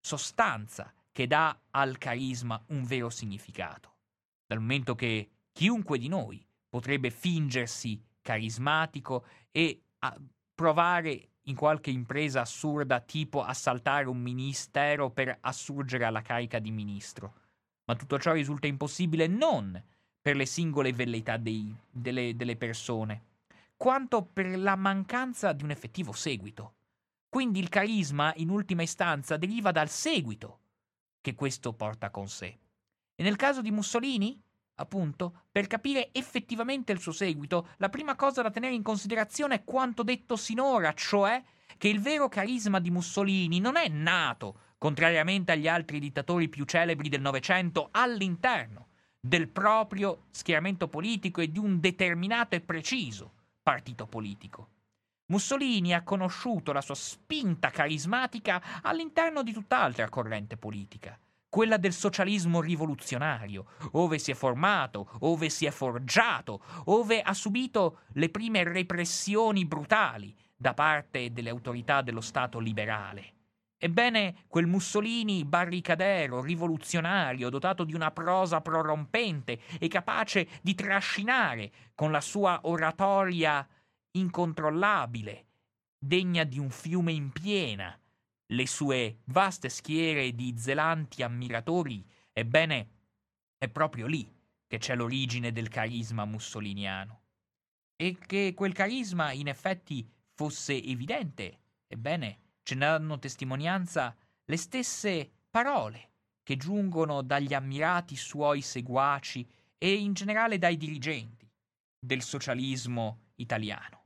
sostanza 0.00 0.92
che 1.12 1.26
dà 1.26 1.58
al 1.70 1.98
carisma 1.98 2.62
un 2.68 2.84
vero 2.84 3.10
significato. 3.10 3.94
Dal 4.46 4.60
momento 4.60 4.94
che 4.94 5.30
chiunque 5.52 5.98
di 5.98 6.08
noi 6.08 6.44
potrebbe 6.68 7.10
fingersi 7.10 8.00
carismatico 8.20 9.24
e 9.50 9.82
provare 10.54 11.30
in 11.42 11.54
qualche 11.54 11.90
impresa 11.90 12.40
assurda 12.40 13.00
tipo 13.00 13.42
assaltare 13.42 14.08
un 14.08 14.20
ministero 14.20 15.10
per 15.10 15.38
assurgere 15.40 16.04
alla 16.04 16.22
carica 16.22 16.58
di 16.58 16.70
ministro. 16.70 17.34
Ma 17.84 17.94
tutto 17.94 18.18
ciò 18.18 18.32
risulta 18.32 18.66
impossibile 18.66 19.26
non 19.26 19.80
per 20.20 20.34
le 20.34 20.46
singole 20.46 20.92
velleità 20.92 21.36
dei, 21.36 21.74
delle, 21.88 22.34
delle 22.34 22.56
persone, 22.56 23.22
quanto 23.76 24.24
per 24.24 24.58
la 24.58 24.74
mancanza 24.74 25.52
di 25.52 25.62
un 25.62 25.70
effettivo 25.70 26.12
seguito. 26.12 26.74
Quindi 27.36 27.58
il 27.58 27.68
carisma, 27.68 28.32
in 28.36 28.48
ultima 28.48 28.80
istanza, 28.80 29.36
deriva 29.36 29.70
dal 29.70 29.90
seguito 29.90 30.60
che 31.20 31.34
questo 31.34 31.74
porta 31.74 32.08
con 32.08 32.28
sé. 32.28 32.58
E 33.14 33.22
nel 33.22 33.36
caso 33.36 33.60
di 33.60 33.70
Mussolini, 33.70 34.42
appunto, 34.76 35.42
per 35.52 35.66
capire 35.66 36.08
effettivamente 36.12 36.92
il 36.92 36.98
suo 36.98 37.12
seguito, 37.12 37.68
la 37.76 37.90
prima 37.90 38.16
cosa 38.16 38.40
da 38.40 38.50
tenere 38.50 38.72
in 38.72 38.82
considerazione 38.82 39.56
è 39.56 39.64
quanto 39.64 40.02
detto 40.02 40.34
sinora, 40.36 40.94
cioè 40.94 41.44
che 41.76 41.88
il 41.88 42.00
vero 42.00 42.30
carisma 42.30 42.80
di 42.80 42.90
Mussolini 42.90 43.60
non 43.60 43.76
è 43.76 43.86
nato, 43.88 44.60
contrariamente 44.78 45.52
agli 45.52 45.68
altri 45.68 45.98
dittatori 45.98 46.48
più 46.48 46.64
celebri 46.64 47.10
del 47.10 47.20
Novecento, 47.20 47.88
all'interno 47.90 48.86
del 49.20 49.48
proprio 49.48 50.28
schieramento 50.30 50.88
politico 50.88 51.42
e 51.42 51.52
di 51.52 51.58
un 51.58 51.80
determinato 51.80 52.54
e 52.54 52.62
preciso 52.62 53.34
partito 53.62 54.06
politico. 54.06 54.70
Mussolini 55.28 55.92
ha 55.92 56.04
conosciuto 56.04 56.72
la 56.72 56.80
sua 56.80 56.94
spinta 56.94 57.70
carismatica 57.70 58.62
all'interno 58.82 59.42
di 59.42 59.52
tutt'altra 59.52 60.08
corrente 60.08 60.56
politica, 60.56 61.18
quella 61.48 61.78
del 61.78 61.92
socialismo 61.92 62.60
rivoluzionario, 62.60 63.64
ove 63.92 64.18
si 64.18 64.30
è 64.30 64.34
formato, 64.34 65.10
ove 65.20 65.48
si 65.48 65.66
è 65.66 65.72
forgiato, 65.72 66.60
ove 66.84 67.22
ha 67.22 67.34
subito 67.34 68.02
le 68.12 68.28
prime 68.28 68.62
repressioni 68.62 69.64
brutali 69.64 70.32
da 70.54 70.74
parte 70.74 71.32
delle 71.32 71.50
autorità 71.50 72.02
dello 72.02 72.20
Stato 72.20 72.60
liberale. 72.60 73.32
Ebbene, 73.78 74.44
quel 74.46 74.66
Mussolini 74.66 75.44
barricadero, 75.44 76.40
rivoluzionario, 76.40 77.50
dotato 77.50 77.84
di 77.84 77.94
una 77.94 78.10
prosa 78.10 78.60
prorompente 78.60 79.60
e 79.78 79.88
capace 79.88 80.48
di 80.62 80.74
trascinare 80.74 81.70
con 81.94 82.10
la 82.10 82.22
sua 82.22 82.60
oratoria 82.62 83.66
incontrollabile, 84.18 85.46
degna 85.98 86.44
di 86.44 86.58
un 86.58 86.70
fiume 86.70 87.12
in 87.12 87.30
piena, 87.30 87.98
le 88.50 88.66
sue 88.66 89.18
vaste 89.24 89.68
schiere 89.68 90.34
di 90.34 90.54
zelanti 90.56 91.22
ammiratori, 91.22 92.04
ebbene, 92.32 92.90
è 93.58 93.68
proprio 93.68 94.06
lì 94.06 94.32
che 94.66 94.78
c'è 94.78 94.94
l'origine 94.94 95.52
del 95.52 95.68
carisma 95.68 96.24
mussoliniano. 96.24 97.22
E 97.96 98.18
che 98.18 98.52
quel 98.54 98.72
carisma 98.72 99.32
in 99.32 99.48
effetti 99.48 100.08
fosse 100.34 100.82
evidente, 100.82 101.60
ebbene, 101.86 102.38
ce 102.62 102.74
ne 102.74 102.86
danno 102.86 103.18
testimonianza 103.18 104.14
le 104.44 104.56
stesse 104.56 105.30
parole 105.50 106.10
che 106.42 106.56
giungono 106.56 107.22
dagli 107.22 107.54
ammirati 107.54 108.14
suoi 108.16 108.60
seguaci 108.60 109.48
e 109.78 109.94
in 109.94 110.12
generale 110.12 110.58
dai 110.58 110.76
dirigenti 110.76 111.50
del 111.98 112.22
socialismo 112.22 113.30
italiano. 113.36 114.05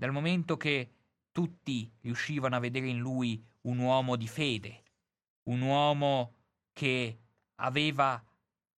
Dal 0.00 0.12
momento 0.12 0.56
che 0.56 0.92
tutti 1.30 1.92
riuscivano 2.00 2.56
a 2.56 2.58
vedere 2.58 2.88
in 2.88 2.96
lui 2.96 3.44
un 3.64 3.76
uomo 3.80 4.16
di 4.16 4.26
fede, 4.26 4.82
un 5.50 5.60
uomo 5.60 6.36
che 6.72 7.18
aveva 7.56 8.24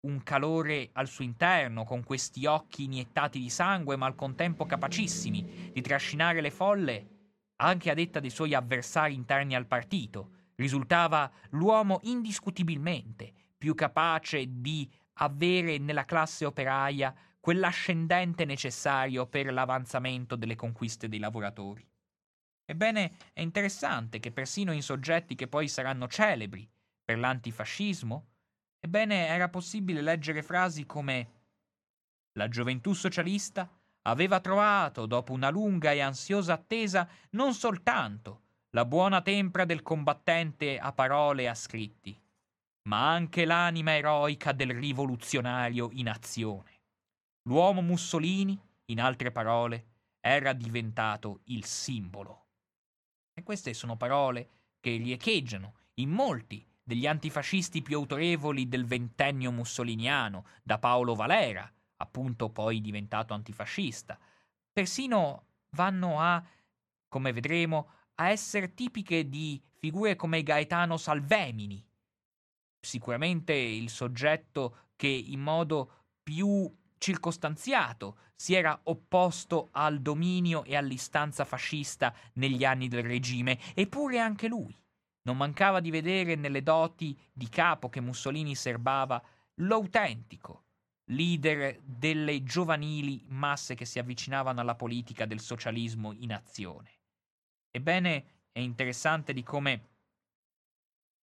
un 0.08 0.24
calore 0.24 0.90
al 0.94 1.08
suo 1.08 1.24
interno, 1.24 1.84
con 1.84 2.04
questi 2.04 2.48
occhi 2.48 2.86
iniettati 2.86 3.38
di 3.40 3.52
sangue, 3.52 3.98
ma 3.98 4.08
al 4.08 4.16
contempo 4.16 4.66
capacissimi 4.66 5.70
di 5.72 5.82
trascinare 5.82 6.42
le 6.42 6.50
folle, 6.50 7.08
anche 7.58 7.92
a 7.92 7.94
detta 7.94 8.20
dei 8.20 8.32
suoi 8.32 8.56
avversari 8.56 9.14
interni 9.14 9.54
al 9.54 9.68
partito. 9.68 10.32
Risultava 10.56 11.32
l'uomo 11.52 12.00
indiscutibilmente 12.02 13.32
più 13.60 13.76
capace 13.76 14.60
di 14.60 14.92
avere 15.20 15.78
nella 15.78 16.06
classe 16.06 16.46
operaia 16.46 17.14
quell'ascendente 17.42 18.46
necessario 18.46 19.26
per 19.26 19.52
l'avanzamento 19.52 20.36
delle 20.38 20.56
conquiste 20.56 21.10
dei 21.10 21.20
lavoratori. 21.20 21.86
Ebbene, 22.64 23.18
è 23.34 23.42
interessante 23.42 24.20
che 24.20 24.32
persino 24.32 24.72
in 24.72 24.84
soggetti 24.84 25.36
che 25.36 25.48
poi 25.48 25.68
saranno 25.68 26.08
celebri 26.08 26.70
per 27.04 27.18
l'antifascismo, 27.18 28.28
ebbene 28.80 29.28
era 29.28 29.50
possibile 29.50 30.02
leggere 30.02 30.44
frasi 30.44 30.86
come 30.86 31.40
La 32.38 32.48
gioventù 32.48 32.94
socialista 32.94 33.70
aveva 34.04 34.40
trovato, 34.40 35.06
dopo 35.06 35.34
una 35.34 35.50
lunga 35.50 35.92
e 35.92 36.00
ansiosa 36.00 36.54
attesa, 36.54 37.08
non 37.32 37.54
soltanto 37.54 38.44
la 38.70 38.86
buona 38.86 39.22
tempra 39.22 39.66
del 39.66 39.82
combattente 39.82 40.78
a 40.78 40.94
parole 40.94 41.44
e 41.44 41.48
a 41.48 41.56
scritti, 41.56 42.18
ma 42.84 43.12
anche 43.12 43.46
l'anima 43.46 43.98
eroica 43.98 44.54
del 44.54 44.74
rivoluzionario 44.74 45.90
in 45.92 46.08
azione. 46.08 46.81
L'uomo 47.44 47.82
Mussolini, 47.82 48.60
in 48.86 49.02
altre 49.02 49.32
parole, 49.32 49.88
era 50.20 50.54
diventato 50.54 51.42
il 51.46 51.66
simbolo. 51.66 52.46
E 53.34 53.44
queste 53.44 53.74
sono 53.74 53.98
parole 53.98 54.50
che 54.80 54.98
riecheggiano 54.98 55.76
in 55.96 56.10
molti 56.10 56.66
degli 56.84 57.08
antifascisti 57.08 57.82
più 57.82 57.98
autorevoli 57.98 58.68
del 58.68 58.86
ventennio 58.86 59.52
mussoliniano, 59.52 60.46
da 60.64 60.78
Paolo 60.78 61.16
Valera, 61.16 61.72
appunto 61.98 62.50
poi 62.50 62.82
diventato 62.82 63.34
antifascista. 63.34 64.20
Persino 64.72 65.46
vanno 65.76 66.20
a, 66.20 66.44
come 67.08 67.32
vedremo, 67.32 67.90
a 68.16 68.30
essere 68.30 68.74
tipiche 68.74 69.30
di 69.30 69.62
figure 69.78 70.16
come 70.16 70.44
Gaetano 70.44 70.98
Salvemini, 70.98 71.84
sicuramente 72.80 73.54
il 73.54 73.90
soggetto 73.90 74.90
che 74.96 75.08
in 75.08 75.40
modo 75.40 76.06
più 76.22 76.72
circostanziato 77.02 78.18
si 78.36 78.54
era 78.54 78.80
opposto 78.84 79.70
al 79.72 80.02
dominio 80.02 80.64
e 80.64 80.76
all'istanza 80.76 81.46
fascista 81.46 82.14
negli 82.34 82.64
anni 82.64 82.88
del 82.88 83.02
regime, 83.04 83.58
eppure 83.74 84.20
anche 84.20 84.48
lui 84.48 84.80
non 85.24 85.36
mancava 85.36 85.80
di 85.80 85.90
vedere 85.90 86.36
nelle 86.36 86.62
doti 86.62 87.20
di 87.34 87.50
capo 87.50 87.90
che 87.90 88.02
Mussolini 88.02 88.54
serbava 88.54 89.22
l'autentico 89.56 90.66
leader 91.06 91.80
delle 91.82 92.44
giovanili 92.44 93.24
masse 93.28 93.74
che 93.74 93.86
si 93.86 93.98
avvicinavano 93.98 94.62
alla 94.62 94.76
politica 94.76 95.26
del 95.26 95.40
socialismo 95.40 96.14
in 96.14 96.34
azione. 96.34 97.00
Ebbene, 97.72 98.26
è 98.52 98.60
interessante 98.60 99.34
di 99.34 99.44
come 99.44 99.90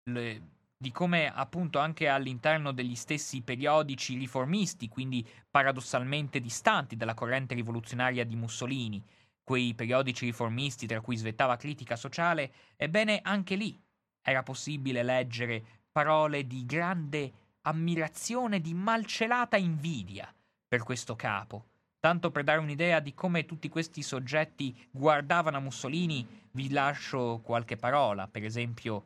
le, 0.03 0.41
di 0.81 0.93
come 0.93 1.29
appunto 1.29 1.77
anche 1.77 2.07
all'interno 2.07 2.71
degli 2.71 2.95
stessi 2.95 3.41
periodici 3.41 4.17
riformisti, 4.17 4.87
quindi 4.87 5.27
paradossalmente 5.51 6.39
distanti 6.39 6.95
dalla 6.95 7.13
corrente 7.13 7.53
rivoluzionaria 7.53 8.23
di 8.23 8.37
Mussolini, 8.37 9.03
quei 9.43 9.73
periodici 9.75 10.23
riformisti 10.23 10.87
tra 10.87 11.01
cui 11.01 11.17
svettava 11.17 11.57
critica 11.57 11.97
sociale, 11.97 12.53
ebbene 12.77 13.19
anche 13.21 13.55
lì 13.55 13.77
era 14.21 14.41
possibile 14.41 15.03
leggere 15.03 15.61
parole 15.91 16.47
di 16.47 16.65
grande 16.65 17.31
ammirazione, 17.63 18.61
di 18.61 18.73
malcelata 18.73 19.57
invidia 19.57 20.33
per 20.65 20.83
questo 20.83 21.17
capo. 21.17 21.65
Tanto 21.99 22.31
per 22.31 22.45
dare 22.45 22.59
un'idea 22.59 23.01
di 23.01 23.13
come 23.13 23.43
tutti 23.43 23.67
questi 23.67 24.01
soggetti 24.01 24.87
guardavano 24.91 25.57
a 25.57 25.59
Mussolini, 25.59 26.25
vi 26.51 26.69
lascio 26.69 27.41
qualche 27.43 27.75
parola, 27.75 28.29
per 28.29 28.45
esempio 28.45 29.03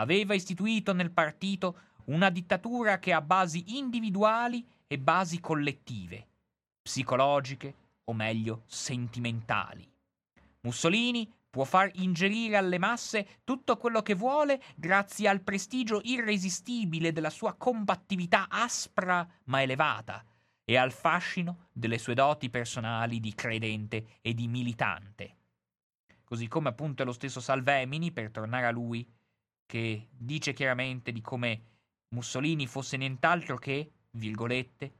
aveva 0.00 0.34
istituito 0.34 0.92
nel 0.92 1.10
partito 1.10 1.78
una 2.06 2.30
dittatura 2.30 2.98
che 2.98 3.12
ha 3.12 3.20
basi 3.20 3.76
individuali 3.76 4.66
e 4.86 4.98
basi 4.98 5.38
collettive, 5.40 6.26
psicologiche 6.82 7.74
o 8.04 8.12
meglio 8.12 8.64
sentimentali. 8.66 9.88
Mussolini 10.62 11.32
può 11.48 11.64
far 11.64 11.90
ingerire 11.94 12.56
alle 12.56 12.78
masse 12.78 13.40
tutto 13.44 13.76
quello 13.76 14.02
che 14.02 14.14
vuole 14.14 14.60
grazie 14.76 15.28
al 15.28 15.42
prestigio 15.42 16.00
irresistibile 16.04 17.12
della 17.12 17.30
sua 17.30 17.54
combattività 17.54 18.48
aspra 18.48 19.26
ma 19.44 19.62
elevata 19.62 20.24
e 20.64 20.76
al 20.76 20.92
fascino 20.92 21.68
delle 21.72 21.98
sue 21.98 22.14
doti 22.14 22.50
personali 22.50 23.18
di 23.18 23.34
credente 23.34 24.18
e 24.20 24.34
di 24.34 24.46
militante. 24.46 25.36
Così 26.24 26.46
come 26.46 26.68
appunto 26.68 27.02
è 27.02 27.04
lo 27.04 27.10
stesso 27.10 27.40
Salvemini, 27.40 28.12
per 28.12 28.30
tornare 28.30 28.66
a 28.66 28.70
lui, 28.70 29.04
che 29.70 30.08
dice 30.10 30.52
chiaramente 30.52 31.12
di 31.12 31.20
come 31.20 31.62
Mussolini 32.16 32.66
fosse 32.66 32.96
nient'altro 32.96 33.56
che, 33.56 33.92
virgolette, 34.10 34.94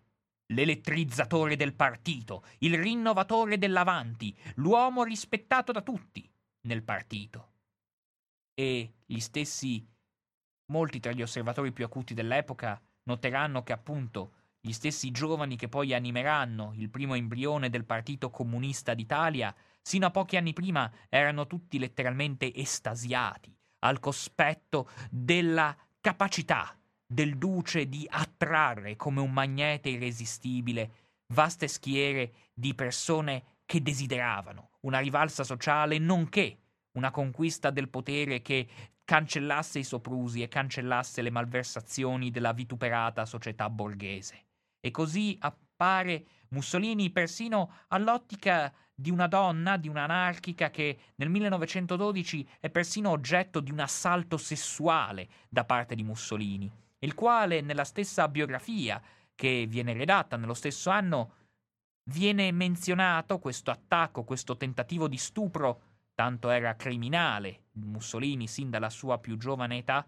l'elettrizzatore 0.52 1.56
del 1.56 1.74
partito, 1.74 2.44
il 2.58 2.78
rinnovatore 2.78 3.58
dell'avanti, 3.58 4.32
l'uomo 4.56 5.02
rispettato 5.02 5.72
da 5.72 5.82
tutti 5.82 6.24
nel 6.68 6.84
partito. 6.84 7.54
E 8.54 8.92
gli 9.04 9.18
stessi, 9.18 9.84
molti 10.70 11.00
tra 11.00 11.10
gli 11.10 11.22
osservatori 11.22 11.72
più 11.72 11.84
acuti 11.84 12.14
dell'epoca, 12.14 12.80
noteranno 13.08 13.64
che 13.64 13.72
appunto 13.72 14.34
gli 14.60 14.70
stessi 14.70 15.10
giovani 15.10 15.56
che 15.56 15.68
poi 15.68 15.94
animeranno 15.94 16.74
il 16.76 16.90
primo 16.90 17.16
embrione 17.16 17.70
del 17.70 17.84
Partito 17.84 18.30
Comunista 18.30 18.94
d'Italia, 18.94 19.52
sino 19.82 20.06
a 20.06 20.10
pochi 20.12 20.36
anni 20.36 20.52
prima 20.52 20.88
erano 21.08 21.48
tutti 21.48 21.76
letteralmente 21.76 22.54
estasiati 22.54 23.52
al 23.80 24.00
cospetto 24.00 24.88
della 25.10 25.76
capacità 26.00 26.74
del 27.06 27.36
duce 27.36 27.88
di 27.88 28.06
attrarre 28.08 28.96
come 28.96 29.20
un 29.20 29.32
magnete 29.32 29.88
irresistibile 29.88 31.08
vaste 31.32 31.68
schiere 31.68 32.32
di 32.52 32.74
persone 32.74 33.58
che 33.66 33.82
desideravano 33.82 34.70
una 34.80 34.98
rivalsa 34.98 35.44
sociale 35.44 35.98
nonché 35.98 36.58
una 36.92 37.10
conquista 37.10 37.70
del 37.70 37.88
potere 37.88 38.42
che 38.42 38.68
cancellasse 39.04 39.80
i 39.80 39.84
soprusi 39.84 40.42
e 40.42 40.48
cancellasse 40.48 41.22
le 41.22 41.30
malversazioni 41.30 42.30
della 42.30 42.52
vituperata 42.52 43.26
società 43.26 43.68
borghese. 43.68 44.46
E 44.80 44.90
così 44.90 45.36
appare 45.40 46.24
Mussolini 46.50 47.10
persino 47.10 47.72
all'ottica 47.88 48.72
di 49.00 49.10
una 49.10 49.26
donna, 49.26 49.78
di 49.78 49.88
un'anarchica 49.88 50.70
che 50.70 50.98
nel 51.14 51.30
1912 51.30 52.48
è 52.60 52.68
persino 52.68 53.10
oggetto 53.10 53.60
di 53.60 53.70
un 53.70 53.80
assalto 53.80 54.36
sessuale 54.36 55.28
da 55.48 55.64
parte 55.64 55.94
di 55.94 56.02
Mussolini, 56.02 56.70
il 56.98 57.14
quale 57.14 57.62
nella 57.62 57.84
stessa 57.84 58.28
biografia 58.28 59.00
che 59.34 59.66
viene 59.66 59.94
redatta 59.94 60.36
nello 60.36 60.52
stesso 60.52 60.90
anno 60.90 61.32
viene 62.10 62.52
menzionato 62.52 63.38
questo 63.38 63.70
attacco, 63.70 64.24
questo 64.24 64.56
tentativo 64.56 65.08
di 65.08 65.16
stupro, 65.16 65.80
tanto 66.14 66.50
era 66.50 66.76
criminale 66.76 67.68
Mussolini 67.72 68.46
sin 68.46 68.68
dalla 68.68 68.90
sua 68.90 69.18
più 69.18 69.38
giovane 69.38 69.78
età, 69.78 70.06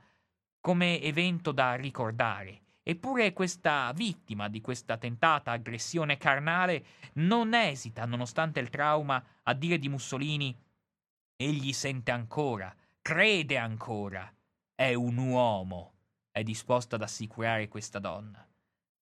come 0.61 1.01
evento 1.01 1.51
da 1.53 1.75
ricordare. 1.75 2.61
Eppure 2.85 3.33
questa 3.33 3.93
vittima 3.95 4.49
di 4.49 4.61
questa 4.61 4.97
tentata 4.97 5.53
aggressione 5.53 6.17
carnale 6.17 6.85
non 7.15 7.55
esita, 7.55 8.05
nonostante 8.07 8.59
il 8.59 8.71
trauma, 8.71 9.25
a 9.45 9.55
dire 9.55 9.79
di 9.79 9.89
Mussolini 9.89 10.57
egli 11.37 11.73
sente 11.73 12.11
ancora, 12.11 12.75
crede 13.01 13.57
ancora, 13.57 14.33
è 14.75 14.95
un 14.95 15.17
uomo, 15.17 15.93
è 16.33 16.43
disposto 16.43 16.97
ad 16.97 17.03
assicurare 17.03 17.69
questa 17.69 18.01
donna. 18.01 18.45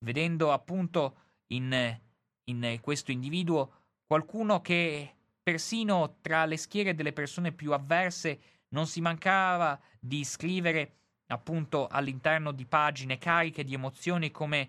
Vedendo 0.05 0.53
appunto 0.53 1.17
in, 1.49 1.99
in 2.45 2.79
questo 2.83 3.13
individuo 3.13 3.73
qualcuno 4.07 4.61
che 4.61 5.15
persino 5.43 6.19
tra 6.21 6.45
le 6.45 6.59
schiere 6.59 6.95
delle 6.95 7.13
persone 7.13 7.53
più 7.53 7.73
avverse 7.73 8.41
non 8.69 8.87
si 8.87 9.01
mancava 9.01 9.81
di 9.99 10.23
scrivere 10.25 11.00
appunto 11.31 11.89
all'interno 11.89 12.53
di 12.53 12.65
pagine 12.65 13.19
cariche 13.19 13.65
di 13.65 13.75
emozioni 13.75 14.31
come 14.31 14.69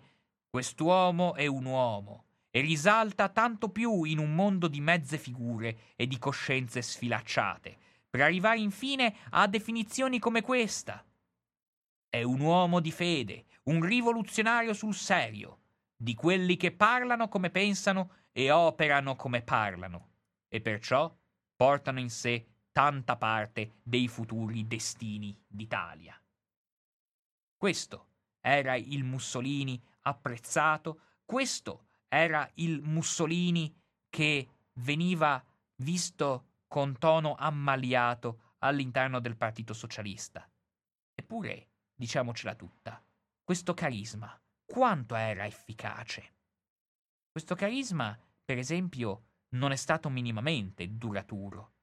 quest'uomo 0.49 1.33
è 1.35 1.45
un 1.47 1.65
uomo 1.65 2.25
e 2.51 2.61
risalta 2.61 3.29
tanto 3.29 3.69
più 3.69 4.03
in 4.03 4.19
un 4.19 4.35
mondo 4.35 4.67
di 4.67 4.81
mezze 4.81 5.17
figure 5.17 5.93
e 5.95 6.05
di 6.05 6.19
coscienze 6.19 6.81
sfilacciate, 6.81 7.77
per 8.09 8.21
arrivare 8.21 8.59
infine 8.59 9.15
a 9.29 9.47
definizioni 9.47 10.19
come 10.19 10.41
questa. 10.41 11.03
È 12.09 12.21
un 12.23 12.41
uomo 12.41 12.81
di 12.81 12.91
fede, 12.91 13.45
un 13.63 13.81
rivoluzionario 13.81 14.73
sul 14.73 14.93
serio, 14.93 15.59
di 15.95 16.13
quelli 16.13 16.57
che 16.57 16.71
parlano 16.71 17.29
come 17.29 17.49
pensano 17.49 18.11
e 18.33 18.51
operano 18.51 19.15
come 19.15 19.41
parlano, 19.41 20.09
e 20.49 20.59
perciò 20.59 21.13
portano 21.55 21.99
in 21.99 22.09
sé 22.09 22.45
tanta 22.73 23.15
parte 23.15 23.75
dei 23.81 24.09
futuri 24.09 24.67
destini 24.67 25.37
d'Italia. 25.47 26.20
Questo 27.61 28.07
era 28.39 28.73
il 28.73 29.03
Mussolini 29.03 29.79
apprezzato, 30.05 31.19
questo 31.23 31.89
era 32.07 32.49
il 32.55 32.81
Mussolini 32.81 33.71
che 34.09 34.49
veniva 34.79 35.45
visto 35.75 36.63
con 36.65 36.97
tono 36.97 37.35
ammaliato 37.35 38.55
all'interno 38.61 39.19
del 39.19 39.37
Partito 39.37 39.75
Socialista. 39.75 40.49
Eppure, 41.13 41.69
diciamocela 41.93 42.55
tutta, 42.55 42.99
questo 43.43 43.75
carisma 43.75 44.35
quanto 44.65 45.13
era 45.13 45.45
efficace? 45.45 46.33
Questo 47.29 47.53
carisma, 47.53 48.19
per 48.43 48.57
esempio, 48.57 49.25
non 49.49 49.71
è 49.71 49.75
stato 49.75 50.09
minimamente 50.09 50.97
duraturo, 50.97 51.73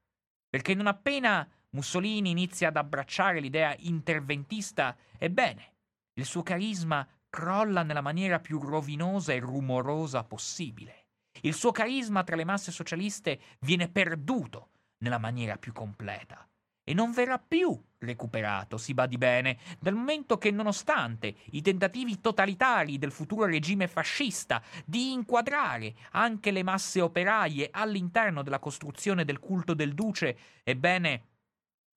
perché 0.49 0.75
non 0.75 0.89
appena 0.89 1.49
Mussolini 1.71 2.31
inizia 2.31 2.69
ad 2.69 2.77
abbracciare 2.77 3.41
l'idea 3.41 3.75
interventista, 3.79 4.97
ebbene, 5.19 5.75
il 6.15 6.25
suo 6.25 6.43
carisma 6.43 7.07
crolla 7.29 7.83
nella 7.83 8.01
maniera 8.01 8.41
più 8.41 8.59
rovinosa 8.59 9.33
e 9.33 9.39
rumorosa 9.39 10.25
possibile. 10.25 11.07
Il 11.43 11.55
suo 11.55 11.71
carisma 11.71 12.25
tra 12.25 12.37
le 12.37 12.45
masse 12.45 12.73
socialiste 12.73 13.41
viene 13.61 13.89
perduto 13.89 14.71
nella 14.99 15.19
maniera 15.19 15.57
più 15.57 15.73
completa 15.73 16.49
e 16.89 16.95
non 16.95 17.13
verrà 17.13 17.39
più 17.39 17.79
recuperato, 17.99 18.79
si 18.79 18.95
badi 18.95 19.19
bene, 19.19 19.59
dal 19.79 19.93
momento 19.93 20.39
che 20.39 20.51
nonostante 20.51 21.35
i 21.51 21.61
tentativi 21.61 22.19
totalitari 22.19 22.97
del 22.97 23.13
futuro 23.13 23.45
regime 23.45 23.87
fascista 23.89 24.63
di 24.87 25.13
inquadrare 25.13 25.95
anche 26.13 26.51
le 26.51 26.63
masse 26.63 27.03
operaie 27.03 27.69
all'interno 27.71 28.43
della 28.43 28.59
costruzione 28.59 29.27
del 29.27 29.39
culto 29.39 29.75
del 29.75 29.93
duce, 29.93 30.39
ebbene 30.65 31.25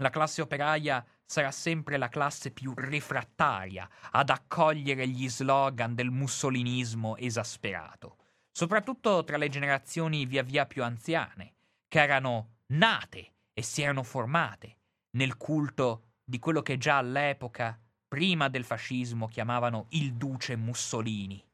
la 0.02 0.10
classe 0.10 0.42
operaia 0.42 1.06
sarà 1.24 1.52
sempre 1.52 1.98
la 1.98 2.10
classe 2.10 2.52
più 2.52 2.74
refrattaria 2.76 3.88
ad 4.12 4.30
accogliere 4.30 5.08
gli 5.08 5.30
slogan 5.30 5.94
del 5.94 6.10
mussolinismo 6.10 7.16
esasperato, 7.18 8.18
soprattutto 8.52 9.24
tra 9.24 9.38
le 9.38 9.48
generazioni 9.48 10.26
via 10.26 10.42
via 10.42 10.66
più 10.66 10.84
anziane, 10.84 11.54
che 11.88 12.02
erano 12.02 12.58
nate 12.74 13.34
e 13.54 13.62
si 13.62 13.84
erano 13.84 14.02
formate 14.02 14.78
nel 15.12 15.38
culto 15.38 16.14
di 16.24 16.40
quello 16.40 16.62
che 16.62 16.78
già 16.78 16.98
all'epoca, 16.98 17.80
prima 18.08 18.50
del 18.50 18.64
fascismo, 18.64 19.28
chiamavano 19.28 19.86
il 19.90 20.16
duce 20.16 20.56
Mussolini. 20.56 21.46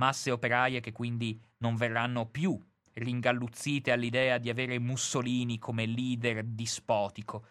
Masse 0.00 0.30
operaie 0.30 0.80
che 0.80 0.92
quindi 0.92 1.40
non 1.58 1.76
verranno 1.76 2.26
più 2.26 2.60
ringalluzzite 2.96 3.92
all'idea 3.92 4.38
di 4.38 4.48
avere 4.48 4.78
Mussolini 4.78 5.58
come 5.58 5.86
leader 5.86 6.42
dispotico, 6.44 7.46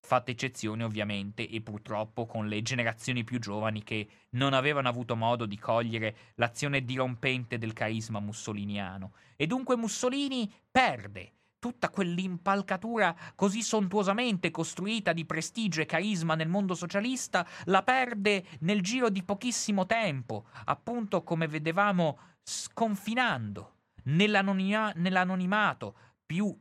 fatta 0.00 0.30
eccezione 0.30 0.84
ovviamente 0.84 1.48
e 1.48 1.60
purtroppo 1.60 2.26
con 2.26 2.46
le 2.46 2.62
generazioni 2.62 3.24
più 3.24 3.38
giovani 3.38 3.82
che 3.82 4.08
non 4.30 4.52
avevano 4.52 4.88
avuto 4.88 5.16
modo 5.16 5.46
di 5.46 5.58
cogliere 5.58 6.16
l'azione 6.36 6.84
dirompente 6.84 7.58
del 7.58 7.72
carisma 7.72 8.20
mussoliniano. 8.20 9.12
E 9.36 9.46
dunque 9.46 9.76
Mussolini 9.76 10.50
perde 10.70 11.32
tutta 11.58 11.90
quell'impalcatura 11.90 13.16
così 13.34 13.62
sontuosamente 13.62 14.52
costruita 14.52 15.12
di 15.12 15.26
prestigio 15.26 15.80
e 15.80 15.86
carisma 15.86 16.36
nel 16.36 16.48
mondo 16.48 16.74
socialista, 16.74 17.44
la 17.64 17.82
perde 17.82 18.44
nel 18.60 18.80
giro 18.80 19.10
di 19.10 19.24
pochissimo 19.24 19.84
tempo, 19.84 20.46
appunto 20.66 21.24
come 21.24 21.48
vedevamo 21.48 22.18
sconfinando 22.44 23.77
nell'anonima- 24.08 24.92
nell'anonimato 24.96 25.96
più 26.24 26.56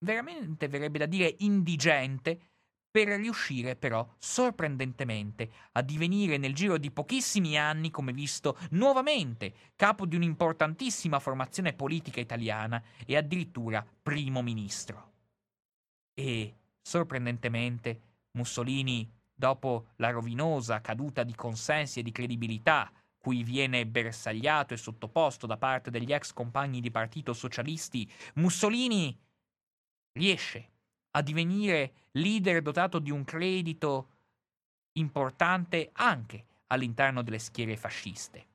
veramente 0.00 0.68
verrebbe 0.68 0.98
da 0.98 1.06
dire 1.06 1.34
indigente 1.38 2.38
per 2.96 3.08
riuscire 3.08 3.76
però 3.76 4.08
sorprendentemente 4.18 5.50
a 5.72 5.82
divenire 5.82 6.38
nel 6.38 6.54
giro 6.54 6.78
di 6.78 6.90
pochissimi 6.90 7.58
anni, 7.58 7.90
come 7.90 8.12
visto, 8.12 8.58
nuovamente 8.70 9.54
capo 9.76 10.06
di 10.06 10.16
un'importantissima 10.16 11.18
formazione 11.18 11.74
politica 11.74 12.20
italiana 12.20 12.82
e 13.04 13.16
addirittura 13.16 13.86
primo 14.02 14.40
ministro. 14.40 15.12
E, 16.14 16.54
sorprendentemente, 16.80 18.00
Mussolini, 18.32 19.10
dopo 19.34 19.88
la 19.96 20.08
rovinosa 20.08 20.80
caduta 20.80 21.22
di 21.22 21.34
consensi 21.34 22.00
e 22.00 22.02
di 22.02 22.12
credibilità 22.12 22.90
cui 23.26 23.42
viene 23.42 23.84
bersagliato 23.86 24.72
e 24.72 24.76
sottoposto 24.76 25.48
da 25.48 25.56
parte 25.56 25.90
degli 25.90 26.12
ex 26.12 26.32
compagni 26.32 26.80
di 26.80 26.92
partito 26.92 27.32
socialisti, 27.32 28.08
Mussolini 28.34 29.18
riesce 30.12 30.70
a 31.10 31.22
divenire 31.22 32.06
leader 32.12 32.62
dotato 32.62 33.00
di 33.00 33.10
un 33.10 33.24
credito 33.24 34.10
importante 34.92 35.90
anche 35.94 36.44
all'interno 36.68 37.22
delle 37.22 37.40
schiere 37.40 37.76
fasciste. 37.76 38.46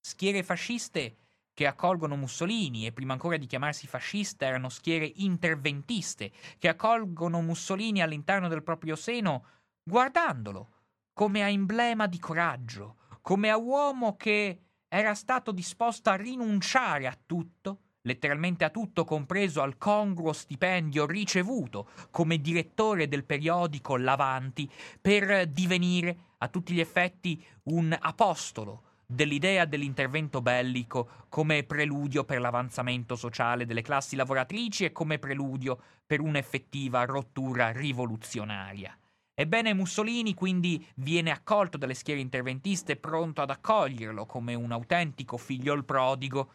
Schiere 0.00 0.42
fasciste 0.42 1.16
che 1.52 1.66
accolgono 1.66 2.16
Mussolini 2.16 2.86
e 2.86 2.92
prima 2.92 3.12
ancora 3.12 3.36
di 3.36 3.44
chiamarsi 3.44 3.86
fascista 3.86 4.46
erano 4.46 4.70
schiere 4.70 5.12
interventiste 5.16 6.32
che 6.56 6.68
accolgono 6.68 7.42
Mussolini 7.42 8.00
all'interno 8.00 8.48
del 8.48 8.62
proprio 8.62 8.96
seno 8.96 9.44
guardandolo 9.82 10.70
come 11.12 11.42
a 11.42 11.50
emblema 11.50 12.06
di 12.06 12.18
coraggio, 12.18 12.96
come 13.20 13.50
a 13.50 13.56
uomo 13.56 14.16
che 14.16 14.60
era 14.88 15.14
stato 15.14 15.52
disposto 15.52 16.10
a 16.10 16.16
rinunciare 16.16 17.06
a 17.06 17.16
tutto, 17.26 17.78
letteralmente 18.02 18.64
a 18.64 18.70
tutto, 18.70 19.04
compreso 19.04 19.62
al 19.62 19.78
congruo 19.78 20.32
stipendio 20.32 21.06
ricevuto 21.06 21.88
come 22.10 22.40
direttore 22.40 23.08
del 23.08 23.24
periodico 23.24 23.96
L'Avanti, 23.96 24.68
per 25.00 25.46
divenire 25.46 26.16
a 26.38 26.48
tutti 26.48 26.72
gli 26.72 26.80
effetti 26.80 27.42
un 27.64 27.96
apostolo 27.98 28.82
dell'idea 29.10 29.64
dell'intervento 29.64 30.40
bellico 30.40 31.26
come 31.28 31.64
preludio 31.64 32.24
per 32.24 32.40
l'avanzamento 32.40 33.16
sociale 33.16 33.66
delle 33.66 33.82
classi 33.82 34.14
lavoratrici 34.14 34.84
e 34.84 34.92
come 34.92 35.18
preludio 35.18 35.80
per 36.06 36.20
un'effettiva 36.20 37.04
rottura 37.04 37.72
rivoluzionaria. 37.72 38.99
Ebbene, 39.40 39.72
Mussolini 39.72 40.34
quindi 40.34 40.86
viene 40.96 41.30
accolto 41.30 41.78
dalle 41.78 41.94
schiere 41.94 42.20
interventiste, 42.20 42.96
pronto 42.96 43.40
ad 43.40 43.48
accoglierlo 43.48 44.26
come 44.26 44.52
un 44.52 44.70
autentico 44.70 45.38
figliol 45.38 45.86
prodigo, 45.86 46.52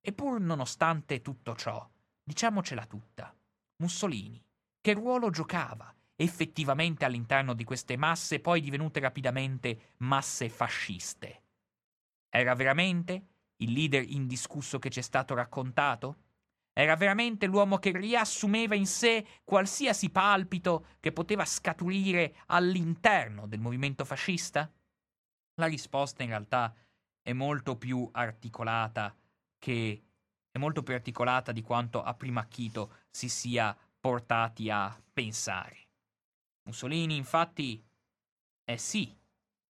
e 0.00 0.12
pur 0.12 0.38
nonostante 0.38 1.20
tutto 1.20 1.56
ciò, 1.56 1.84
diciamocela 2.22 2.86
tutta, 2.86 3.36
Mussolini, 3.82 4.40
che 4.80 4.92
ruolo 4.92 5.30
giocava 5.30 5.92
effettivamente 6.14 7.04
all'interno 7.04 7.54
di 7.54 7.64
queste 7.64 7.96
masse 7.96 8.38
poi 8.38 8.60
divenute 8.60 9.00
rapidamente 9.00 9.94
masse 9.96 10.48
fasciste? 10.48 11.42
Era 12.28 12.54
veramente 12.54 13.26
il 13.56 13.72
leader 13.72 14.08
indiscusso 14.08 14.78
che 14.78 14.90
ci 14.90 15.00
è 15.00 15.02
stato 15.02 15.34
raccontato? 15.34 16.26
Era 16.78 16.94
veramente 16.94 17.46
l'uomo 17.46 17.78
che 17.78 17.90
riassumeva 17.90 18.76
in 18.76 18.86
sé 18.86 19.26
qualsiasi 19.42 20.10
palpito 20.10 20.90
che 21.00 21.10
poteva 21.10 21.44
scaturire 21.44 22.36
all'interno 22.46 23.48
del 23.48 23.58
movimento 23.58 24.04
fascista? 24.04 24.72
La 25.54 25.66
risposta 25.66 26.22
in 26.22 26.28
realtà 26.28 26.72
è 27.20 27.32
molto 27.32 27.76
più 27.76 28.08
articolata 28.12 29.12
che 29.58 30.04
è 30.52 30.58
molto 30.58 30.84
più 30.84 30.94
articolata 30.94 31.50
di 31.50 31.62
quanto 31.62 32.00
a 32.00 32.14
prima 32.14 32.42
acchito 32.42 32.98
si 33.10 33.28
sia 33.28 33.76
portati 33.98 34.70
a 34.70 35.02
pensare. 35.12 35.88
Mussolini, 36.68 37.16
infatti, 37.16 37.84
Eh 38.64 38.78
sì, 38.78 39.12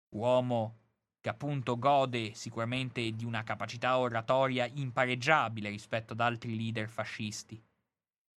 uomo 0.10 0.81
che 1.22 1.30
appunto 1.30 1.78
gode 1.78 2.34
sicuramente 2.34 3.12
di 3.12 3.24
una 3.24 3.44
capacità 3.44 3.98
oratoria 4.00 4.66
impareggiabile 4.66 5.70
rispetto 5.70 6.14
ad 6.14 6.20
altri 6.20 6.58
leader 6.58 6.90
fascisti. 6.90 7.64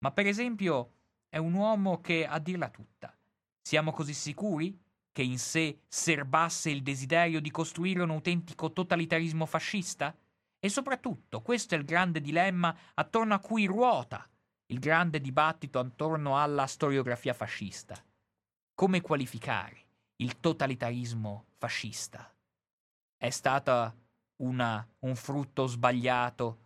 Ma 0.00 0.10
per 0.10 0.26
esempio 0.26 0.94
è 1.28 1.38
un 1.38 1.54
uomo 1.54 2.00
che, 2.00 2.26
a 2.26 2.38
dirla 2.40 2.68
tutta, 2.68 3.16
siamo 3.62 3.92
così 3.92 4.12
sicuri 4.12 4.76
che 5.12 5.22
in 5.22 5.38
sé 5.38 5.82
serbasse 5.86 6.70
il 6.70 6.82
desiderio 6.82 7.40
di 7.40 7.50
costruire 7.50 8.02
un 8.02 8.10
autentico 8.10 8.72
totalitarismo 8.72 9.46
fascista? 9.46 10.16
E 10.58 10.68
soprattutto, 10.68 11.40
questo 11.40 11.74
è 11.74 11.78
il 11.78 11.84
grande 11.84 12.20
dilemma 12.20 12.76
attorno 12.94 13.34
a 13.34 13.38
cui 13.38 13.66
ruota 13.66 14.28
il 14.66 14.78
grande 14.78 15.20
dibattito 15.20 15.78
attorno 15.78 16.40
alla 16.40 16.66
storiografia 16.66 17.34
fascista. 17.34 17.94
Come 18.74 19.02
qualificare 19.02 19.84
il 20.16 20.40
totalitarismo 20.40 21.44
fascista? 21.58 22.31
È 23.22 23.30
stata 23.30 23.96
una, 24.38 24.84
un 25.02 25.14
frutto 25.14 25.66
sbagliato 25.66 26.58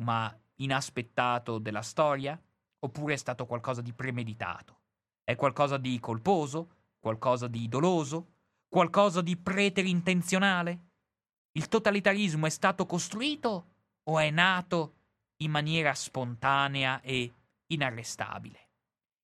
ma 0.00 0.36
inaspettato 0.56 1.58
della 1.58 1.82
storia? 1.82 2.36
Oppure 2.80 3.14
è 3.14 3.16
stato 3.16 3.46
qualcosa 3.46 3.80
di 3.80 3.92
premeditato? 3.92 4.80
È 5.22 5.36
qualcosa 5.36 5.76
di 5.76 6.00
colposo? 6.00 6.78
Qualcosa 6.98 7.46
di 7.46 7.68
doloso? 7.68 8.32
Qualcosa 8.68 9.20
di 9.20 9.36
preterintenzionale? 9.36 10.80
Il 11.52 11.68
totalitarismo 11.68 12.46
è 12.46 12.50
stato 12.50 12.86
costruito 12.86 13.66
o 14.02 14.18
è 14.18 14.30
nato 14.30 14.94
in 15.42 15.52
maniera 15.52 15.94
spontanea 15.94 17.00
e 17.02 17.32
inarrestabile? 17.66 18.70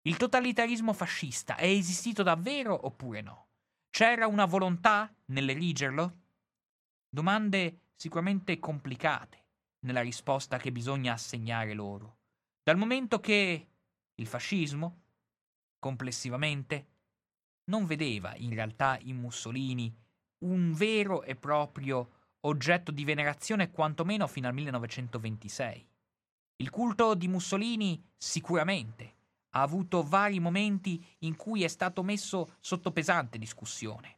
Il 0.02 0.16
totalitarismo 0.16 0.92
fascista 0.92 1.56
è 1.56 1.66
esistito 1.66 2.22
davvero 2.22 2.86
oppure 2.86 3.22
no? 3.22 3.48
C'era 3.90 4.28
una 4.28 4.44
volontà 4.44 5.12
nell'erigerlo? 5.24 6.25
Domande 7.16 7.92
sicuramente 7.94 8.58
complicate 8.58 9.44
nella 9.86 10.02
risposta 10.02 10.58
che 10.58 10.70
bisogna 10.70 11.14
assegnare 11.14 11.72
loro, 11.72 12.18
dal 12.62 12.76
momento 12.76 13.20
che 13.20 13.68
il 14.16 14.26
fascismo, 14.26 15.04
complessivamente, 15.78 16.88
non 17.70 17.86
vedeva 17.86 18.36
in 18.36 18.52
realtà 18.52 18.98
in 19.00 19.16
Mussolini 19.16 19.90
un 20.40 20.74
vero 20.74 21.22
e 21.22 21.36
proprio 21.36 22.34
oggetto 22.40 22.90
di 22.90 23.04
venerazione 23.04 23.70
quantomeno 23.70 24.26
fino 24.26 24.48
al 24.48 24.52
1926. 24.52 25.88
Il 26.56 26.68
culto 26.68 27.14
di 27.14 27.28
Mussolini 27.28 27.98
sicuramente 28.14 29.14
ha 29.54 29.62
avuto 29.62 30.02
vari 30.02 30.38
momenti 30.38 31.02
in 31.20 31.34
cui 31.34 31.64
è 31.64 31.68
stato 31.68 32.02
messo 32.02 32.56
sotto 32.60 32.92
pesante 32.92 33.38
discussione. 33.38 34.15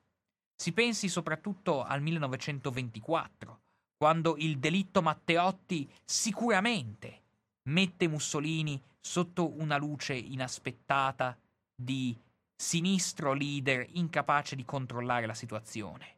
Si 0.61 0.72
pensi 0.72 1.09
soprattutto 1.09 1.84
al 1.84 2.02
1924, 2.02 3.61
quando 3.96 4.34
il 4.38 4.59
delitto 4.59 5.00
Matteotti 5.02 5.88
sicuramente 6.04 7.22
mette 7.68 8.09
Mussolini 8.09 8.82
sotto 9.00 9.56
una 9.61 9.76
luce 9.76 10.14
inaspettata 10.14 11.38
di 11.72 12.18
sinistro 12.56 13.34
leader 13.34 13.86
incapace 13.92 14.56
di 14.56 14.64
controllare 14.64 15.26
la 15.26 15.34
situazione. 15.34 16.16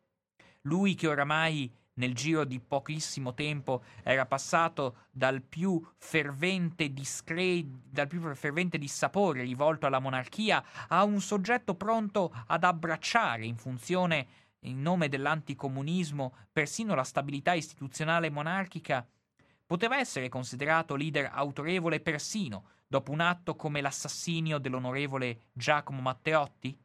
Lui 0.62 0.94
che 0.94 1.06
oramai 1.06 1.70
nel 2.00 2.14
giro 2.14 2.44
di 2.44 2.58
pochissimo 2.60 3.34
tempo 3.34 3.82
era 4.02 4.24
passato 4.24 5.06
dal 5.10 5.42
più 5.42 5.86
fervente, 5.98 6.94
discre- 6.94 7.62
dal 7.66 8.06
più 8.06 8.20
fervente 8.34 8.78
dissapore 8.78 9.42
rivolto 9.42 9.86
alla 9.86 9.98
monarchia 9.98 10.64
a 10.88 11.04
un 11.04 11.20
soggetto 11.20 11.74
pronto 11.74 12.34
ad 12.46 12.64
abbracciare 12.64 13.44
in 13.44 13.56
funzione 13.56 14.26
in 14.60 14.80
nome 14.80 15.08
dell'anticomunismo 15.08 16.34
persino 16.50 16.94
la 16.94 17.04
stabilità 17.04 17.52
istituzionale 17.52 18.30
monarchica, 18.30 19.06
poteva 19.66 19.98
essere 19.98 20.28
considerato 20.30 20.96
leader 20.96 21.30
autorevole 21.32 22.00
persino 22.00 22.64
dopo 22.86 23.12
un 23.12 23.20
atto 23.20 23.56
come 23.56 23.82
l'assassinio 23.82 24.58
dell'onorevole 24.58 25.48
Giacomo 25.52 26.00
Matteotti? 26.00 26.76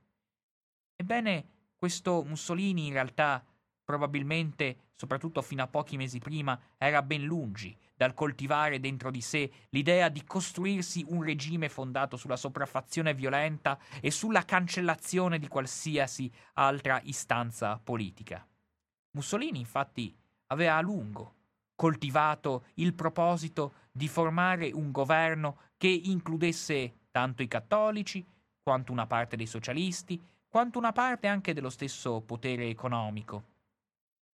Ebbene, 0.97 1.45
questo 1.75 2.23
Mussolini 2.23 2.87
in 2.87 2.93
realtà 2.93 3.43
probabilmente, 3.85 4.89
soprattutto 4.95 5.41
fino 5.41 5.63
a 5.63 5.67
pochi 5.67 5.95
mesi 5.95 6.19
prima, 6.19 6.59
era 6.77 7.01
ben 7.01 7.23
lungi 7.23 7.77
dal 7.95 8.13
coltivare 8.13 8.81
dentro 8.81 9.11
di 9.11 9.21
sé 9.21 9.49
l'idea 9.69 10.09
di 10.09 10.25
costruirsi 10.25 11.05
un 11.07 11.23
regime 11.23 11.69
fondato 11.69 12.17
sulla 12.17 12.35
sopraffazione 12.35 13.13
violenta 13.13 13.79
e 14.01 14.11
sulla 14.11 14.43
cancellazione 14.43 15.39
di 15.39 15.47
qualsiasi 15.47 16.29
altra 16.53 16.99
istanza 17.03 17.79
politica. 17.81 18.45
Mussolini, 19.11 19.59
infatti, 19.59 20.13
aveva 20.47 20.75
a 20.75 20.81
lungo 20.81 21.33
coltivato 21.75 22.65
il 22.75 22.93
proposito 22.93 23.75
di 23.91 24.07
formare 24.07 24.71
un 24.71 24.91
governo 24.91 25.59
che 25.77 25.87
includesse 25.87 27.07
tanto 27.11 27.43
i 27.43 27.47
cattolici, 27.47 28.25
quanto 28.61 28.91
una 28.91 29.05
parte 29.05 29.35
dei 29.35 29.45
socialisti, 29.45 30.21
quanto 30.47 30.79
una 30.79 30.91
parte 30.91 31.27
anche 31.27 31.53
dello 31.53 31.69
stesso 31.69 32.21
potere 32.21 32.67
economico. 32.67 33.54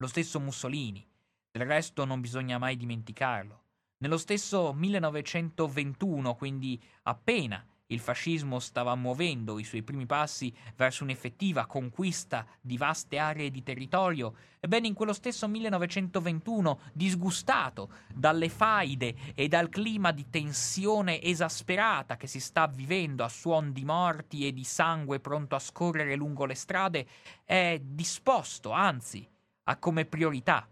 Lo 0.01 0.07
stesso 0.07 0.39
Mussolini, 0.39 1.07
del 1.51 1.67
resto 1.67 2.05
non 2.05 2.21
bisogna 2.21 2.57
mai 2.57 2.75
dimenticarlo. 2.75 3.65
Nello 3.97 4.17
stesso 4.17 4.73
1921, 4.73 6.33
quindi 6.33 6.81
appena 7.03 7.63
il 7.85 7.99
fascismo 7.99 8.57
stava 8.57 8.95
muovendo 8.95 9.59
i 9.59 9.63
suoi 9.63 9.83
primi 9.83 10.07
passi 10.07 10.51
verso 10.75 11.03
un'effettiva 11.03 11.67
conquista 11.67 12.47
di 12.59 12.77
vaste 12.77 13.19
aree 13.19 13.51
di 13.51 13.61
territorio. 13.61 14.33
Ebbene, 14.59 14.87
in 14.87 14.95
quello 14.95 15.13
stesso 15.13 15.47
1921, 15.47 16.79
disgustato 16.93 17.91
dalle 18.11 18.49
faide 18.49 19.15
e 19.35 19.47
dal 19.47 19.69
clima 19.69 20.11
di 20.11 20.31
tensione 20.31 21.21
esasperata 21.21 22.17
che 22.17 22.25
si 22.25 22.39
sta 22.39 22.65
vivendo 22.65 23.23
a 23.23 23.29
suon 23.29 23.71
di 23.71 23.85
morti 23.85 24.47
e 24.47 24.51
di 24.51 24.63
sangue 24.63 25.19
pronto 25.19 25.53
a 25.53 25.59
scorrere 25.59 26.15
lungo 26.15 26.45
le 26.45 26.55
strade, 26.55 27.05
è 27.45 27.79
disposto, 27.79 28.71
anzi, 28.71 29.29
ha 29.63 29.77
come 29.77 30.05
priorità 30.05 30.67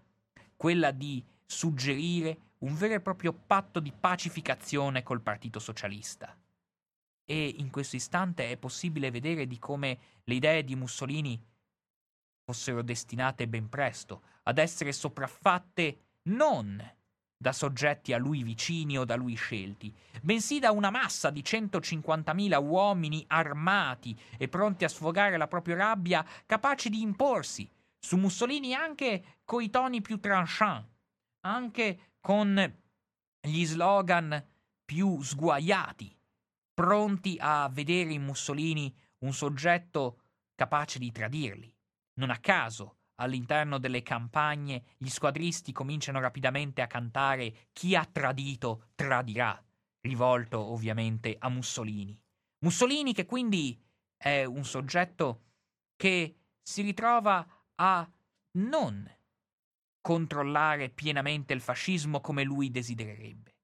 quella 0.56 0.92
di 0.92 1.24
suggerire 1.46 2.38
un 2.60 2.76
vero 2.76 2.96
e 2.96 3.00
proprio 3.00 3.34
patto 3.34 3.80
di 3.80 3.92
pacificazione 3.92 5.04
col 5.04 5.22
Partito 5.22 5.60
Socialista. 5.60 6.36
E 7.26 7.56
in 7.58 7.70
questo 7.70 7.96
istante 7.96 8.50
è 8.50 8.58
possibile 8.58 9.12
vedere 9.12 9.48
di 9.48 9.60
come 9.60 10.00
le 10.24 10.34
idee 10.34 10.64
di 10.64 10.76
Mussolini 10.76 11.42
fossero 12.44 12.82
destinate 12.82 13.48
ben 13.48 13.70
presto 13.70 14.24
ad 14.44 14.58
essere 14.58 14.92
sopraffatte 14.92 16.00
non 16.24 16.96
da 17.42 17.54
soggetti 17.54 18.12
a 18.12 18.18
lui 18.18 18.44
vicini 18.44 18.98
o 18.98 19.06
da 19.06 19.16
lui 19.16 19.36
scelti, 19.36 19.96
bensì 20.22 20.60
da 20.60 20.72
una 20.72 20.90
massa 20.90 21.30
di 21.30 21.42
150.000 21.42 22.62
uomini 22.62 23.24
armati 23.28 24.20
e 24.38 24.50
pronti 24.50 24.84
a 24.84 24.90
sfogare 24.90 25.38
la 25.38 25.48
propria 25.48 25.78
rabbia, 25.78 26.26
capaci 26.46 26.90
di 26.90 27.02
imporsi 27.02 27.70
su 28.00 28.18
Mussolini 28.18 28.74
anche 28.74 29.40
coi 29.44 29.70
toni 29.70 30.02
più 30.02 30.20
tranchant, 30.20 30.88
anche 31.42 32.16
con 32.20 32.78
gli 33.42 33.66
slogan 33.66 34.46
più 34.86 35.22
sguaiati 35.22 36.20
pronti 36.80 37.36
a 37.42 37.68
vedere 37.68 38.14
in 38.14 38.24
Mussolini 38.24 38.96
un 39.26 39.34
soggetto 39.34 40.22
capace 40.56 40.98
di 40.98 41.12
tradirli. 41.12 41.76
Non 42.22 42.30
a 42.30 42.38
caso, 42.38 43.00
all'interno 43.16 43.80
delle 43.80 44.02
campagne, 44.02 44.96
gli 44.98 45.10
squadristi 45.10 45.74
cominciano 45.74 46.22
rapidamente 46.22 46.82
a 46.82 46.88
cantare 46.88 47.68
Chi 47.74 47.98
ha 47.98 48.06
tradito 48.06 48.92
tradirà, 48.96 49.62
rivolto 50.08 50.58
ovviamente 50.58 51.36
a 51.38 51.50
Mussolini. 51.50 52.18
Mussolini 52.60 53.14
che 53.14 53.26
quindi 53.26 53.78
è 54.16 54.46
un 54.46 54.64
soggetto 54.64 55.48
che 55.98 56.38
si 56.62 56.82
ritrova 56.82 57.46
a 57.82 58.10
non 58.52 59.10
controllare 60.02 60.90
pienamente 60.90 61.54
il 61.54 61.62
fascismo 61.62 62.20
come 62.22 62.44
lui 62.44 62.72
desidererebbe. 62.72 63.56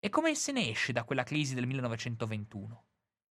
E 0.00 0.08
come 0.10 0.34
se 0.34 0.52
ne 0.52 0.68
esce 0.68 0.92
da 0.92 1.04
quella 1.04 1.24
crisi 1.24 1.54
del 1.54 1.66
1921? 1.66 2.84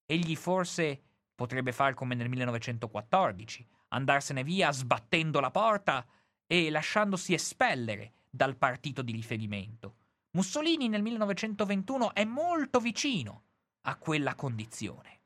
Egli 0.04 0.36
forse 0.36 1.02
potrebbe 1.34 1.72
far 1.72 1.94
come 1.94 2.14
nel 2.14 2.28
1914, 2.28 3.66
andarsene 3.88 4.42
via 4.42 4.72
sbattendo 4.72 5.40
la 5.40 5.50
porta 5.50 6.04
e 6.46 6.70
lasciandosi 6.70 7.34
espellere 7.34 8.14
dal 8.28 8.56
partito 8.56 9.02
di 9.02 9.12
riferimento. 9.12 9.96
Mussolini 10.32 10.88
nel 10.88 11.02
1921 11.02 12.14
è 12.14 12.24
molto 12.24 12.80
vicino 12.80 13.44
a 13.82 13.96
quella 13.96 14.34
condizione. 14.34 15.20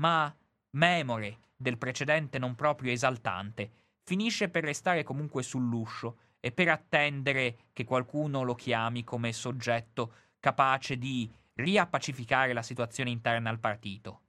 Ma, 0.00 0.34
memore 0.70 1.38
del 1.56 1.78
precedente 1.78 2.38
non 2.38 2.54
proprio 2.54 2.90
esaltante, 2.90 3.83
finisce 4.04 4.48
per 4.48 4.64
restare 4.64 5.02
comunque 5.02 5.42
sull'uscio 5.42 6.18
e 6.40 6.52
per 6.52 6.68
attendere 6.68 7.56
che 7.72 7.84
qualcuno 7.84 8.42
lo 8.42 8.54
chiami 8.54 9.02
come 9.02 9.32
soggetto 9.32 10.12
capace 10.38 10.98
di 10.98 11.30
riappacificare 11.54 12.52
la 12.52 12.62
situazione 12.62 13.10
interna 13.10 13.50
al 13.50 13.58
partito. 13.58 14.20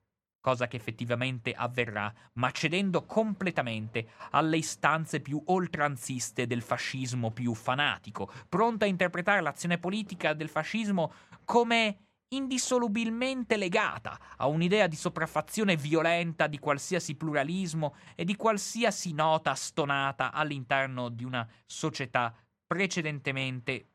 cosa 0.46 0.68
che 0.68 0.78
effettivamente 0.78 1.54
avverrà, 1.54 2.14
ma 2.34 2.52
cedendo 2.52 3.06
completamente 3.06 4.10
alle 4.30 4.58
istanze 4.58 5.20
più 5.20 5.42
oltranziste 5.46 6.46
del 6.46 6.62
fascismo 6.62 7.32
più 7.32 7.56
fanatico, 7.56 8.32
pronto 8.48 8.86
a 8.86 8.88
interpretare 8.88 9.42
l'azione 9.42 9.80
politica 9.80 10.36
del 10.36 10.50
fascismo 10.50 11.12
come 11.46 11.98
indissolubilmente 12.36 13.58
legata 13.58 14.20
a 14.38 14.48
un'idea 14.48 14.88
di 14.88 14.96
sopraffazione 14.96 15.76
violenta 15.76 16.48
di 16.48 16.60
qualsiasi 16.60 17.16
pluralismo 17.16 17.96
e 18.16 18.26
di 18.26 18.36
qualsiasi 18.36 19.14
nota 19.14 19.54
stonata 19.56 20.32
all'interno 20.32 21.10
di 21.10 21.24
una 21.24 21.48
società 21.66 22.34
precedentemente 22.66 23.88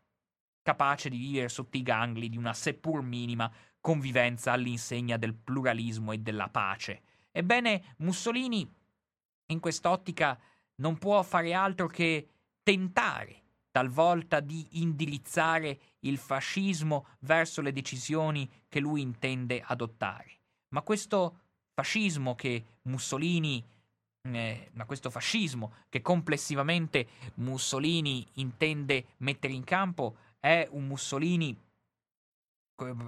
capace 0.62 1.08
di 1.08 1.18
vivere 1.18 1.48
sotto 1.48 1.76
i 1.76 1.82
gangli 1.82 2.28
di 2.28 2.36
una 2.36 2.52
seppur 2.52 3.02
minima 3.02 3.50
convivenza 3.80 4.52
all'insegna 4.52 5.16
del 5.16 5.34
pluralismo 5.34 6.12
e 6.12 6.18
della 6.18 6.48
pace. 6.48 7.02
Ebbene, 7.30 7.94
Mussolini 7.98 8.68
in 9.46 9.60
quest'ottica 9.60 10.38
non 10.76 10.98
può 10.98 11.22
fare 11.22 11.52
altro 11.52 11.86
che 11.86 12.28
tentare 12.62 13.39
talvolta 13.70 14.40
di 14.40 14.66
indirizzare 14.82 15.78
il 16.00 16.18
fascismo 16.18 17.06
verso 17.20 17.60
le 17.60 17.72
decisioni 17.72 18.48
che 18.68 18.80
lui 18.80 19.00
intende 19.00 19.62
adottare. 19.64 20.38
Ma 20.68 20.82
questo 20.82 21.38
fascismo 21.74 22.34
che 22.34 22.64
Mussolini 22.82 23.64
eh, 24.22 24.70
ma 24.74 24.84
questo 24.84 25.08
fascismo 25.08 25.72
che 25.88 26.02
complessivamente 26.02 27.08
Mussolini 27.36 28.26
intende 28.34 29.14
mettere 29.18 29.54
in 29.54 29.64
campo 29.64 30.16
è 30.38 30.68
un 30.72 30.86
Mussolini 30.86 31.56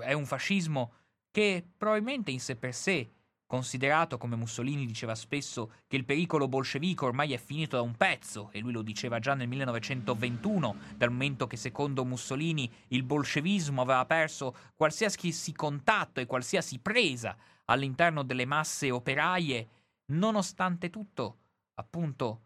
è 0.00 0.12
un 0.12 0.26
fascismo 0.26 0.92
che 1.30 1.64
probabilmente 1.76 2.30
in 2.30 2.40
sé 2.40 2.56
per 2.56 2.74
sé 2.74 3.10
Considerato, 3.52 4.16
come 4.16 4.34
Mussolini 4.34 4.86
diceva 4.86 5.14
spesso, 5.14 5.72
che 5.86 5.96
il 5.96 6.06
pericolo 6.06 6.48
bolscevico 6.48 7.04
ormai 7.04 7.34
è 7.34 7.36
finito 7.36 7.76
da 7.76 7.82
un 7.82 7.94
pezzo, 7.98 8.48
e 8.50 8.60
lui 8.60 8.72
lo 8.72 8.80
diceva 8.80 9.18
già 9.18 9.34
nel 9.34 9.46
1921, 9.46 10.76
dal 10.96 11.10
momento 11.10 11.46
che 11.46 11.58
secondo 11.58 12.02
Mussolini 12.06 12.72
il 12.88 13.02
bolscevismo 13.02 13.82
aveva 13.82 14.06
perso 14.06 14.56
qualsiasi 14.74 15.52
contatto 15.52 16.18
e 16.20 16.24
qualsiasi 16.24 16.78
presa 16.78 17.36
all'interno 17.66 18.22
delle 18.22 18.46
masse 18.46 18.90
operaie, 18.90 19.68
nonostante 20.12 20.88
tutto, 20.88 21.36
appunto, 21.74 22.40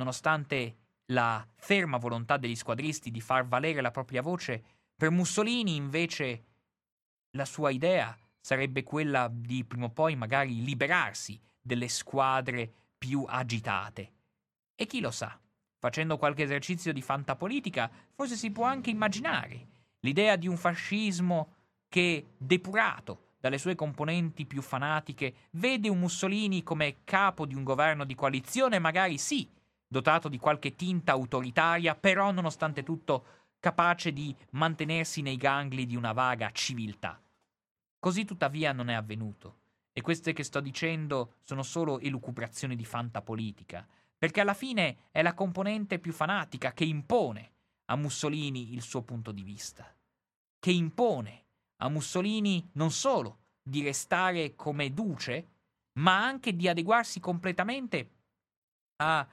nonostante 0.00 0.78
la 1.12 1.46
ferma 1.54 1.96
volontà 1.96 2.38
degli 2.38 2.56
squadristi 2.56 3.12
di 3.12 3.20
far 3.20 3.46
valere 3.46 3.80
la 3.80 3.92
propria 3.92 4.20
voce, 4.20 4.64
per 4.96 5.10
Mussolini 5.10 5.76
invece 5.76 6.44
la 7.36 7.44
sua 7.44 7.70
idea 7.70 8.18
sarebbe 8.40 8.82
quella 8.82 9.28
di 9.30 9.64
prima 9.64 9.86
o 9.86 9.90
poi 9.90 10.16
magari 10.16 10.62
liberarsi 10.62 11.40
delle 11.60 11.88
squadre 11.88 12.72
più 12.96 13.24
agitate. 13.26 14.12
E 14.74 14.86
chi 14.86 15.00
lo 15.00 15.10
sa, 15.10 15.38
facendo 15.78 16.16
qualche 16.16 16.42
esercizio 16.42 16.92
di 16.92 17.02
fantapolitica, 17.02 17.90
forse 18.14 18.36
si 18.36 18.50
può 18.50 18.64
anche 18.64 18.90
immaginare 18.90 19.68
l'idea 20.00 20.36
di 20.36 20.48
un 20.48 20.56
fascismo 20.56 21.54
che, 21.88 22.34
depurato 22.36 23.28
dalle 23.40 23.58
sue 23.58 23.74
componenti 23.74 24.46
più 24.46 24.62
fanatiche, 24.62 25.48
vede 25.52 25.88
un 25.88 25.98
Mussolini 25.98 26.62
come 26.62 26.98
capo 27.04 27.46
di 27.46 27.54
un 27.54 27.64
governo 27.64 28.04
di 28.04 28.14
coalizione, 28.14 28.78
magari 28.78 29.18
sì, 29.18 29.48
dotato 29.86 30.28
di 30.28 30.38
qualche 30.38 30.76
tinta 30.76 31.12
autoritaria, 31.12 31.94
però 31.94 32.30
nonostante 32.30 32.82
tutto 32.82 33.24
capace 33.58 34.12
di 34.12 34.34
mantenersi 34.50 35.20
nei 35.22 35.36
gangli 35.36 35.86
di 35.86 35.96
una 35.96 36.12
vaga 36.12 36.50
civiltà. 36.52 37.20
Così 38.00 38.24
tuttavia 38.24 38.72
non 38.72 38.88
è 38.88 38.94
avvenuto. 38.94 39.58
E 39.92 40.00
queste 40.00 40.32
che 40.32 40.42
sto 40.42 40.60
dicendo 40.60 41.34
sono 41.42 41.62
solo 41.62 42.00
elucubrazioni 42.00 42.74
di 42.74 42.84
fantapolitica, 42.84 43.86
perché 44.16 44.40
alla 44.40 44.54
fine 44.54 45.08
è 45.10 45.20
la 45.22 45.34
componente 45.34 45.98
più 45.98 46.12
fanatica 46.12 46.72
che 46.72 46.84
impone 46.84 47.52
a 47.90 47.96
Mussolini 47.96 48.72
il 48.72 48.82
suo 48.82 49.02
punto 49.02 49.32
di 49.32 49.42
vista, 49.42 49.94
che 50.58 50.70
impone 50.70 51.44
a 51.82 51.88
Mussolini 51.88 52.70
non 52.74 52.90
solo 52.90 53.38
di 53.62 53.82
restare 53.82 54.54
come 54.54 54.94
duce, 54.94 55.48
ma 55.98 56.24
anche 56.24 56.54
di 56.56 56.68
adeguarsi 56.68 57.20
completamente 57.20 58.10
a 59.02 59.26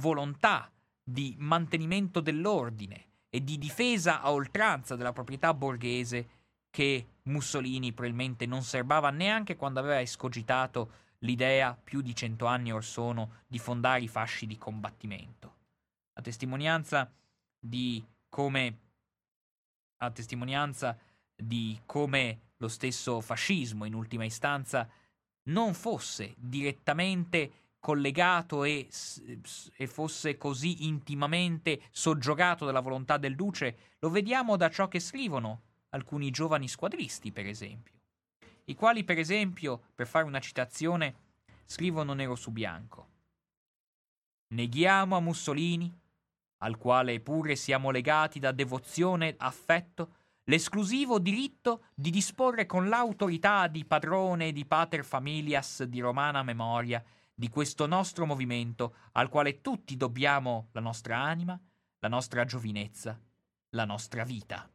volontà 0.00 0.72
di 1.02 1.36
mantenimento 1.38 2.20
dell'ordine 2.20 3.08
e 3.28 3.44
di 3.44 3.58
difesa 3.58 4.20
a 4.22 4.32
oltranza 4.32 4.96
della 4.96 5.12
proprietà 5.12 5.54
borghese 5.54 6.39
che 6.70 7.06
Mussolini 7.24 7.92
probabilmente 7.92 8.46
non 8.46 8.62
serbava 8.62 9.10
neanche 9.10 9.56
quando 9.56 9.80
aveva 9.80 10.00
escogitato 10.00 10.98
l'idea, 11.18 11.76
più 11.82 12.00
di 12.00 12.14
cento 12.14 12.46
anni 12.46 12.72
or 12.72 12.84
sono, 12.84 13.42
di 13.46 13.58
fondare 13.58 14.00
i 14.00 14.08
fasci 14.08 14.46
di 14.46 14.56
combattimento. 14.56 15.56
A 16.14 16.22
testimonianza 16.22 17.10
di 17.58 18.02
come 18.28 18.78
a 20.02 20.10
testimonianza 20.10 20.96
di 21.34 21.78
come 21.84 22.40
lo 22.56 22.68
stesso 22.68 23.20
fascismo, 23.20 23.84
in 23.84 23.94
ultima 23.94 24.24
istanza, 24.24 24.88
non 25.44 25.74
fosse 25.74 26.34
direttamente 26.36 27.52
collegato 27.78 28.64
e, 28.64 28.88
e, 29.76 29.86
fosse 29.86 30.36
così 30.36 30.86
intimamente 30.86 31.82
soggiogato 31.90 32.66
dalla 32.66 32.80
volontà 32.80 33.16
del 33.16 33.36
duce, 33.36 33.76
lo 34.00 34.10
vediamo 34.10 34.56
da 34.56 34.68
ciò 34.70 34.88
che 34.88 35.00
scrivono 35.00 35.62
alcuni 35.90 36.30
giovani 36.30 36.68
squadristi, 36.68 37.32
per 37.32 37.46
esempio, 37.46 37.98
i 38.64 38.74
quali, 38.74 39.04
per 39.04 39.18
esempio, 39.18 39.80
per 39.94 40.06
fare 40.06 40.24
una 40.24 40.40
citazione, 40.40 41.14
scrivono 41.64 42.12
nero 42.12 42.34
su 42.34 42.50
bianco. 42.50 43.08
Neghiamo 44.54 45.16
a 45.16 45.20
Mussolini, 45.20 45.92
al 46.58 46.76
quale 46.76 47.20
pure 47.20 47.56
siamo 47.56 47.90
legati 47.90 48.38
da 48.38 48.52
devozione 48.52 49.28
e 49.28 49.34
affetto, 49.38 50.16
l'esclusivo 50.44 51.18
diritto 51.18 51.84
di 51.94 52.10
disporre 52.10 52.66
con 52.66 52.88
l'autorità 52.88 53.66
di 53.68 53.84
padrone 53.84 54.52
di 54.52 54.64
pater 54.66 55.04
familias 55.04 55.84
di 55.84 56.00
romana 56.00 56.42
memoria 56.42 57.02
di 57.32 57.48
questo 57.48 57.86
nostro 57.86 58.26
movimento 58.26 58.96
al 59.12 59.28
quale 59.28 59.60
tutti 59.60 59.96
dobbiamo 59.96 60.68
la 60.72 60.80
nostra 60.80 61.18
anima, 61.18 61.58
la 62.00 62.08
nostra 62.08 62.44
giovinezza, 62.44 63.18
la 63.70 63.84
nostra 63.84 64.24
vita. 64.24 64.68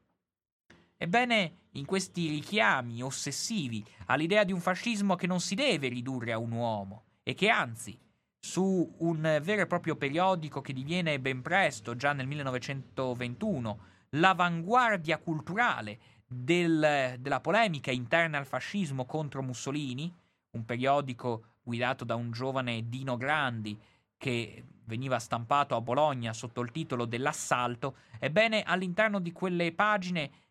Ebbene, 1.06 1.58
in 1.74 1.86
questi 1.86 2.30
richiami 2.30 3.04
ossessivi 3.04 3.86
all'idea 4.08 4.44
di 4.44 4.52
un 4.52 4.60
fascismo 4.60 5.14
che 5.14 5.28
non 5.28 5.40
si 5.40 5.54
deve 5.54 5.88
ridurre 5.88 6.32
a 6.32 6.40
un 6.40 6.52
uomo 6.52 7.04
e 7.22 7.36
che 7.36 7.48
anzi, 7.48 7.96
su 8.40 8.92
un 8.98 9.40
vero 9.44 9.62
e 9.62 9.68
proprio 9.68 9.98
periodico 9.98 10.62
che 10.62 10.74
diviene 10.74 11.20
ben 11.20 11.44
presto, 11.44 11.96
già 11.96 12.14
nel 12.14 12.26
1921, 12.26 13.80
l'avanguardia 14.10 15.20
culturale 15.20 16.00
del, 16.26 17.18
della 17.20 17.40
polemica 17.40 17.92
interna 17.92 18.40
al 18.40 18.48
fascismo 18.48 19.06
contro 19.06 19.44
Mussolini, 19.44 20.12
un 20.54 20.66
periodico 20.66 21.58
guidato 21.62 22.04
da 22.04 22.16
un 22.16 22.32
giovane 22.32 22.90
Dino 22.90 23.16
Grandi 23.16 23.80
che 24.18 24.64
veniva 24.86 25.20
stampato 25.20 25.76
a 25.76 25.82
Bologna 25.82 26.34
sotto 26.34 26.62
il 26.62 26.72
titolo 26.72 27.06
dell'assalto, 27.06 27.98
ebbene 28.18 28.64
all'interno 28.64 29.20
di 29.20 29.32
quelle 29.32 29.72
pagine 29.72 30.45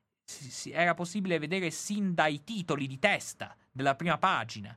era 0.73 0.95
possibile 0.95 1.39
vedere 1.39 1.71
sin 1.71 2.15
dai 2.15 2.45
titoli 2.45 2.87
di 2.87 2.99
testa 2.99 3.57
della 3.71 3.95
prima 3.95 4.19
pagina 4.19 4.77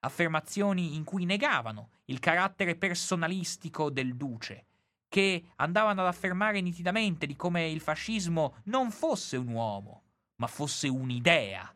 affermazioni 0.00 0.94
in 0.94 1.04
cui 1.04 1.24
negavano 1.24 1.90
il 2.06 2.20
carattere 2.20 2.76
personalistico 2.76 3.90
del 3.90 4.16
duce, 4.16 4.66
che 5.08 5.52
andavano 5.56 6.02
ad 6.02 6.06
affermare 6.06 6.60
nitidamente 6.60 7.26
di 7.26 7.36
come 7.36 7.68
il 7.68 7.80
fascismo 7.80 8.56
non 8.64 8.90
fosse 8.90 9.36
un 9.36 9.48
uomo, 9.48 10.02
ma 10.36 10.46
fosse 10.46 10.88
un'idea, 10.88 11.72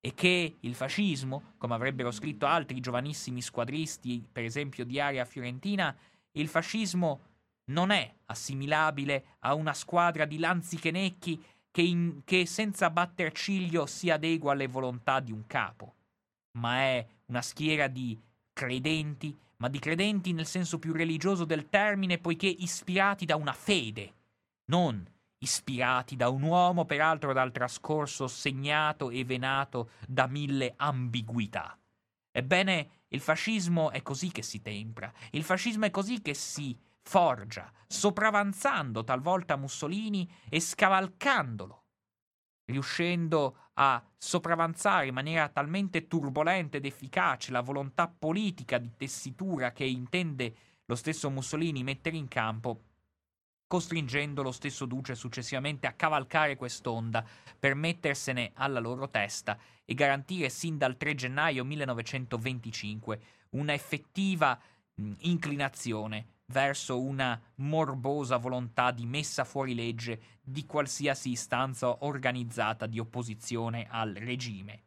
e 0.00 0.14
che 0.14 0.56
il 0.60 0.74
fascismo, 0.74 1.54
come 1.58 1.74
avrebbero 1.74 2.10
scritto 2.10 2.46
altri 2.46 2.80
giovanissimi 2.80 3.40
squadristi, 3.40 4.26
per 4.30 4.44
esempio 4.44 4.84
di 4.84 5.00
area 5.00 5.24
fiorentina, 5.24 5.96
il 6.32 6.48
fascismo 6.48 7.20
non 7.66 7.90
è 7.90 8.12
assimilabile 8.26 9.36
a 9.40 9.54
una 9.54 9.72
squadra 9.72 10.24
di 10.24 10.38
lanzichenecchi 10.38 11.42
che, 11.72 11.82
in, 11.82 12.20
che 12.24 12.46
senza 12.46 12.90
batter 12.90 13.32
ciglio 13.32 13.86
si 13.86 14.10
adegua 14.10 14.52
alle 14.52 14.68
volontà 14.68 15.18
di 15.18 15.32
un 15.32 15.44
capo, 15.48 15.94
ma 16.58 16.80
è 16.80 17.06
una 17.26 17.42
schiera 17.42 17.88
di 17.88 18.16
credenti, 18.52 19.36
ma 19.56 19.68
di 19.68 19.78
credenti 19.80 20.32
nel 20.32 20.46
senso 20.46 20.78
più 20.78 20.92
religioso 20.92 21.44
del 21.44 21.68
termine, 21.68 22.18
poiché 22.18 22.46
ispirati 22.46 23.24
da 23.24 23.36
una 23.36 23.54
fede, 23.54 24.12
non 24.66 25.04
ispirati 25.38 26.14
da 26.14 26.28
un 26.28 26.42
uomo 26.42 26.84
peraltro 26.84 27.32
dal 27.32 27.50
trascorso 27.50 28.28
segnato 28.28 29.10
e 29.10 29.24
venato 29.24 29.90
da 30.06 30.26
mille 30.26 30.74
ambiguità. 30.76 31.76
Ebbene, 32.30 33.00
il 33.08 33.20
fascismo 33.20 33.90
è 33.90 34.02
così 34.02 34.30
che 34.30 34.42
si 34.42 34.62
tempra, 34.62 35.12
il 35.30 35.42
fascismo 35.42 35.86
è 35.86 35.90
così 35.90 36.22
che 36.22 36.34
si 36.34 36.76
forgia, 37.02 37.70
sopravanzando 37.86 39.04
talvolta 39.04 39.56
Mussolini 39.56 40.30
e 40.48 40.60
scavalcandolo 40.60 41.82
riuscendo 42.72 43.56
a 43.74 44.02
sopravanzare 44.16 45.06
in 45.06 45.14
maniera 45.14 45.48
talmente 45.48 46.06
turbolenta 46.06 46.76
ed 46.76 46.84
efficace 46.84 47.50
la 47.50 47.60
volontà 47.60 48.08
politica 48.08 48.78
di 48.78 48.90
tessitura 48.96 49.72
che 49.72 49.84
intende 49.84 50.54
lo 50.86 50.94
stesso 50.94 51.30
Mussolini 51.30 51.82
mettere 51.82 52.16
in 52.16 52.28
campo, 52.28 52.84
costringendo 53.66 54.42
lo 54.42 54.52
stesso 54.52 54.84
duce 54.84 55.14
successivamente 55.14 55.86
a 55.86 55.92
cavalcare 55.92 56.56
quest'onda 56.56 57.24
per 57.58 57.74
mettersene 57.74 58.50
alla 58.54 58.80
loro 58.80 59.08
testa 59.08 59.58
e 59.84 59.94
garantire 59.94 60.48
sin 60.48 60.76
dal 60.76 60.96
3 60.96 61.14
gennaio 61.14 61.64
1925 61.64 63.20
una 63.50 63.72
effettiva 63.72 64.58
inclinazione 65.20 66.40
verso 66.52 67.00
una 67.00 67.40
morbosa 67.56 68.36
volontà 68.36 68.90
di 68.92 69.06
messa 69.06 69.42
fuori 69.42 69.74
legge 69.74 70.20
di 70.42 70.66
qualsiasi 70.66 71.30
istanza 71.30 72.04
organizzata 72.04 72.86
di 72.86 72.98
opposizione 72.98 73.86
al 73.88 74.12
regime. 74.12 74.82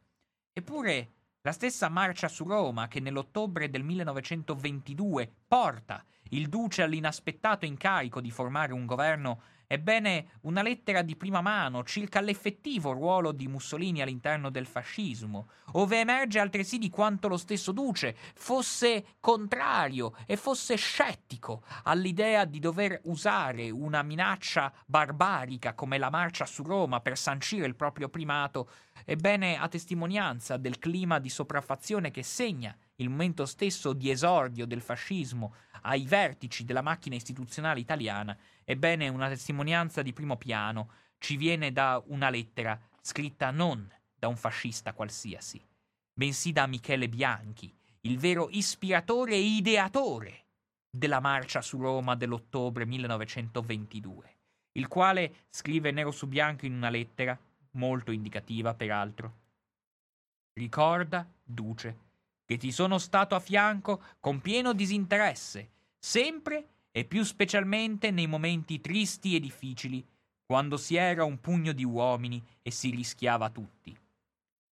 Eppure 0.52 1.15
la 1.46 1.52
stessa 1.52 1.88
marcia 1.88 2.26
su 2.26 2.42
Roma 2.42 2.88
che 2.88 2.98
nell'ottobre 2.98 3.70
del 3.70 3.84
1922 3.84 5.30
porta 5.46 6.04
il 6.30 6.48
duce 6.48 6.82
all'inaspettato 6.82 7.64
incarico 7.64 8.20
di 8.20 8.32
formare 8.32 8.72
un 8.72 8.84
governo 8.84 9.40
Ebbene, 9.68 10.28
una 10.42 10.62
lettera 10.62 11.02
di 11.02 11.16
prima 11.16 11.40
mano 11.40 11.82
circa 11.82 12.20
l'effettivo 12.20 12.92
ruolo 12.92 13.32
di 13.32 13.48
Mussolini 13.48 14.00
all'interno 14.00 14.48
del 14.48 14.64
fascismo, 14.64 15.48
ove 15.72 15.98
emerge 15.98 16.38
altresì 16.38 16.78
di 16.78 16.88
quanto 16.88 17.26
lo 17.26 17.36
stesso 17.36 17.72
Duce 17.72 18.16
fosse 18.34 19.16
contrario 19.18 20.14
e 20.24 20.36
fosse 20.36 20.76
scettico 20.76 21.64
all'idea 21.82 22.44
di 22.44 22.60
dover 22.60 23.00
usare 23.04 23.68
una 23.70 24.02
minaccia 24.02 24.72
barbarica 24.86 25.74
come 25.74 25.98
la 25.98 26.10
marcia 26.10 26.46
su 26.46 26.62
Roma 26.62 27.00
per 27.00 27.18
sancire 27.18 27.66
il 27.66 27.74
proprio 27.74 28.08
primato, 28.08 28.70
ebbene, 29.08 29.56
a 29.56 29.68
testimonianza 29.68 30.56
del 30.56 30.78
clima 30.78 31.20
di 31.20 31.30
sopraffazione 31.30 32.10
che 32.10 32.24
segna 32.24 32.76
il 32.96 33.08
momento 33.08 33.46
stesso 33.46 33.92
di 33.92 34.10
esordio 34.10 34.66
del 34.66 34.80
fascismo 34.80 35.54
ai 35.82 36.02
vertici 36.02 36.64
della 36.64 36.82
macchina 36.82 37.14
istituzionale 37.14 37.78
italiana, 37.78 38.36
ebbene 38.64 39.08
una 39.08 39.28
testimonianza 39.28 40.02
di 40.02 40.12
primo 40.12 40.36
piano 40.36 40.90
ci 41.18 41.36
viene 41.36 41.72
da 41.72 42.02
una 42.06 42.30
lettera 42.30 42.78
scritta 43.00 43.50
non 43.52 43.88
da 44.18 44.26
un 44.26 44.36
fascista 44.36 44.92
qualsiasi, 44.92 45.64
bensì 46.12 46.50
da 46.50 46.66
Michele 46.66 47.08
Bianchi, 47.08 47.72
il 48.00 48.18
vero 48.18 48.48
ispiratore 48.50 49.34
e 49.34 49.40
ideatore 49.40 50.46
della 50.90 51.20
marcia 51.20 51.62
su 51.62 51.78
Roma 51.78 52.16
dell'ottobre 52.16 52.86
1922, 52.86 54.36
il 54.72 54.88
quale 54.88 55.46
scrive 55.50 55.92
nero 55.92 56.10
su 56.10 56.26
bianco 56.26 56.66
in 56.66 56.74
una 56.74 56.88
lettera, 56.88 57.38
molto 57.76 58.10
indicativa 58.10 58.74
peraltro. 58.74 59.44
Ricorda, 60.54 61.30
Duce, 61.42 61.98
che 62.44 62.56
ti 62.56 62.72
sono 62.72 62.98
stato 62.98 63.34
a 63.34 63.40
fianco 63.40 64.02
con 64.20 64.40
pieno 64.40 64.72
disinteresse, 64.72 65.70
sempre 65.98 66.68
e 66.90 67.04
più 67.04 67.22
specialmente 67.24 68.10
nei 68.10 68.26
momenti 68.26 68.80
tristi 68.80 69.36
e 69.36 69.40
difficili, 69.40 70.06
quando 70.46 70.76
si 70.76 70.96
era 70.96 71.24
un 71.24 71.40
pugno 71.40 71.72
di 71.72 71.84
uomini 71.84 72.42
e 72.62 72.70
si 72.70 72.90
rischiava 72.90 73.50
tutti. 73.50 73.96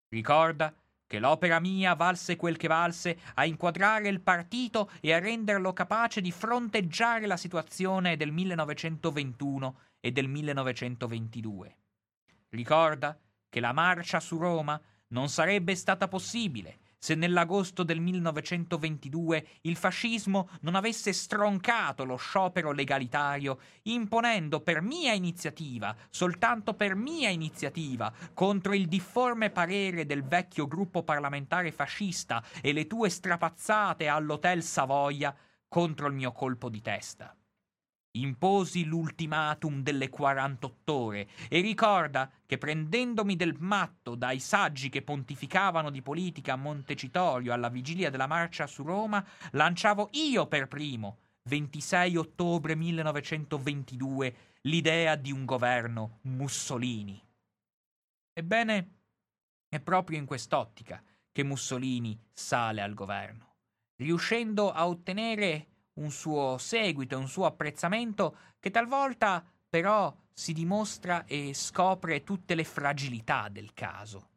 Ricorda 0.09 0.75
che 1.07 1.19
l'opera 1.19 1.61
mia 1.61 1.95
valse 1.95 2.37
quel 2.37 2.57
che 2.57 2.69
valse 2.69 3.19
a 3.35 3.45
inquadrare 3.45 4.09
il 4.09 4.21
partito 4.21 4.91
e 5.01 5.13
a 5.13 5.19
renderlo 5.19 5.73
capace 5.73 6.21
di 6.21 6.31
fronteggiare 6.31 7.27
la 7.27 7.37
situazione 7.37 8.17
del 8.17 8.33
1921 8.33 9.79
e 10.01 10.13
del 10.13 10.29
1922. 10.29 11.77
Ricorda 12.55 13.19
che 13.49 13.59
la 13.59 13.73
marcia 13.73 14.21
su 14.21 14.39
Roma 14.39 14.81
non 15.09 15.29
sarebbe 15.29 15.75
stata 15.75 16.07
possibile 16.07 16.79
se 17.05 17.17
nell'agosto 17.17 17.83
del 17.83 18.01
1922 18.01 19.47
il 19.63 19.77
fascismo 19.77 20.49
non 20.61 20.77
avesse 20.77 21.13
stroncato 21.13 22.05
lo 22.05 22.17
sciopero 22.17 22.71
legalitario, 22.73 23.59
imponendo 23.83 24.61
per 24.61 24.81
mia 24.81 25.13
iniziativa, 25.13 25.95
soltanto 26.09 26.75
per 26.75 26.95
mia 26.95 27.29
iniziativa, 27.29 28.11
contro 28.33 28.73
il 28.73 28.87
difforme 28.87 29.51
parere 29.51 30.07
del 30.07 30.25
vecchio 30.25 30.67
gruppo 30.67 31.03
parlamentare 31.03 31.73
fascista 31.73 32.43
e 32.63 32.73
le 32.73 32.87
tue 32.87 33.11
strapazzate 33.11 34.09
all'Hotel 34.09 34.63
Savoia, 34.63 35.37
contro 35.69 36.07
il 36.07 36.15
mio 36.15 36.33
colpo 36.33 36.71
di 36.71 36.81
testa. 36.81 37.37
Imposi 38.17 38.85
l'ultimatum 38.85 39.83
delle 39.83 40.09
48 40.09 40.93
ore 40.93 41.29
e 41.49 41.61
ricorda 41.61 42.31
che 42.47 42.59
prendendomi 42.59 43.35
del 43.35 43.57
matto 43.59 44.15
dai 44.15 44.39
saggi 44.39 44.89
che 44.89 45.03
pontificavano 45.03 45.91
di 45.91 46.01
politica 46.01 46.53
a 46.53 46.57
Montecitorio 46.57 47.53
alla 47.53 47.69
vigilia 47.69 48.11
della 48.11 48.29
marcia 48.29 48.69
su 48.69 48.85
Roma, 48.85 49.25
lanciavo 49.51 50.11
io 50.13 50.47
per 50.47 50.69
primo, 50.69 51.19
26 51.49 52.17
ottobre 52.17 52.77
1922, 52.77 54.37
l'idea 54.63 55.17
di 55.17 55.33
un 55.33 55.45
governo 55.45 56.19
Mussolini. 56.23 57.21
Ebbene, 58.33 58.91
è 59.69 59.81
proprio 59.81 60.19
in 60.19 60.25
quest'ottica 60.25 61.03
che 61.33 61.43
Mussolini 61.43 62.17
sale 62.33 62.81
al 62.81 62.95
governo, 62.95 63.57
riuscendo 63.97 64.71
a 64.71 64.87
ottenere 64.87 65.74
un 65.95 66.11
suo 66.11 66.59
seguito 66.59 67.19
un 67.19 67.29
suo 67.29 67.47
apprezzamento 67.47 68.37
che 68.59 68.71
talvolta 68.71 69.45
però 69.69 70.15
si 70.33 70.53
dimostra 70.53 71.25
e 71.25 71.53
scopre 71.55 72.23
tutte 72.23 72.55
le 72.55 72.65
fragilità 72.65 73.49
del 73.49 73.73
caso. 73.73 74.31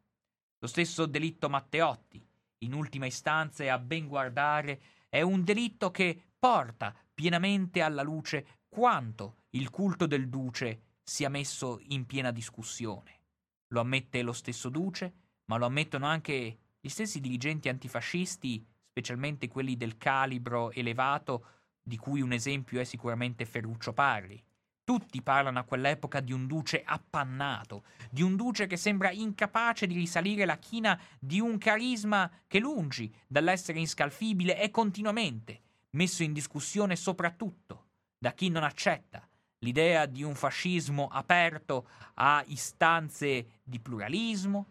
Lo 0.58 0.66
stesso 0.66 1.06
delitto 1.06 1.48
Matteotti, 1.48 2.24
in 2.58 2.72
ultima 2.72 3.06
istanza 3.06 3.62
e 3.62 3.68
a 3.68 3.78
ben 3.78 4.08
guardare, 4.08 4.80
è 5.08 5.22
un 5.22 5.44
delitto 5.44 5.90
che 5.90 6.20
porta 6.38 6.94
pienamente 7.14 7.82
alla 7.82 8.02
luce 8.02 8.62
quanto 8.68 9.36
il 9.50 9.70
culto 9.70 10.06
del 10.06 10.28
duce 10.28 10.96
sia 11.02 11.28
messo 11.28 11.78
in 11.88 12.06
piena 12.06 12.30
discussione. 12.30 13.22
Lo 13.68 13.80
ammette 13.80 14.22
lo 14.22 14.32
stesso 14.32 14.68
duce, 14.68 15.12
ma 15.46 15.56
lo 15.56 15.66
ammettono 15.66 16.06
anche 16.06 16.58
gli 16.80 16.88
stessi 16.88 17.20
dirigenti 17.20 17.68
antifascisti 17.68 18.64
specialmente 18.98 19.46
quelli 19.46 19.76
del 19.76 19.96
calibro 19.96 20.72
elevato, 20.72 21.44
di 21.80 21.96
cui 21.96 22.20
un 22.20 22.32
esempio 22.32 22.80
è 22.80 22.84
sicuramente 22.84 23.44
Ferruccio 23.44 23.92
Parri. 23.92 24.42
Tutti 24.82 25.22
parlano 25.22 25.60
a 25.60 25.64
quell'epoca 25.64 26.18
di 26.18 26.32
un 26.32 26.46
duce 26.46 26.82
appannato, 26.84 27.84
di 28.10 28.22
un 28.22 28.34
duce 28.34 28.66
che 28.66 28.76
sembra 28.76 29.12
incapace 29.12 29.86
di 29.86 29.94
risalire 29.94 30.44
la 30.44 30.56
china 30.56 31.00
di 31.20 31.38
un 31.38 31.58
carisma 31.58 32.28
che 32.48 32.58
lungi 32.58 33.14
dall'essere 33.26 33.78
inscalfibile 33.78 34.56
è 34.56 34.70
continuamente 34.70 35.60
messo 35.90 36.22
in 36.22 36.32
discussione 36.32 36.96
soprattutto 36.96 37.86
da 38.18 38.32
chi 38.32 38.48
non 38.48 38.64
accetta 38.64 39.26
l'idea 39.58 40.06
di 40.06 40.22
un 40.22 40.34
fascismo 40.34 41.08
aperto 41.08 41.88
a 42.14 42.42
istanze 42.46 43.60
di 43.62 43.78
pluralismo, 43.78 44.66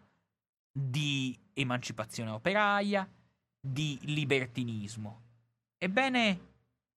di 0.70 1.38
emancipazione 1.54 2.30
operaia, 2.30 3.08
di 3.70 3.98
libertinismo. 4.02 5.22
Ebbene, 5.78 6.40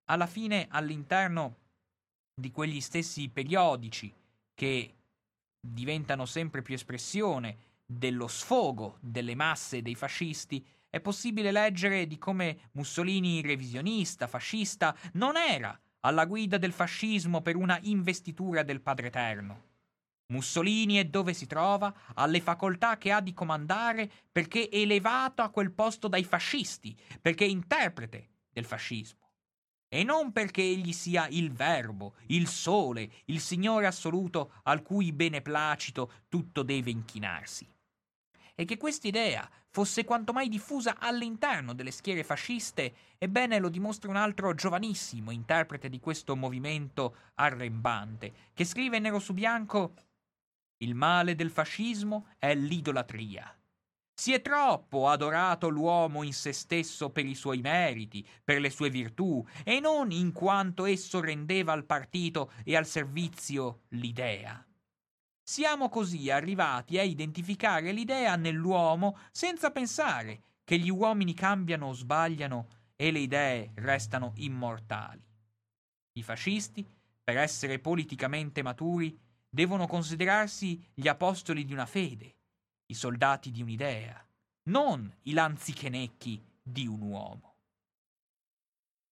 alla 0.05 0.27
fine, 0.27 0.67
all'interno 0.69 1.57
di 2.33 2.51
quegli 2.51 2.81
stessi 2.81 3.29
periodici 3.29 4.11
che 4.53 4.95
diventano 5.59 6.25
sempre 6.25 6.61
più 6.61 6.73
espressione 6.73 7.69
dello 7.85 8.27
sfogo 8.27 8.97
delle 9.01 9.35
masse 9.35 9.81
dei 9.81 9.95
fascisti, 9.95 10.65
è 10.89 10.99
possibile 10.99 11.51
leggere 11.51 12.07
di 12.07 12.17
come 12.17 12.69
Mussolini 12.73 13.41
revisionista, 13.41 14.27
fascista, 14.27 14.95
non 15.13 15.37
era 15.37 15.77
alla 16.01 16.25
guida 16.25 16.57
del 16.57 16.73
fascismo 16.73 17.41
per 17.41 17.55
una 17.55 17.77
investitura 17.83 18.63
del 18.63 18.81
Padre 18.81 19.07
Eterno 19.07 19.69
Mussolini 20.31 20.95
è 20.95 21.05
dove 21.05 21.33
si 21.33 21.45
trova, 21.45 21.93
ha 22.13 22.25
le 22.25 22.41
facoltà 22.41 22.97
che 22.97 23.11
ha 23.11 23.21
di 23.21 23.33
comandare 23.33 24.09
perché 24.31 24.69
elevato 24.71 25.41
a 25.41 25.49
quel 25.49 25.71
posto 25.71 26.07
dai 26.07 26.23
fascisti, 26.23 26.97
perché 27.21 27.45
interprete 27.45 28.29
del 28.49 28.65
fascismo. 28.65 29.19
E 29.93 30.03
non 30.03 30.31
perché 30.31 30.61
egli 30.61 30.93
sia 30.93 31.27
il 31.27 31.51
Verbo, 31.51 32.15
il 32.27 32.47
Sole, 32.47 33.11
il 33.25 33.41
Signore 33.41 33.87
assoluto 33.87 34.53
al 34.63 34.81
cui 34.81 35.11
beneplacito 35.11 36.11
tutto 36.29 36.63
deve 36.63 36.91
inchinarsi. 36.91 37.69
E 38.55 38.65
che 38.65 38.77
quest'idea 38.77 39.49
fosse 39.69 40.05
quanto 40.05 40.31
mai 40.31 40.47
diffusa 40.47 40.97
all'interno 40.97 41.73
delle 41.73 41.91
schiere 41.91 42.23
fasciste, 42.23 42.93
ebbene 43.17 43.59
lo 43.59 43.67
dimostra 43.67 44.09
un 44.09 44.15
altro 44.15 44.53
giovanissimo 44.53 45.31
interprete 45.31 45.89
di 45.89 45.99
questo 45.99 46.37
movimento 46.37 47.15
arrembante, 47.35 48.33
che 48.53 48.63
scrive 48.63 48.99
nero 48.99 49.19
su 49.19 49.33
bianco 49.33 49.93
il 50.81 50.95
male 50.95 51.35
del 51.35 51.49
fascismo 51.49 52.27
è 52.37 52.53
l'idolatria. 52.55 53.55
Si 54.13 54.33
è 54.33 54.41
troppo 54.41 55.07
adorato 55.07 55.67
l'uomo 55.69 56.21
in 56.21 56.33
se 56.33 56.51
stesso 56.51 57.09
per 57.09 57.25
i 57.25 57.33
suoi 57.33 57.61
meriti, 57.61 58.27
per 58.43 58.59
le 58.59 58.69
sue 58.69 58.89
virtù, 58.89 59.43
e 59.63 59.79
non 59.79 60.11
in 60.11 60.31
quanto 60.31 60.85
esso 60.85 61.19
rendeva 61.19 61.71
al 61.71 61.85
partito 61.85 62.51
e 62.63 62.75
al 62.75 62.85
servizio 62.85 63.81
l'idea. 63.89 64.63
Siamo 65.41 65.89
così 65.89 66.29
arrivati 66.29 66.99
a 66.99 67.03
identificare 67.03 67.91
l'idea 67.91 68.35
nell'uomo 68.35 69.17
senza 69.31 69.71
pensare 69.71 70.43
che 70.63 70.77
gli 70.77 70.89
uomini 70.89 71.33
cambiano 71.33 71.87
o 71.87 71.93
sbagliano 71.93 72.67
e 72.95 73.11
le 73.11 73.19
idee 73.19 73.71
restano 73.75 74.33
immortali. 74.35 75.25
I 76.13 76.23
fascisti, 76.23 76.87
per 77.23 77.37
essere 77.37 77.79
politicamente 77.79 78.61
maturi, 78.61 79.17
devono 79.53 79.85
considerarsi 79.85 80.81
gli 80.93 81.09
apostoli 81.09 81.65
di 81.65 81.73
una 81.73 81.85
fede, 81.85 82.37
i 82.85 82.93
soldati 82.93 83.51
di 83.51 83.61
un'idea, 83.61 84.25
non 84.63 85.13
i 85.23 85.33
lanzichenecchi 85.33 86.41
di 86.63 86.87
un 86.87 87.01
uomo. 87.01 87.55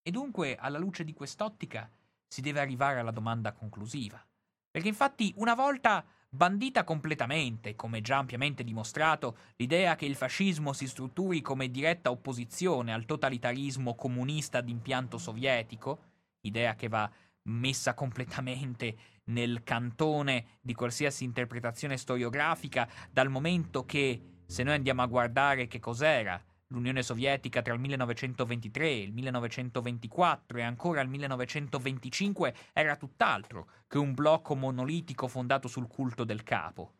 E 0.02 0.12
dunque, 0.12 0.56
alla 0.56 0.78
luce 0.78 1.04
di 1.04 1.14
quest'ottica, 1.14 1.92
si 2.26 2.42
deve 2.42 2.62
arrivare 2.62 3.00
alla 3.00 3.12
domanda 3.12 3.52
conclusiva. 3.52 4.26
Perché 4.72 4.88
infatti 4.88 5.34
una 5.38 5.56
volta 5.56 6.06
bandita 6.30 6.84
completamente, 6.84 7.76
come 7.76 8.02
già 8.02 8.18
ampiamente 8.18 8.64
dimostrato, 8.64 9.38
l'idea 9.58 9.96
che 9.96 10.06
il 10.06 10.16
fascismo 10.16 10.72
si 10.72 10.88
strutturi 10.88 11.42
come 11.42 11.70
diretta 11.70 12.12
opposizione 12.12 12.94
al 12.94 13.06
totalitarismo 13.06 13.96
comunista 13.96 14.62
d'impianto 14.62 15.18
sovietico, 15.18 16.04
idea 16.42 16.76
che 16.76 16.88
va 16.88 17.12
messa 17.44 17.94
completamente 17.94 19.19
nel 19.30 19.64
cantone 19.64 20.58
di 20.62 20.74
qualsiasi 20.74 21.24
interpretazione 21.24 21.98
storiografica, 21.98 22.88
dal 23.12 23.30
momento 23.30 23.86
che, 23.86 24.22
se 24.46 24.64
noi 24.64 24.76
andiamo 24.76 25.02
a 25.02 25.08
guardare 25.08 25.68
che 25.68 25.80
cos'era 25.80 26.42
l'Unione 26.72 27.02
Sovietica 27.02 27.62
tra 27.62 27.74
il 27.74 27.80
1923 27.80 28.86
e 28.86 29.02
il 29.02 29.12
1924 29.12 30.58
e 30.58 30.62
ancora 30.62 31.02
il 31.02 31.10
1925 31.10 32.54
era 32.74 32.96
tutt'altro 32.96 33.70
che 33.88 33.98
un 33.98 34.14
blocco 34.14 34.56
monolitico 34.56 35.28
fondato 35.28 35.68
sul 35.68 35.88
culto 35.88 36.24
del 36.24 36.44
capo. 36.44 36.94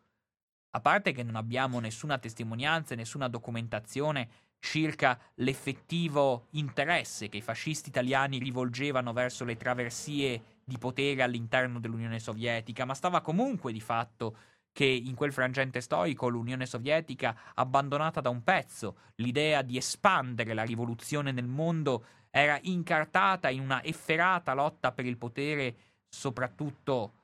A 0.72 0.80
parte 0.80 1.12
che 1.12 1.22
non 1.22 1.36
abbiamo 1.36 1.80
nessuna 1.80 2.18
testimonianza 2.18 2.94
e 2.94 2.96
nessuna 2.96 3.28
documentazione 3.28 4.28
circa 4.60 5.18
l'effettivo 5.36 6.46
interesse 6.50 7.28
che 7.28 7.38
i 7.38 7.42
fascisti 7.42 7.88
italiani 7.88 8.38
rivolgevano 8.38 9.12
verso 9.12 9.44
le 9.44 9.56
traversie 9.56 10.59
di 10.64 10.78
potere 10.78 11.22
all'interno 11.22 11.80
dell'Unione 11.80 12.18
Sovietica, 12.18 12.84
ma 12.84 12.94
stava 12.94 13.20
comunque 13.20 13.72
di 13.72 13.80
fatto 13.80 14.36
che 14.72 14.84
in 14.84 15.14
quel 15.14 15.32
frangente 15.32 15.80
storico 15.80 16.28
l'Unione 16.28 16.66
Sovietica, 16.66 17.36
abbandonata 17.54 18.20
da 18.20 18.28
un 18.28 18.42
pezzo, 18.42 18.96
l'idea 19.16 19.62
di 19.62 19.76
espandere 19.76 20.54
la 20.54 20.62
rivoluzione 20.62 21.32
nel 21.32 21.48
mondo 21.48 22.04
era 22.30 22.58
incartata 22.62 23.50
in 23.50 23.60
una 23.60 23.82
efferata 23.82 24.54
lotta 24.54 24.92
per 24.92 25.04
il 25.04 25.16
potere, 25.16 25.76
soprattutto 26.08 27.14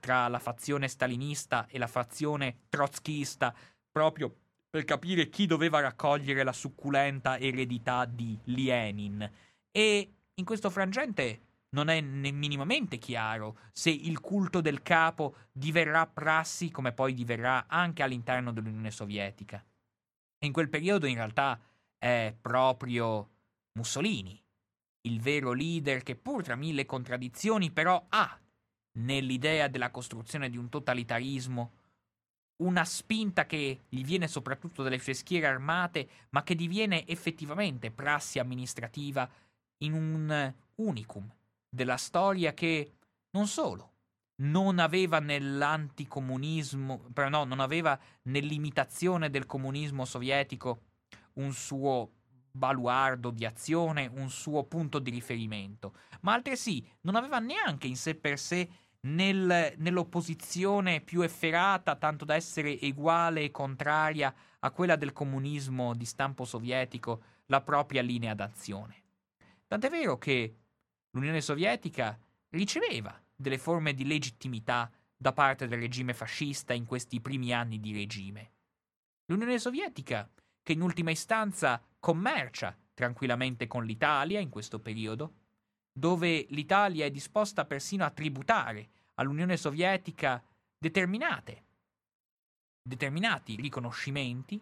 tra 0.00 0.26
la 0.26 0.40
fazione 0.40 0.88
stalinista 0.88 1.66
e 1.68 1.78
la 1.78 1.86
fazione 1.86 2.62
trotskista, 2.68 3.54
proprio 3.90 4.34
per 4.68 4.84
capire 4.84 5.28
chi 5.28 5.46
doveva 5.46 5.80
raccogliere 5.80 6.42
la 6.42 6.52
succulenta 6.52 7.38
eredità 7.38 8.04
di 8.04 8.36
Lenin. 8.44 9.30
E 9.70 10.12
in 10.34 10.44
questo 10.44 10.70
frangente 10.70 11.40
non 11.74 11.88
è 11.88 12.00
minimamente 12.00 12.98
chiaro 12.98 13.58
se 13.72 13.90
il 13.90 14.20
culto 14.20 14.60
del 14.60 14.82
capo 14.82 15.36
diverrà 15.52 16.06
prassi 16.06 16.70
come 16.70 16.92
poi 16.92 17.14
diverrà 17.14 17.66
anche 17.66 18.02
all'interno 18.02 18.52
dell'Unione 18.52 18.90
Sovietica. 18.90 19.64
E 20.38 20.46
in 20.46 20.52
quel 20.52 20.68
periodo 20.68 21.06
in 21.06 21.14
realtà 21.14 21.58
è 21.98 22.34
proprio 22.38 23.30
Mussolini, 23.78 24.40
il 25.02 25.20
vero 25.20 25.52
leader 25.52 26.02
che 26.02 26.16
pur 26.16 26.42
tra 26.42 26.56
mille 26.56 26.84
contraddizioni 26.84 27.70
però 27.70 28.04
ha 28.08 28.38
nell'idea 28.98 29.68
della 29.68 29.90
costruzione 29.90 30.50
di 30.50 30.58
un 30.58 30.68
totalitarismo 30.68 31.72
una 32.62 32.84
spinta 32.84 33.46
che 33.46 33.80
gli 33.88 34.04
viene 34.04 34.28
soprattutto 34.28 34.82
dalle 34.82 34.98
sue 34.98 35.14
schiere 35.14 35.46
armate, 35.46 36.08
ma 36.30 36.44
che 36.44 36.54
diviene 36.54 37.06
effettivamente 37.08 37.90
prassi 37.90 38.38
amministrativa 38.38 39.28
in 39.78 39.94
un 39.94 40.54
unicum 40.76 41.32
della 41.74 41.96
storia 41.96 42.52
che 42.52 42.92
non 43.30 43.46
solo 43.46 43.90
non 44.42 44.78
aveva 44.78 45.20
nell'anticomunismo, 45.20 47.08
però 47.12 47.28
no, 47.28 47.44
non 47.44 47.60
aveva 47.60 47.98
nell'imitazione 48.22 49.30
del 49.30 49.46
comunismo 49.46 50.04
sovietico 50.04 50.82
un 51.34 51.52
suo 51.52 52.10
baluardo 52.50 53.30
di 53.30 53.46
azione, 53.46 54.10
un 54.12 54.28
suo 54.28 54.64
punto 54.64 54.98
di 54.98 55.10
riferimento, 55.10 55.94
ma 56.20 56.34
altresì 56.34 56.86
non 57.02 57.14
aveva 57.14 57.38
neanche 57.38 57.86
in 57.86 57.96
sé 57.96 58.14
per 58.14 58.38
sé 58.38 58.68
nel, 59.02 59.74
nell'opposizione 59.78 61.00
più 61.00 61.22
efferata, 61.22 61.96
tanto 61.96 62.24
da 62.24 62.34
essere 62.34 62.78
uguale 62.82 63.44
e 63.44 63.50
contraria 63.50 64.34
a 64.58 64.70
quella 64.70 64.96
del 64.96 65.12
comunismo 65.12 65.94
di 65.94 66.04
stampo 66.04 66.44
sovietico, 66.44 67.22
la 67.46 67.62
propria 67.62 68.02
linea 68.02 68.34
d'azione. 68.34 69.02
Tant'è 69.66 69.88
vero 69.88 70.18
che 70.18 70.56
l'Unione 71.12 71.40
Sovietica 71.40 72.18
riceveva 72.50 73.18
delle 73.34 73.58
forme 73.58 73.94
di 73.94 74.04
legittimità 74.04 74.90
da 75.16 75.32
parte 75.32 75.66
del 75.68 75.78
regime 75.78 76.14
fascista 76.14 76.72
in 76.72 76.84
questi 76.84 77.20
primi 77.20 77.52
anni 77.52 77.80
di 77.80 77.92
regime. 77.92 78.52
L'Unione 79.26 79.58
Sovietica, 79.58 80.28
che 80.62 80.72
in 80.72 80.80
ultima 80.80 81.10
istanza 81.10 81.82
commercia 81.98 82.76
tranquillamente 82.94 83.66
con 83.66 83.84
l'Italia 83.84 84.40
in 84.40 84.48
questo 84.48 84.80
periodo, 84.80 85.34
dove 85.92 86.46
l'Italia 86.50 87.04
è 87.04 87.10
disposta 87.10 87.64
persino 87.64 88.04
a 88.04 88.10
tributare 88.10 88.88
all'Unione 89.14 89.56
Sovietica 89.56 90.42
determinati 90.78 91.60
riconoscimenti. 93.56 94.60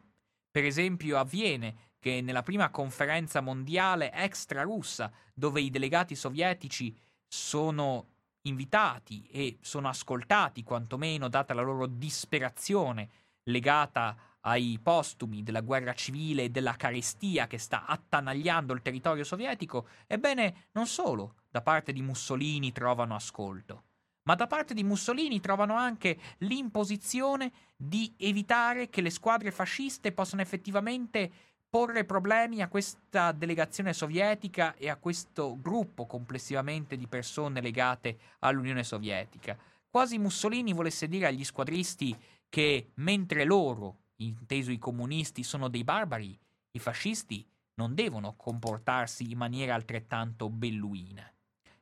Per 0.51 0.65
esempio 0.65 1.19
avviene 1.19 1.90
che 2.01 2.23
nella 2.23 2.43
prima 2.43 2.71
conferenza 2.71 3.41
mondiale 3.41 4.11
extra 4.13 4.63
russa, 4.63 5.13
dove 5.33 5.61
i 5.61 5.71
delegati 5.71 6.17
sovietici 6.17 6.97
sono 7.29 8.07
invitati 8.43 9.29
e 9.31 9.59
sono 9.61 9.89
ascoltati, 9.89 10.65
quantomeno 10.65 11.29
data 11.29 11.55
la 11.55 11.63
loro 11.63 11.87
disperazione 11.87 13.09
legata 13.45 14.17
ai 14.41 14.79
postumi 14.83 15.43
della 15.43 15.61
guerra 15.61 15.93
civile 15.93 16.45
e 16.45 16.49
della 16.49 16.75
carestia 16.75 17.47
che 17.47 17.59
sta 17.59 17.85
attanagliando 17.85 18.73
il 18.73 18.81
territorio 18.81 19.23
sovietico, 19.23 19.89
ebbene, 20.07 20.69
non 20.73 20.87
solo 20.87 21.35
da 21.51 21.61
parte 21.61 21.93
di 21.93 22.01
Mussolini 22.01 22.73
trovano 22.73 23.15
ascolto, 23.15 23.83
ma 24.23 24.35
da 24.35 24.47
parte 24.47 24.73
di 24.73 24.85
Mussolini 24.85 25.41
trovano 25.41 25.75
anche 25.75 26.19
l'imposizione 26.39 27.53
di 27.77 28.15
evitare 28.17 28.89
che 28.89 29.03
le 29.03 29.11
squadre 29.11 29.51
fasciste 29.51 30.13
possano 30.13 30.41
effettivamente 30.41 31.31
porre 31.71 32.05
problemi 32.05 32.63
a 32.63 32.69
questa 32.69 33.31
delegazione 33.31 33.93
sovietica 33.93 34.75
e 34.75 34.91
a 34.91 34.97
questo 34.97 35.57
gruppo 35.61 36.05
complessivamente 36.05 36.97
di 36.97 37.07
persone 37.07 37.61
legate 37.61 38.19
all'Unione 38.41 38.83
Sovietica. 38.83 39.57
Quasi 39.89 40.19
Mussolini 40.19 40.73
volesse 40.73 41.07
dire 41.07 41.29
agli 41.29 41.45
squadristi 41.45 42.17
che 42.49 42.91
mentre 42.95 43.45
loro 43.45 43.99
inteso 44.17 44.73
i 44.73 44.79
comunisti, 44.79 45.45
sono 45.45 45.69
dei 45.69 45.85
barbari, 45.85 46.37
i 46.73 46.79
fascisti 46.81 47.47
non 47.75 47.95
devono 47.95 48.35
comportarsi 48.37 49.31
in 49.31 49.39
maniera 49.39 49.75
altrettanto 49.75 50.51
belluina. 50.51 51.33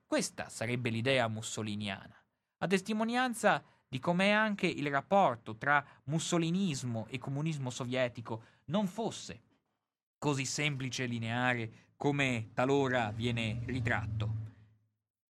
Questa 0.07 0.51
sarebbe 0.51 0.91
l'idea 0.91 1.27
mussoliniana, 1.29 2.15
a 2.59 2.67
testimonianza 2.67 3.63
di 3.89 3.99
come 3.99 4.33
anche 4.33 4.67
il 4.67 4.89
rapporto 4.91 5.57
tra 5.57 5.85
mussolinismo 6.05 7.07
e 7.09 7.19
comunismo 7.19 7.71
sovietico 7.71 8.43
non 8.67 8.87
fosse 8.87 9.41
così 10.19 10.45
semplice 10.45 11.05
e 11.05 11.07
lineare 11.07 11.73
come 11.97 12.51
talora 12.53 13.11
viene 13.11 13.63
ritratto. 13.67 14.47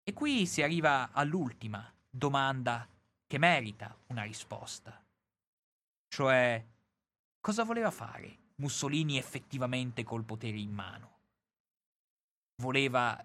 E 0.03 0.13
qui 0.13 0.45
si 0.45 0.61
arriva 0.61 1.11
all'ultima 1.11 1.91
domanda 2.09 2.87
che 3.25 3.37
merita 3.37 3.95
una 4.07 4.23
risposta, 4.23 5.03
cioè 6.07 6.65
Cosa 7.41 7.63
voleva 7.63 7.89
fare 7.89 8.37
Mussolini 8.55 9.17
effettivamente 9.17 10.03
col 10.03 10.25
potere 10.25 10.57
in 10.57 10.71
mano? 10.71 11.19
Voleva 12.61 13.17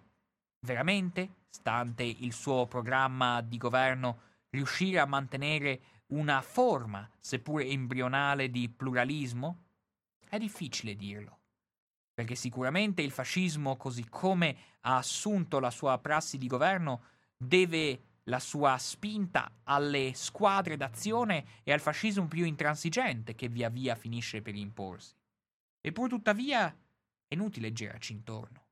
veramente, 0.60 1.46
stante 1.50 2.04
il 2.04 2.32
suo 2.32 2.66
programma 2.66 3.40
di 3.40 3.56
governo, 3.56 4.20
riuscire 4.50 5.00
a 5.00 5.06
mantenere 5.06 6.02
una 6.08 6.40
forma, 6.42 7.10
seppur 7.18 7.62
embrionale, 7.62 8.50
di 8.50 8.68
pluralismo? 8.68 9.64
È 10.28 10.38
difficile 10.38 10.94
dirlo, 10.94 11.40
perché 12.14 12.36
sicuramente 12.36 13.02
il 13.02 13.10
fascismo, 13.10 13.76
così 13.76 14.08
come 14.08 14.56
ha 14.82 14.96
assunto 14.96 15.58
la 15.58 15.70
sua 15.70 15.98
prassi 15.98 16.38
di 16.38 16.46
governo, 16.46 17.02
deve 17.36 18.00
la 18.24 18.38
sua 18.38 18.78
spinta 18.78 19.50
alle 19.64 20.12
squadre 20.14 20.76
d'azione 20.76 21.44
e 21.64 21.72
al 21.72 21.80
fascismo 21.80 22.26
più 22.26 22.44
intransigente 22.44 23.34
che 23.34 23.48
via 23.48 23.68
via 23.68 23.96
finisce 23.96 24.40
per 24.40 24.54
imporsi. 24.54 25.14
Eppur 25.80 26.08
tuttavia 26.08 26.68
è 27.26 27.34
inutile 27.34 27.72
girarci 27.72 28.12
intorno. 28.12 28.62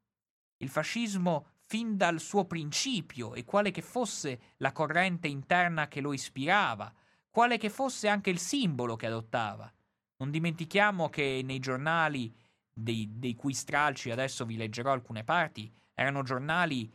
Il 0.58 0.68
fascismo, 0.68 1.48
fin 1.64 1.96
dal 1.96 2.20
suo 2.20 2.44
principio 2.44 3.34
e 3.34 3.44
quale 3.44 3.70
che 3.70 3.82
fosse 3.82 4.54
la 4.58 4.72
corrente 4.72 5.26
interna 5.26 5.88
che 5.88 6.00
lo 6.00 6.12
ispirava, 6.12 6.92
quale 7.28 7.58
che 7.58 7.70
fosse 7.70 8.08
anche 8.08 8.30
il 8.30 8.38
simbolo 8.38 8.94
che 8.94 9.06
adottava. 9.06 9.72
Non 10.18 10.30
dimentichiamo 10.30 11.08
che 11.08 11.40
nei 11.42 11.58
giornali 11.58 12.32
dei, 12.72 13.08
dei 13.18 13.34
cui 13.34 13.54
stralci 13.54 14.10
adesso 14.10 14.44
vi 14.44 14.56
leggerò 14.56 14.92
alcune 14.92 15.24
parti, 15.24 15.72
erano 15.94 16.22
giornali 16.22 16.90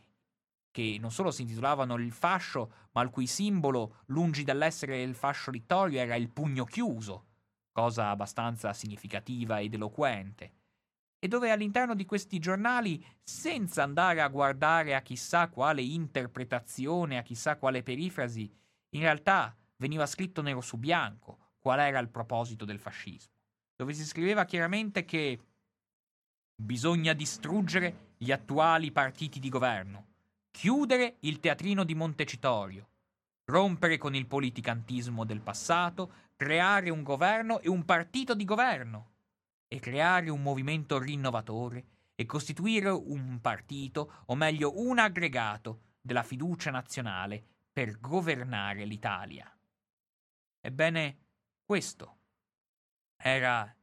che 0.71 0.97
non 0.99 1.11
solo 1.11 1.31
si 1.31 1.41
intitolavano 1.41 1.95
il 1.95 2.11
fascio, 2.11 2.71
ma 2.91 3.01
il 3.01 3.09
cui 3.09 3.25
simbolo, 3.25 4.01
lungi 4.07 4.43
dall'essere 4.43 5.01
il 5.01 5.15
fascio 5.15 5.49
littorio, 5.49 5.99
era 5.99 6.15
il 6.15 6.29
pugno 6.29 6.65
chiuso, 6.65 7.25
cosa 7.71 8.09
abbastanza 8.09 8.73
significativa 8.73 9.59
ed 9.59 9.73
eloquente. 9.73 10.51
E 11.19 11.27
dove 11.27 11.49
all'interno 11.49 11.95
di 11.95 12.05
questi 12.05 12.37
giornali, 12.37 13.03
senza 13.23 13.81
andare 13.81 14.21
a 14.21 14.27
guardare 14.27 14.93
a 14.93 15.01
chissà 15.01 15.47
quale 15.47 15.81
interpretazione, 15.81 17.17
a 17.17 17.23
chissà 17.23 17.57
quale 17.57 17.81
perifrasi, 17.81 18.51
in 18.89 19.01
realtà 19.01 19.55
veniva 19.77 20.05
scritto 20.05 20.43
nero 20.43 20.61
su 20.61 20.77
bianco 20.77 21.53
qual 21.59 21.79
era 21.79 21.97
il 21.97 22.09
proposito 22.09 22.65
del 22.65 22.79
fascismo, 22.79 23.33
dove 23.75 23.93
si 23.93 24.05
scriveva 24.05 24.45
chiaramente 24.45 25.05
che 25.05 25.39
bisogna 26.59 27.13
distruggere 27.13 28.13
gli 28.17 28.31
attuali 28.31 28.91
partiti 28.91 29.39
di 29.39 29.47
governo, 29.47 30.05
chiudere 30.49 31.17
il 31.19 31.39
teatrino 31.39 31.83
di 31.83 31.93
Montecitorio, 31.93 32.89
rompere 33.45 33.99
con 33.99 34.15
il 34.15 34.25
politicantismo 34.25 35.23
del 35.23 35.41
passato, 35.41 36.11
creare 36.35 36.89
un 36.89 37.03
governo 37.03 37.59
e 37.59 37.69
un 37.69 37.85
partito 37.85 38.33
di 38.33 38.43
governo 38.43 39.11
e 39.67 39.79
creare 39.79 40.31
un 40.31 40.41
movimento 40.41 40.97
rinnovatore 40.97 41.85
e 42.15 42.25
costituire 42.25 42.89
un 42.89 43.39
partito, 43.39 44.23
o 44.25 44.35
meglio 44.35 44.79
un 44.81 44.97
aggregato 44.97 45.81
della 46.01 46.23
fiducia 46.23 46.71
nazionale 46.71 47.45
per 47.71 47.99
governare 47.99 48.85
l'Italia. 48.85 49.55
Ebbene, 50.59 51.17
questo 51.63 52.17
era 53.15 53.76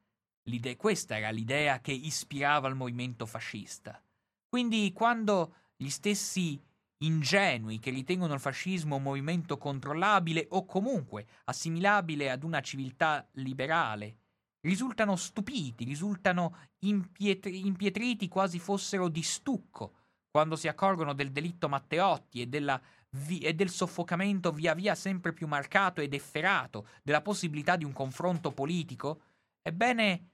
questa 0.77 1.17
era 1.17 1.31
l'idea 1.31 1.81
che 1.81 1.93
ispirava 1.93 2.69
il 2.69 2.75
movimento 2.75 3.27
fascista. 3.27 4.01
Quindi 4.49 4.93
quando 4.93 5.55
gli 5.77 5.89
stessi 5.89 6.63
ingenui 6.99 7.79
che 7.79 7.91
ritengono 7.91 8.35
il 8.35 8.41
fascismo 8.41 8.97
un 8.97 9.03
movimento 9.03 9.59
controllabile 9.59 10.47
o 10.51 10.65
comunque 10.65 11.27
assimilabile 11.45 12.31
ad 12.31 12.45
una 12.45 12.61
civiltà 12.61 13.27
liberale 13.33 14.19
risultano 14.61 15.17
stupiti, 15.17 15.85
risultano 15.85 16.57
impietri- 16.81 17.67
impietriti 17.67 18.29
quasi 18.29 18.59
fossero 18.59 19.09
di 19.09 19.23
stucco 19.23 19.95
quando 20.31 20.57
si 20.57 20.69
accorgono 20.69 21.13
del 21.13 21.31
delitto 21.31 21.69
Matteotti 21.69 22.41
e, 22.41 22.47
della 22.47 22.81
e 23.29 23.55
del 23.55 23.71
soffocamento 23.71 24.51
via 24.51 24.75
via 24.75 24.95
sempre 24.95 25.33
più 25.33 25.47
marcato 25.47 26.01
ed 26.01 26.15
efferato 26.15 26.89
della 27.03 27.23
possibilità 27.23 27.77
di 27.77 27.85
un 27.85 27.93
confronto 27.93 28.51
politico, 28.51 29.21
ebbene 29.63 30.31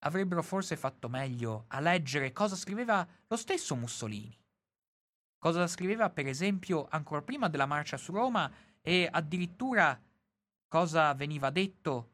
avrebbero 0.00 0.42
forse 0.42 0.76
fatto 0.76 1.08
meglio 1.08 1.64
a 1.68 1.80
leggere 1.80 2.32
cosa 2.32 2.56
scriveva 2.56 3.06
lo 3.26 3.36
stesso 3.36 3.74
Mussolini. 3.74 4.36
Cosa 5.38 5.66
scriveva, 5.66 6.10
per 6.10 6.26
esempio, 6.26 6.86
ancora 6.90 7.22
prima 7.22 7.48
della 7.48 7.66
marcia 7.66 7.96
su 7.96 8.12
Roma 8.12 8.50
e 8.80 9.08
addirittura 9.10 10.00
cosa 10.68 11.14
veniva 11.14 11.50
detto 11.50 12.10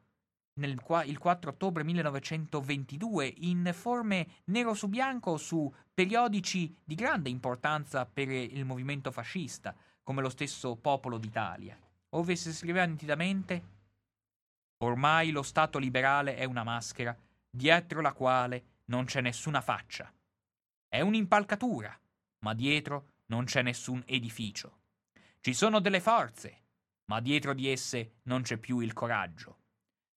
nel, 0.55 0.79
il 1.07 1.19
4 1.19 1.51
ottobre 1.51 1.83
1922 1.83 3.33
in 3.39 3.71
forme 3.73 4.27
nero 4.47 4.75
su 4.75 4.89
bianco 4.89 5.37
su 5.37 5.73
periodici 5.95 6.77
di 6.85 6.95
grande 6.95 7.31
importanza 7.31 8.05
per 8.05 8.29
il 8.29 8.65
movimento 8.65 9.11
fascista, 9.11 9.75
come 10.03 10.21
lo 10.21 10.29
stesso 10.29 10.77
Popolo 10.77 11.17
d'Italia, 11.17 11.79
ove 12.11 12.37
si 12.37 12.53
scriveva 12.53 12.85
nitidamente 12.85 13.81
Ormai 14.83 15.31
lo 15.31 15.43
Stato 15.43 15.79
liberale 15.79 16.35
è 16.35 16.45
una 16.45 16.65
maschera 16.65 17.17
dietro 17.55 18.01
la 18.01 18.15
quale 18.15 18.81
non 18.87 19.05
c'è 19.05 19.20
nessuna 19.20 19.61
faccia. 19.61 20.12
È 20.89 21.01
un'impalcatura, 21.01 21.99
ma 22.45 22.55
dietro 22.55 23.11
non 23.27 23.45
c'è 23.45 23.62
nessun 23.62 24.03
edificio. 24.07 24.81
Ci 25.41 25.53
sono 25.53 25.81
delle 25.81 26.01
forze, 26.01 26.62
ma 27.07 27.20
dietro 27.20 27.53
di 27.53 27.69
esse 27.69 28.20
non 28.24 28.43
c'è 28.43 28.57
più 28.57 28.81
il 28.81 28.93
coraggio. 28.93 29.59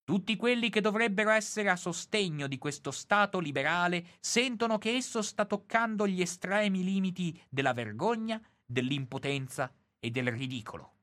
Tutti 0.04 0.36
quelli 0.36 0.70
che 0.70 0.82
dovrebbero 0.82 1.32
essere 1.32 1.70
a 1.70 1.76
sostegno 1.76 2.48
di 2.48 2.58
questo 2.58 2.92
Stato 2.92 3.40
liberale 3.40 4.06
sentono 4.20 4.78
che 4.78 4.96
esso 4.96 5.22
sta 5.22 5.46
toccando 5.46 6.08
gli 6.08 6.22
estremi 6.22 6.84
limiti 6.84 7.42
della 7.50 7.74
vergogna, 7.74 8.42
dell'impotenza 8.64 9.74
e 10.00 10.12
del 10.12 10.32
ridicolo. 10.32 10.94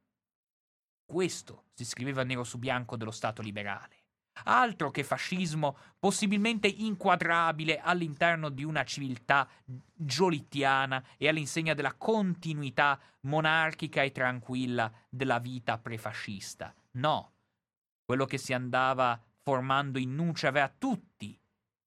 Questo 1.05 1.65
si 1.75 1.85
scriveva 1.85 2.23
nero 2.23 2.45
su 2.45 2.59
bianco 2.59 2.97
dello 2.97 3.11
Stato 3.11 3.43
liberale. 3.43 4.02
Altro 4.45 4.91
che 4.91 5.05
fascismo, 5.05 5.77
possibilmente 5.99 6.67
inquadrabile 6.67 7.79
all'interno 7.79 8.49
di 8.49 8.65
una 8.65 8.85
civiltà 8.85 9.49
giolittiana 9.95 11.05
e 11.17 11.29
all'insegna 11.29 11.75
della 11.75 11.95
continuità 11.95 12.99
monarchica 13.21 14.03
e 14.03 14.11
tranquilla 14.11 14.91
della 15.09 15.39
vita 15.39 15.79
prefascista. 15.79 16.75
No, 16.93 17.33
quello 18.05 18.25
che 18.25 18.39
si 18.39 18.53
andava 18.53 19.21
formando 19.43 19.99
in 19.99 20.15
nuce 20.15 20.47
aveva 20.47 20.73
tutti 20.77 21.39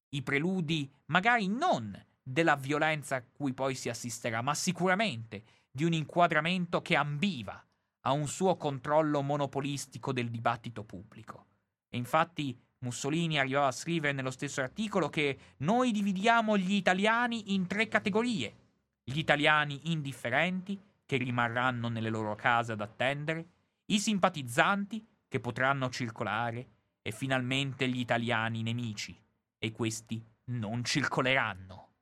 i 0.10 0.22
preludi, 0.22 0.90
magari 1.08 1.48
non 1.48 2.04
della 2.22 2.56
violenza 2.56 3.18
a 3.18 3.24
cui 3.24 3.54
poi 3.54 3.76
si 3.76 3.90
assisterà, 3.90 4.42
ma 4.42 4.54
sicuramente 4.54 5.44
di 5.70 5.84
un 5.84 5.94
inquadramento 5.94 6.82
che 6.82 6.96
ambiva 6.96 7.64
a 8.02 8.12
un 8.12 8.28
suo 8.28 8.56
controllo 8.56 9.22
monopolistico 9.22 10.14
del 10.14 10.30
dibattito 10.30 10.84
pubblico. 10.84 11.48
E 11.96 11.98
infatti 11.98 12.54
Mussolini 12.80 13.40
arrivava 13.40 13.68
a 13.68 13.72
scrivere 13.72 14.12
nello 14.12 14.30
stesso 14.30 14.60
articolo 14.60 15.08
che 15.10 15.38
noi 15.60 15.94
dividiamo 15.94 16.58
gli 16.58 16.74
italiani 16.74 17.54
in 17.54 17.68
tre 17.68 17.88
categorie. 17.88 18.54
Gli 19.02 19.18
italiani 19.18 19.80
indifferenti, 19.92 20.78
che 21.06 21.16
rimarranno 21.16 21.88
nelle 21.88 22.10
loro 22.10 22.36
case 22.36 22.74
ad 22.74 22.82
attendere, 22.82 23.48
i 23.86 24.00
simpatizzanti, 24.00 25.08
che 25.26 25.40
potranno 25.40 25.90
circolare, 25.90 26.68
e 27.02 27.12
finalmente 27.14 27.88
gli 27.88 28.00
italiani 28.00 28.62
nemici, 28.62 29.18
e 29.58 29.72
questi 29.72 30.22
non 30.48 30.84
circoleranno. 30.84 31.94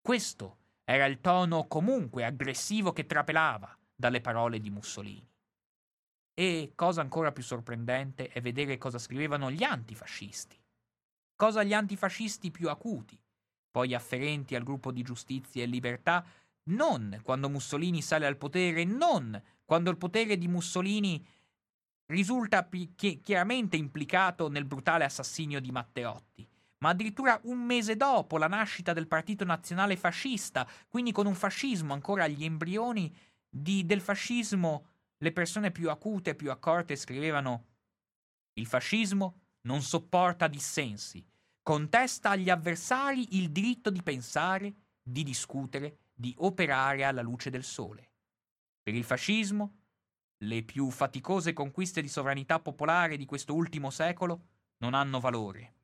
Questo 0.00 0.56
era 0.82 1.04
il 1.04 1.20
tono 1.20 1.68
comunque 1.68 2.24
aggressivo 2.24 2.92
che 2.92 3.06
trapelava 3.06 3.72
dalle 3.94 4.20
parole 4.20 4.58
di 4.58 4.70
Mussolini. 4.70 5.30
E, 6.38 6.70
cosa 6.76 7.00
ancora 7.00 7.32
più 7.32 7.42
sorprendente, 7.42 8.28
è 8.28 8.40
vedere 8.40 8.78
cosa 8.78 9.00
scrivevano 9.00 9.50
gli 9.50 9.64
antifascisti. 9.64 10.56
Cosa 11.34 11.64
gli 11.64 11.72
antifascisti 11.72 12.52
più 12.52 12.68
acuti, 12.68 13.20
poi 13.72 13.92
afferenti 13.92 14.54
al 14.54 14.62
gruppo 14.62 14.92
di 14.92 15.02
giustizia 15.02 15.64
e 15.64 15.66
libertà, 15.66 16.24
non 16.70 17.18
quando 17.24 17.48
Mussolini 17.48 18.00
sale 18.02 18.24
al 18.24 18.36
potere, 18.36 18.84
non 18.84 19.42
quando 19.64 19.90
il 19.90 19.96
potere 19.96 20.38
di 20.38 20.46
Mussolini 20.46 21.26
risulta 22.06 22.68
chiaramente 23.20 23.76
implicato 23.76 24.48
nel 24.48 24.64
brutale 24.64 25.02
assassinio 25.02 25.60
di 25.60 25.72
Matteotti, 25.72 26.48
ma 26.84 26.90
addirittura 26.90 27.40
un 27.46 27.58
mese 27.64 27.96
dopo 27.96 28.38
la 28.38 28.46
nascita 28.46 28.92
del 28.92 29.08
Partito 29.08 29.44
Nazionale 29.44 29.96
Fascista, 29.96 30.68
quindi 30.86 31.10
con 31.10 31.26
un 31.26 31.34
fascismo 31.34 31.94
ancora 31.94 32.24
agli 32.24 32.44
embrioni 32.44 33.12
di, 33.48 33.84
del 33.84 34.00
fascismo 34.00 34.97
le 35.18 35.32
persone 35.32 35.70
più 35.70 35.90
acute 35.90 36.30
e 36.30 36.34
più 36.34 36.50
accorte 36.50 36.96
scrivevano 36.96 37.66
Il 38.54 38.66
fascismo 38.66 39.40
non 39.62 39.82
sopporta 39.82 40.48
dissensi, 40.48 41.24
contesta 41.62 42.30
agli 42.30 42.50
avversari 42.50 43.36
il 43.36 43.50
diritto 43.50 43.90
di 43.90 44.02
pensare, 44.02 44.74
di 45.02 45.22
discutere, 45.22 45.98
di 46.14 46.34
operare 46.38 47.04
alla 47.04 47.22
luce 47.22 47.50
del 47.50 47.64
sole. 47.64 48.12
Per 48.82 48.94
il 48.94 49.04
fascismo, 49.04 49.76
le 50.44 50.62
più 50.62 50.90
faticose 50.90 51.52
conquiste 51.52 52.00
di 52.00 52.08
sovranità 52.08 52.60
popolare 52.60 53.16
di 53.16 53.26
questo 53.26 53.54
ultimo 53.54 53.90
secolo 53.90 54.46
non 54.78 54.94
hanno 54.94 55.20
valore. 55.20 55.74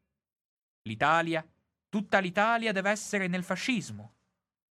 L'Italia, 0.83 1.47
tutta 1.89 2.19
l'Italia 2.19 2.73
deve 2.73 2.91
essere 2.91 3.27
nel 3.27 3.43
fascismo. 3.43 4.15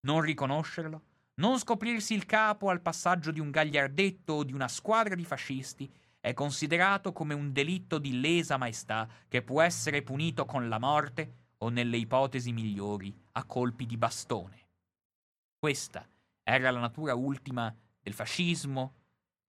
Non 0.02 0.22
riconoscerlo 0.22 1.13
non 1.36 1.58
scoprirsi 1.58 2.14
il 2.14 2.26
capo 2.26 2.70
al 2.70 2.82
passaggio 2.82 3.32
di 3.32 3.40
un 3.40 3.50
gagliardetto 3.50 4.34
o 4.34 4.44
di 4.44 4.54
una 4.54 4.68
squadra 4.68 5.16
di 5.16 5.26
fascisti 5.26 5.92
è 6.20 6.34
considerato 6.34 7.12
come 7.12 7.34
un 7.34 7.52
delitto 7.52 7.98
di 7.98 8.20
lesa 8.20 8.58
maestà 8.58 9.10
che 9.28 9.42
può 9.42 9.62
essere 9.62 10.04
punito 10.04 10.46
con 10.46 10.70
la 10.70 10.80
morte 10.80 11.52
o, 11.58 11.70
nelle 11.70 11.98
ipotesi 11.98 12.52
migliori, 12.52 13.14
a 13.34 13.46
colpi 13.46 13.86
di 13.86 13.98
bastone. 13.98 14.68
Questa 15.58 16.08
era 16.44 16.72
la 16.72 16.80
natura 16.80 17.14
ultima 17.16 17.76
del 18.00 18.14
fascismo 18.14 18.96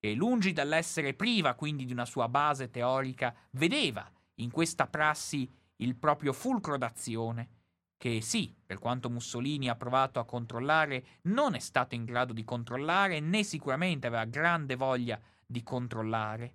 e, 0.00 0.14
lungi 0.14 0.52
dall'essere 0.52 1.14
priva 1.14 1.54
quindi 1.54 1.84
di 1.84 1.92
una 1.92 2.06
sua 2.06 2.28
base 2.28 2.70
teorica, 2.70 3.34
vedeva 3.50 4.10
in 4.36 4.50
questa 4.50 4.86
prassi 4.86 5.48
il 5.76 5.96
proprio 5.96 6.32
fulcro 6.32 6.78
d'azione 6.78 7.48
che 7.96 8.20
sì, 8.20 8.54
per 8.64 8.78
quanto 8.78 9.10
Mussolini 9.10 9.68
ha 9.68 9.76
provato 9.76 10.18
a 10.18 10.24
controllare, 10.24 11.04
non 11.22 11.54
è 11.54 11.58
stato 11.58 11.94
in 11.94 12.04
grado 12.04 12.32
di 12.32 12.44
controllare, 12.44 13.20
né 13.20 13.42
sicuramente 13.42 14.06
aveva 14.06 14.24
grande 14.24 14.76
voglia 14.76 15.20
di 15.46 15.62
controllare, 15.62 16.54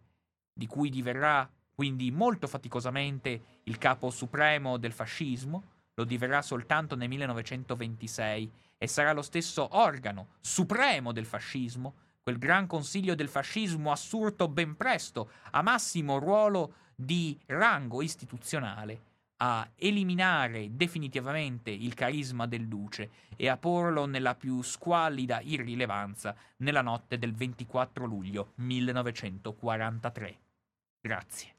di 0.53 0.67
cui 0.67 0.89
diverrà 0.89 1.49
quindi 1.73 2.11
molto 2.11 2.45
faticosamente 2.45 3.61
il 3.63 3.77
capo 3.77 4.09
supremo 4.09 4.77
del 4.77 4.91
fascismo, 4.91 5.63
lo 5.93 6.03
diverrà 6.03 6.41
soltanto 6.41 6.95
nel 6.95 7.07
1926 7.07 8.51
e 8.77 8.87
sarà 8.87 9.13
lo 9.13 9.21
stesso 9.21 9.77
organo 9.77 10.27
supremo 10.41 11.11
del 11.11 11.25
fascismo, 11.25 11.93
quel 12.21 12.37
gran 12.37 12.67
consiglio 12.67 13.15
del 13.15 13.29
fascismo 13.29 13.91
assurto 13.91 14.47
ben 14.47 14.75
presto 14.75 15.31
a 15.51 15.61
massimo 15.61 16.19
ruolo 16.19 16.73
di 16.95 17.39
rango 17.45 18.01
istituzionale, 18.01 19.01
a 19.41 19.69
eliminare 19.75 20.75
definitivamente 20.75 21.69
il 21.69 21.93
carisma 21.93 22.45
del 22.45 22.67
duce 22.67 23.09
e 23.35 23.47
a 23.47 23.57
porlo 23.57 24.05
nella 24.05 24.35
più 24.35 24.61
squallida 24.61 25.39
irrilevanza 25.41 26.35
nella 26.57 26.81
notte 26.81 27.17
del 27.17 27.33
24 27.33 28.05
luglio 28.05 28.51
1943. 28.55 30.37
Grazie. 31.01 31.58